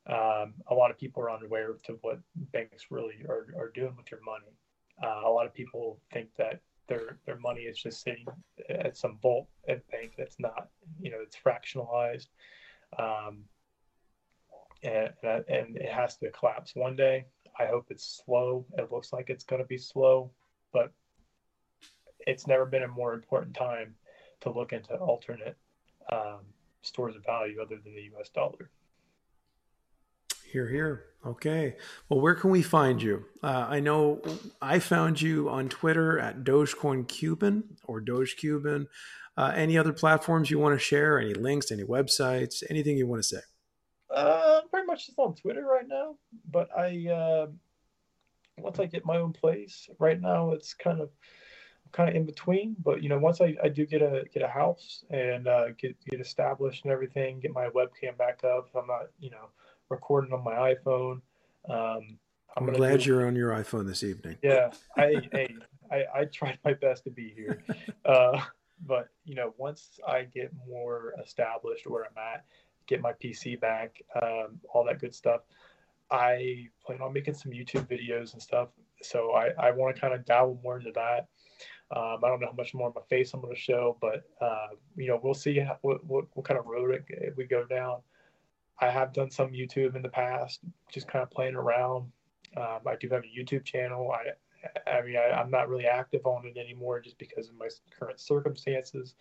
Um, 0.07 0.53
a 0.67 0.75
lot 0.75 0.91
of 0.91 0.99
people 0.99 1.23
are 1.23 1.31
unaware 1.31 1.73
to 1.85 1.97
what 2.01 2.19
banks 2.35 2.85
really 2.91 3.25
are, 3.27 3.47
are 3.57 3.71
doing 3.73 3.95
with 3.97 4.11
your 4.11 4.19
money. 4.23 4.53
Uh, 5.03 5.27
a 5.27 5.31
lot 5.31 5.47
of 5.47 5.53
people 5.53 5.99
think 6.13 6.29
that 6.37 6.61
their 6.87 7.17
their 7.25 7.37
money 7.39 7.61
is 7.61 7.77
just 7.77 8.01
sitting 8.03 8.25
at 8.69 8.97
some 8.97 9.17
vault 9.21 9.47
at 9.67 9.87
bank 9.89 10.13
that's 10.17 10.39
not 10.39 10.69
you 10.99 11.11
know 11.11 11.17
it's 11.21 11.37
fractionalized. 11.37 12.27
Um, 12.97 13.43
and, 14.83 15.11
and 15.23 15.77
it 15.77 15.89
has 15.89 16.17
to 16.17 16.29
collapse 16.29 16.75
one 16.75 16.95
day. 16.95 17.25
I 17.59 17.65
hope 17.65 17.87
it's 17.89 18.21
slow. 18.23 18.65
It 18.77 18.91
looks 18.91 19.11
like 19.11 19.29
it's 19.29 19.43
going 19.43 19.61
to 19.61 19.67
be 19.67 19.77
slow 19.77 20.31
but 20.75 20.91
it's 22.27 22.47
never 22.47 22.65
been 22.65 22.83
a 22.83 22.87
more 22.87 23.13
important 23.13 23.55
time 23.55 23.95
to 24.41 24.51
look 24.51 24.73
into 24.73 24.93
alternate 24.95 25.55
um, 26.11 26.41
stores 26.81 27.15
of 27.15 27.23
value 27.23 27.61
other 27.61 27.77
than 27.81 27.95
the 27.95 28.11
us 28.19 28.29
dollar 28.29 28.69
here, 30.51 30.67
here. 30.69 31.05
Okay. 31.25 31.75
Well, 32.07 32.21
where 32.21 32.35
can 32.35 32.51
we 32.51 32.61
find 32.61 33.01
you? 33.01 33.25
Uh, 33.41 33.65
I 33.67 33.79
know 33.79 34.21
I 34.61 34.79
found 34.79 35.21
you 35.21 35.49
on 35.49 35.69
Twitter 35.69 36.19
at 36.19 36.43
Dogecoin 36.43 37.07
Cuban 37.07 37.63
or 37.85 37.99
Doge 37.99 38.35
Cuban. 38.37 38.87
Uh, 39.37 39.51
any 39.55 39.77
other 39.77 39.91
platforms 39.91 40.51
you 40.51 40.59
want 40.59 40.75
to 40.75 40.79
share? 40.79 41.19
Any 41.19 41.33
links? 41.33 41.71
Any 41.71 41.83
websites? 41.83 42.63
Anything 42.69 42.97
you 42.97 43.07
want 43.07 43.23
to 43.23 43.27
say? 43.27 43.41
Uh, 44.09 44.61
pretty 44.69 44.85
much 44.85 45.07
just 45.07 45.17
on 45.17 45.35
Twitter 45.35 45.65
right 45.65 45.87
now. 45.87 46.15
But 46.51 46.69
I 46.77 47.07
uh, 47.09 47.47
once 48.59 48.79
I 48.79 48.85
get 48.85 49.05
my 49.05 49.17
own 49.17 49.33
place, 49.33 49.89
right 49.99 50.21
now 50.21 50.51
it's 50.51 50.73
kind 50.73 51.01
of 51.01 51.09
kind 51.91 52.09
of 52.09 52.15
in 52.15 52.25
between. 52.25 52.75
But 52.83 53.01
you 53.01 53.09
know, 53.09 53.17
once 53.17 53.41
I, 53.41 53.55
I 53.63 53.69
do 53.69 53.85
get 53.85 54.01
a 54.01 54.25
get 54.33 54.43
a 54.43 54.47
house 54.47 55.03
and 55.09 55.47
uh, 55.47 55.69
get 55.77 55.97
get 56.05 56.21
established 56.21 56.85
and 56.85 56.93
everything, 56.93 57.39
get 57.39 57.51
my 57.51 57.67
webcam 57.69 58.17
back 58.17 58.43
up. 58.43 58.69
I'm 58.75 58.87
not 58.87 59.07
you 59.19 59.31
know 59.31 59.49
recording 59.89 60.33
on 60.33 60.43
my 60.43 60.73
iPhone. 60.73 61.21
Um, 61.69 62.17
I'm, 62.57 62.69
I'm 62.69 62.73
glad 62.73 63.01
do, 63.01 63.09
you're 63.09 63.27
on 63.27 63.35
your 63.35 63.51
iPhone 63.51 63.85
this 63.85 64.03
evening. 64.03 64.37
Yeah, 64.41 64.71
I, 64.97 65.21
I 65.33 65.47
I, 65.91 66.03
I 66.13 66.25
tried 66.25 66.59
my 66.63 66.73
best 66.73 67.03
to 67.05 67.11
be 67.11 67.33
here. 67.35 67.63
Uh, 68.05 68.39
but 68.85 69.09
you 69.23 69.35
know, 69.35 69.53
once 69.57 69.99
I 70.07 70.23
get 70.23 70.51
more 70.67 71.13
established 71.23 71.87
where 71.87 72.05
I'm 72.05 72.17
at, 72.17 72.45
get 72.87 73.01
my 73.01 73.13
PC 73.13 73.59
back, 73.59 74.01
um, 74.21 74.59
all 74.73 74.83
that 74.85 74.99
good 74.99 75.15
stuff, 75.15 75.41
I 76.11 76.67
plan 76.85 77.01
on 77.01 77.13
making 77.13 77.33
some 77.33 77.51
YouTube 77.51 77.87
videos 77.87 78.33
and 78.33 78.41
stuff. 78.41 78.69
So 79.01 79.31
I, 79.31 79.49
I 79.59 79.71
want 79.71 79.95
to 79.95 80.01
kind 80.01 80.13
of 80.13 80.25
dabble 80.25 80.59
more 80.63 80.77
into 80.77 80.91
that. 80.93 81.27
Um, 81.95 82.19
I 82.23 82.27
don't 82.29 82.39
know 82.41 82.47
how 82.47 82.53
much 82.53 82.73
more 82.73 82.89
of 82.89 82.95
my 82.95 83.01
face 83.09 83.33
I'm 83.33 83.41
going 83.41 83.53
to 83.53 83.59
show, 83.59 83.97
but 84.01 84.23
uh, 84.41 84.67
you 84.95 85.07
know, 85.07 85.19
we'll 85.21 85.33
see 85.33 85.59
how, 85.59 85.77
what, 85.81 86.03
what, 86.05 86.25
what 86.33 86.45
kind 86.45 86.59
of 86.59 86.65
road 86.65 87.03
it, 87.09 87.33
we 87.37 87.45
go 87.45 87.65
down. 87.65 87.97
I 88.79 88.89
have 88.89 89.13
done 89.13 89.31
some 89.31 89.51
YouTube 89.51 89.95
in 89.95 90.01
the 90.01 90.09
past, 90.09 90.59
just 90.91 91.07
kind 91.07 91.23
of 91.23 91.31
playing 91.31 91.55
around. 91.55 92.11
Um, 92.57 92.79
I 92.85 92.95
do 92.99 93.09
have 93.09 93.23
a 93.23 93.39
YouTube 93.39 93.63
channel. 93.63 94.11
I 94.11 94.31
I 94.87 95.01
mean, 95.01 95.15
I, 95.17 95.39
am 95.39 95.49
not 95.49 95.69
really 95.69 95.85
active 95.85 96.25
on 96.25 96.45
it 96.45 96.57
anymore 96.57 96.99
just 96.99 97.17
because 97.17 97.49
of 97.49 97.55
my 97.57 97.69
current 97.97 98.19
circumstances. 98.19 99.15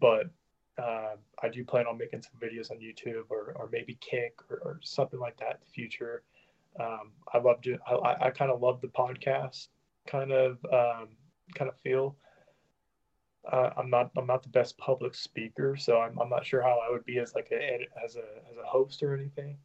But 0.00 0.30
uh, 0.78 1.16
I 1.42 1.48
do 1.48 1.64
plan 1.64 1.86
on 1.86 1.98
making 1.98 2.22
some 2.22 2.32
videos 2.40 2.70
on 2.70 2.78
YouTube 2.78 3.24
or, 3.28 3.54
or 3.56 3.68
maybe 3.70 3.98
Kick 4.00 4.38
or, 4.50 4.56
or 4.58 4.80
something 4.82 5.20
like 5.20 5.36
that 5.38 5.54
in 5.54 5.60
the 5.60 5.72
future. 5.72 6.22
Um, 6.80 7.12
I 7.32 7.38
love 7.38 7.60
to, 7.62 7.78
I, 7.86 8.26
I 8.26 8.30
kind 8.30 8.50
of 8.50 8.62
love 8.62 8.80
the 8.80 8.88
podcast 8.88 9.68
kind 10.06 10.32
of, 10.32 10.52
um, 10.72 11.08
kind 11.54 11.70
of 11.70 11.78
feel. 11.80 12.16
Uh, 13.50 13.70
I'm 13.76 13.90
not, 13.90 14.10
I'm 14.16 14.26
not 14.26 14.42
the 14.42 14.48
best 14.48 14.78
public 14.78 15.14
speaker, 15.14 15.76
so 15.76 15.98
I'm, 15.98 16.18
I'm 16.18 16.28
not 16.28 16.46
sure 16.46 16.62
how 16.62 16.80
I 16.86 16.92
would 16.92 17.04
be 17.04 17.18
as 17.18 17.34
like 17.34 17.48
a, 17.50 17.88
as 18.04 18.16
a, 18.16 18.24
as 18.50 18.56
a 18.62 18.66
host 18.66 19.02
or 19.02 19.14
anything, 19.14 19.56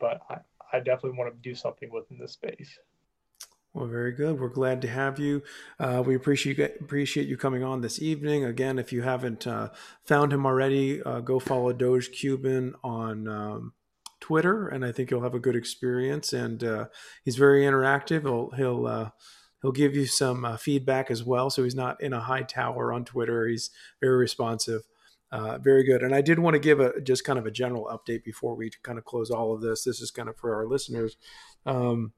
but 0.00 0.22
I, 0.30 0.38
I 0.72 0.78
definitely 0.78 1.18
want 1.18 1.34
to 1.34 1.48
do 1.48 1.54
something 1.54 1.90
within 1.92 2.18
this 2.18 2.32
space. 2.32 2.78
Well, 3.74 3.86
very 3.86 4.12
good. 4.12 4.40
We're 4.40 4.48
glad 4.48 4.80
to 4.82 4.88
have 4.88 5.18
you. 5.18 5.42
Uh, 5.78 6.02
we 6.04 6.14
appreciate 6.14 6.58
appreciate 6.80 7.28
you 7.28 7.36
coming 7.36 7.62
on 7.62 7.80
this 7.80 8.00
evening. 8.00 8.44
Again, 8.44 8.78
if 8.78 8.92
you 8.92 9.02
haven't 9.02 9.46
uh, 9.46 9.68
found 10.04 10.32
him 10.32 10.46
already, 10.46 11.02
uh, 11.02 11.20
go 11.20 11.38
follow 11.38 11.72
Doge 11.72 12.10
Cuban 12.10 12.74
on 12.82 13.28
um, 13.28 13.72
Twitter, 14.20 14.68
and 14.68 14.84
I 14.84 14.90
think 14.90 15.10
you'll 15.10 15.22
have 15.22 15.34
a 15.34 15.38
good 15.38 15.54
experience. 15.54 16.32
And 16.32 16.64
uh, 16.64 16.86
he's 17.24 17.36
very 17.36 17.62
interactive. 17.62 18.22
He'll 18.22 18.50
he'll 18.56 18.86
uh, 18.86 19.10
he'll 19.62 19.72
give 19.72 19.94
you 19.94 20.06
some 20.06 20.44
uh, 20.44 20.56
feedback 20.56 21.10
as 21.10 21.24
well. 21.24 21.50
So 21.50 21.64
he's 21.64 21.74
not 21.74 22.00
in 22.02 22.12
a 22.12 22.20
high 22.20 22.42
tower 22.42 22.92
on 22.92 23.04
Twitter. 23.04 23.46
He's 23.46 23.70
very 24.00 24.16
responsive. 24.16 24.82
very 25.60 25.84
good. 25.84 26.02
And 26.02 26.14
I 26.14 26.20
did 26.20 26.38
want 26.38 26.54
to 26.54 26.60
give 26.60 26.80
a 26.80 27.00
just 27.00 27.24
kind 27.24 27.38
of 27.38 27.46
a 27.46 27.50
general 27.50 27.86
update 27.86 28.24
before 28.24 28.54
we 28.54 28.70
kind 28.82 28.98
of 28.98 29.04
close 29.04 29.30
all 29.30 29.54
of 29.54 29.60
this. 29.60 29.84
This 29.84 30.00
is 30.00 30.10
kind 30.10 30.28
of 30.28 30.36
for 30.36 30.54
our 30.54 30.66
listeners. 30.66 31.16
Um, 31.66 32.12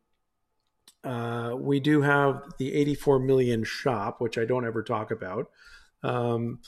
uh, 1.03 1.55
we 1.57 1.81
do 1.81 2.03
have 2.03 2.43
the 2.59 2.75
84 2.75 3.21
million 3.21 3.65
shop, 3.65 4.21
which 4.21 4.37
I 4.37 4.45
don't 4.45 4.67
ever 4.67 4.83
talk 4.83 5.11
about. 5.11 5.51
Um, 6.03 6.61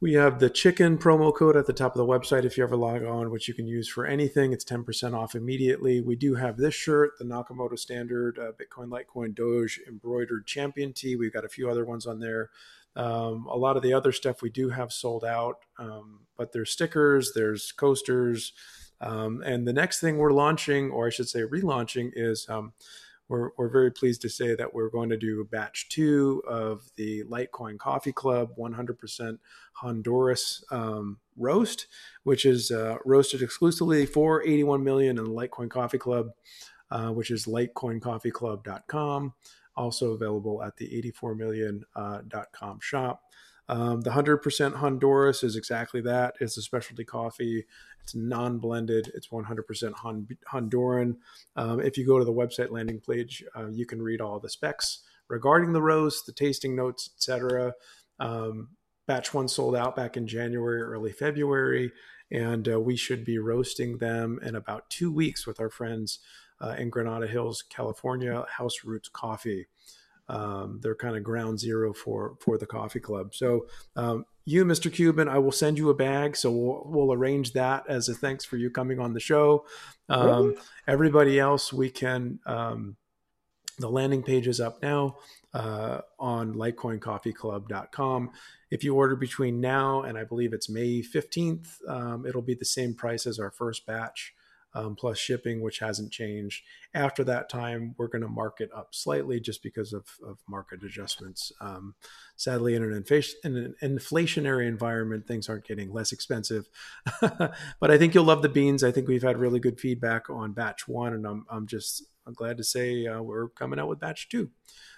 we 0.00 0.12
have 0.12 0.38
the 0.38 0.50
chicken 0.50 0.98
promo 0.98 1.34
code 1.34 1.56
at 1.56 1.66
the 1.66 1.72
top 1.72 1.96
of 1.96 1.98
the 1.98 2.06
website 2.06 2.44
if 2.44 2.58
you 2.58 2.64
ever 2.64 2.76
log 2.76 3.02
on, 3.02 3.30
which 3.30 3.48
you 3.48 3.54
can 3.54 3.66
use 3.66 3.88
for 3.88 4.04
anything. 4.04 4.52
It's 4.52 4.64
10% 4.64 5.14
off 5.14 5.34
immediately. 5.34 6.02
We 6.02 6.16
do 6.16 6.34
have 6.34 6.58
this 6.58 6.74
shirt, 6.74 7.12
the 7.18 7.24
Nakamoto 7.24 7.78
Standard 7.78 8.38
uh, 8.38 8.52
Bitcoin, 8.52 8.88
Litecoin, 8.88 9.34
Doge 9.34 9.80
embroidered 9.88 10.46
champion 10.46 10.92
tee. 10.92 11.16
We've 11.16 11.32
got 11.32 11.46
a 11.46 11.48
few 11.48 11.70
other 11.70 11.84
ones 11.84 12.06
on 12.06 12.20
there. 12.20 12.50
Um, 12.94 13.46
a 13.50 13.56
lot 13.56 13.76
of 13.76 13.82
the 13.82 13.94
other 13.94 14.12
stuff 14.12 14.42
we 14.42 14.50
do 14.50 14.68
have 14.70 14.92
sold 14.92 15.24
out, 15.24 15.60
um, 15.78 16.20
but 16.36 16.52
there's 16.52 16.70
stickers, 16.70 17.32
there's 17.34 17.72
coasters. 17.72 18.52
Um, 19.00 19.42
and 19.44 19.66
the 19.66 19.72
next 19.72 20.00
thing 20.00 20.18
we're 20.18 20.32
launching, 20.32 20.90
or 20.90 21.06
I 21.06 21.10
should 21.10 21.28
say 21.28 21.40
relaunching, 21.40 22.12
is 22.14 22.46
um, 22.48 22.72
we're, 23.28 23.50
we're 23.56 23.68
very 23.68 23.90
pleased 23.90 24.22
to 24.22 24.28
say 24.28 24.54
that 24.54 24.72
we're 24.72 24.90
going 24.90 25.08
to 25.08 25.16
do 25.16 25.46
batch 25.50 25.88
two 25.88 26.42
of 26.46 26.88
the 26.96 27.24
Litecoin 27.24 27.78
Coffee 27.78 28.12
Club 28.12 28.50
100% 28.56 29.38
Honduras 29.72 30.64
um, 30.70 31.18
roast, 31.36 31.86
which 32.22 32.44
is 32.44 32.70
uh, 32.70 32.98
roasted 33.04 33.42
exclusively 33.42 34.06
for 34.06 34.42
81 34.42 34.84
million 34.84 35.18
in 35.18 35.24
the 35.24 35.30
Litecoin 35.30 35.70
Coffee 35.70 35.98
Club, 35.98 36.30
uh, 36.90 37.10
which 37.10 37.30
is 37.30 37.46
litecoincoffeeclub.com. 37.46 39.34
Also 39.76 40.12
available 40.12 40.62
at 40.62 40.76
the 40.76 41.12
84million.com 41.12 41.84
uh, 41.94 42.80
shop. 42.80 43.22
Um, 43.68 44.02
the 44.02 44.10
100% 44.10 44.74
Honduras 44.74 45.42
is 45.42 45.56
exactly 45.56 46.00
that. 46.02 46.34
It's 46.40 46.56
a 46.56 46.62
specialty 46.62 47.04
coffee. 47.04 47.64
It's 48.02 48.14
non 48.14 48.58
blended. 48.58 49.10
It's 49.14 49.28
100% 49.28 50.32
Honduran. 50.52 51.16
Um, 51.56 51.80
if 51.80 51.98
you 51.98 52.06
go 52.06 52.18
to 52.18 52.24
the 52.24 52.32
website 52.32 52.70
landing 52.70 53.00
page, 53.00 53.42
uh, 53.56 53.68
you 53.68 53.86
can 53.86 54.00
read 54.00 54.20
all 54.20 54.38
the 54.38 54.48
specs 54.48 55.02
regarding 55.28 55.72
the 55.72 55.82
roast, 55.82 56.26
the 56.26 56.32
tasting 56.32 56.76
notes, 56.76 57.10
etc. 57.16 57.74
Um, 58.20 58.68
batch 59.06 59.34
one 59.34 59.48
sold 59.48 59.74
out 59.74 59.96
back 59.96 60.16
in 60.16 60.26
January, 60.26 60.82
early 60.82 61.12
February, 61.12 61.92
and 62.30 62.68
uh, 62.68 62.80
we 62.80 62.96
should 62.96 63.24
be 63.24 63.38
roasting 63.38 63.98
them 63.98 64.38
in 64.42 64.54
about 64.54 64.88
two 64.90 65.12
weeks 65.12 65.46
with 65.46 65.60
our 65.60 65.70
friends 65.70 66.20
uh, 66.60 66.74
in 66.78 66.90
Granada 66.90 67.26
Hills, 67.26 67.62
California, 67.68 68.44
House 68.56 68.84
Roots 68.84 69.08
Coffee 69.08 69.66
um, 70.28 70.80
they're 70.82 70.94
kind 70.94 71.16
of 71.16 71.22
ground 71.22 71.60
zero 71.60 71.92
for 71.92 72.36
for 72.40 72.58
the 72.58 72.66
coffee 72.66 73.00
club. 73.00 73.34
So 73.34 73.66
um, 73.94 74.24
you, 74.44 74.64
Mr. 74.64 74.92
Cuban, 74.92 75.28
I 75.28 75.38
will 75.38 75.52
send 75.52 75.78
you 75.78 75.90
a 75.90 75.94
bag. 75.94 76.36
So 76.36 76.50
we'll, 76.50 76.82
we'll 76.86 77.12
arrange 77.12 77.52
that 77.52 77.84
as 77.88 78.08
a 78.08 78.14
thanks 78.14 78.44
for 78.44 78.56
you 78.56 78.70
coming 78.70 79.00
on 79.00 79.12
the 79.12 79.20
show. 79.20 79.66
Um, 80.08 80.46
really? 80.46 80.56
Everybody 80.86 81.40
else, 81.40 81.72
we 81.72 81.90
can. 81.90 82.40
Um, 82.46 82.96
the 83.78 83.90
landing 83.90 84.22
page 84.22 84.48
is 84.48 84.60
up 84.60 84.80
now 84.82 85.16
uh, 85.52 86.00
on 86.18 86.54
litecoincoffeeclub.com. 86.54 88.30
If 88.70 88.84
you 88.84 88.94
order 88.94 89.16
between 89.16 89.60
now 89.60 90.02
and 90.02 90.16
I 90.16 90.24
believe 90.24 90.52
it's 90.52 90.68
May 90.68 91.02
15th, 91.02 91.86
um, 91.88 92.26
it'll 92.26 92.42
be 92.42 92.54
the 92.54 92.64
same 92.64 92.94
price 92.94 93.26
as 93.26 93.38
our 93.38 93.50
first 93.50 93.84
batch 93.86 94.34
um, 94.76 94.94
plus 94.94 95.16
shipping, 95.16 95.62
which 95.62 95.78
hasn't 95.78 96.12
changed. 96.12 96.62
After 96.92 97.24
that 97.24 97.48
time, 97.48 97.94
we're 97.96 98.08
going 98.08 98.22
to 98.22 98.28
mark 98.28 98.60
it 98.60 98.70
up 98.76 98.94
slightly 98.94 99.40
just 99.40 99.62
because 99.62 99.94
of, 99.94 100.04
of 100.26 100.38
market 100.46 100.84
adjustments. 100.84 101.50
Um, 101.62 101.94
sadly, 102.36 102.74
in 102.74 102.82
an, 102.82 102.92
inflation, 102.92 103.38
in 103.42 103.56
an, 103.56 103.74
inflationary 103.82 104.68
environment, 104.68 105.26
things 105.26 105.48
aren't 105.48 105.66
getting 105.66 105.92
less 105.92 106.12
expensive. 106.12 106.68
but 107.20 107.90
I 107.90 107.96
think 107.96 108.14
you'll 108.14 108.24
love 108.24 108.42
the 108.42 108.50
beans. 108.50 108.84
I 108.84 108.92
think 108.92 109.08
we've 109.08 109.22
had 109.22 109.38
really 109.38 109.60
good 109.60 109.80
feedback 109.80 110.28
on 110.28 110.52
batch 110.52 110.86
one, 110.86 111.14
and 111.14 111.26
I'm, 111.26 111.46
I'm 111.48 111.66
just 111.66 112.04
I'm 112.26 112.34
glad 112.34 112.56
to 112.58 112.64
say 112.64 113.06
uh, 113.06 113.22
we're 113.22 113.48
coming 113.50 113.78
out 113.78 113.88
with 113.88 114.00
batch 114.00 114.28
two. 114.28 114.50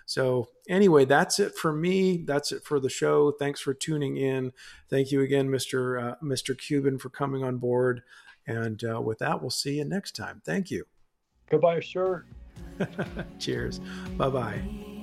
So, 0.07 0.49
anyway, 0.69 1.05
that's 1.05 1.39
it 1.39 1.55
for 1.55 1.73
me. 1.73 2.25
That's 2.27 2.51
it 2.51 2.65
for 2.65 2.81
the 2.81 2.89
show. 2.89 3.33
Thanks 3.33 3.61
for 3.61 3.75
tuning 3.75 4.17
in. 4.17 4.53
Thank 4.89 5.13
you 5.13 5.21
again, 5.21 5.51
Mr. 5.51 6.13
Uh, 6.13 6.15
Mr. 6.25 6.59
Cuban, 6.59 6.99
for 6.99 7.11
coming 7.11 7.45
on 7.45 7.59
board. 7.59 8.03
And 8.49 8.83
uh, 8.83 9.01
with 9.01 9.19
that, 9.19 9.41
we'll 9.41 9.51
see 9.51 9.77
you 9.77 9.85
next 9.85 10.17
time. 10.17 10.43
Thank 10.45 10.71
you. 10.71 10.85
Goodbye, 11.51 11.81
shirt. 11.81 12.27
Cheers. 13.39 13.81
Bye 14.17 14.31
bye. 14.31 14.98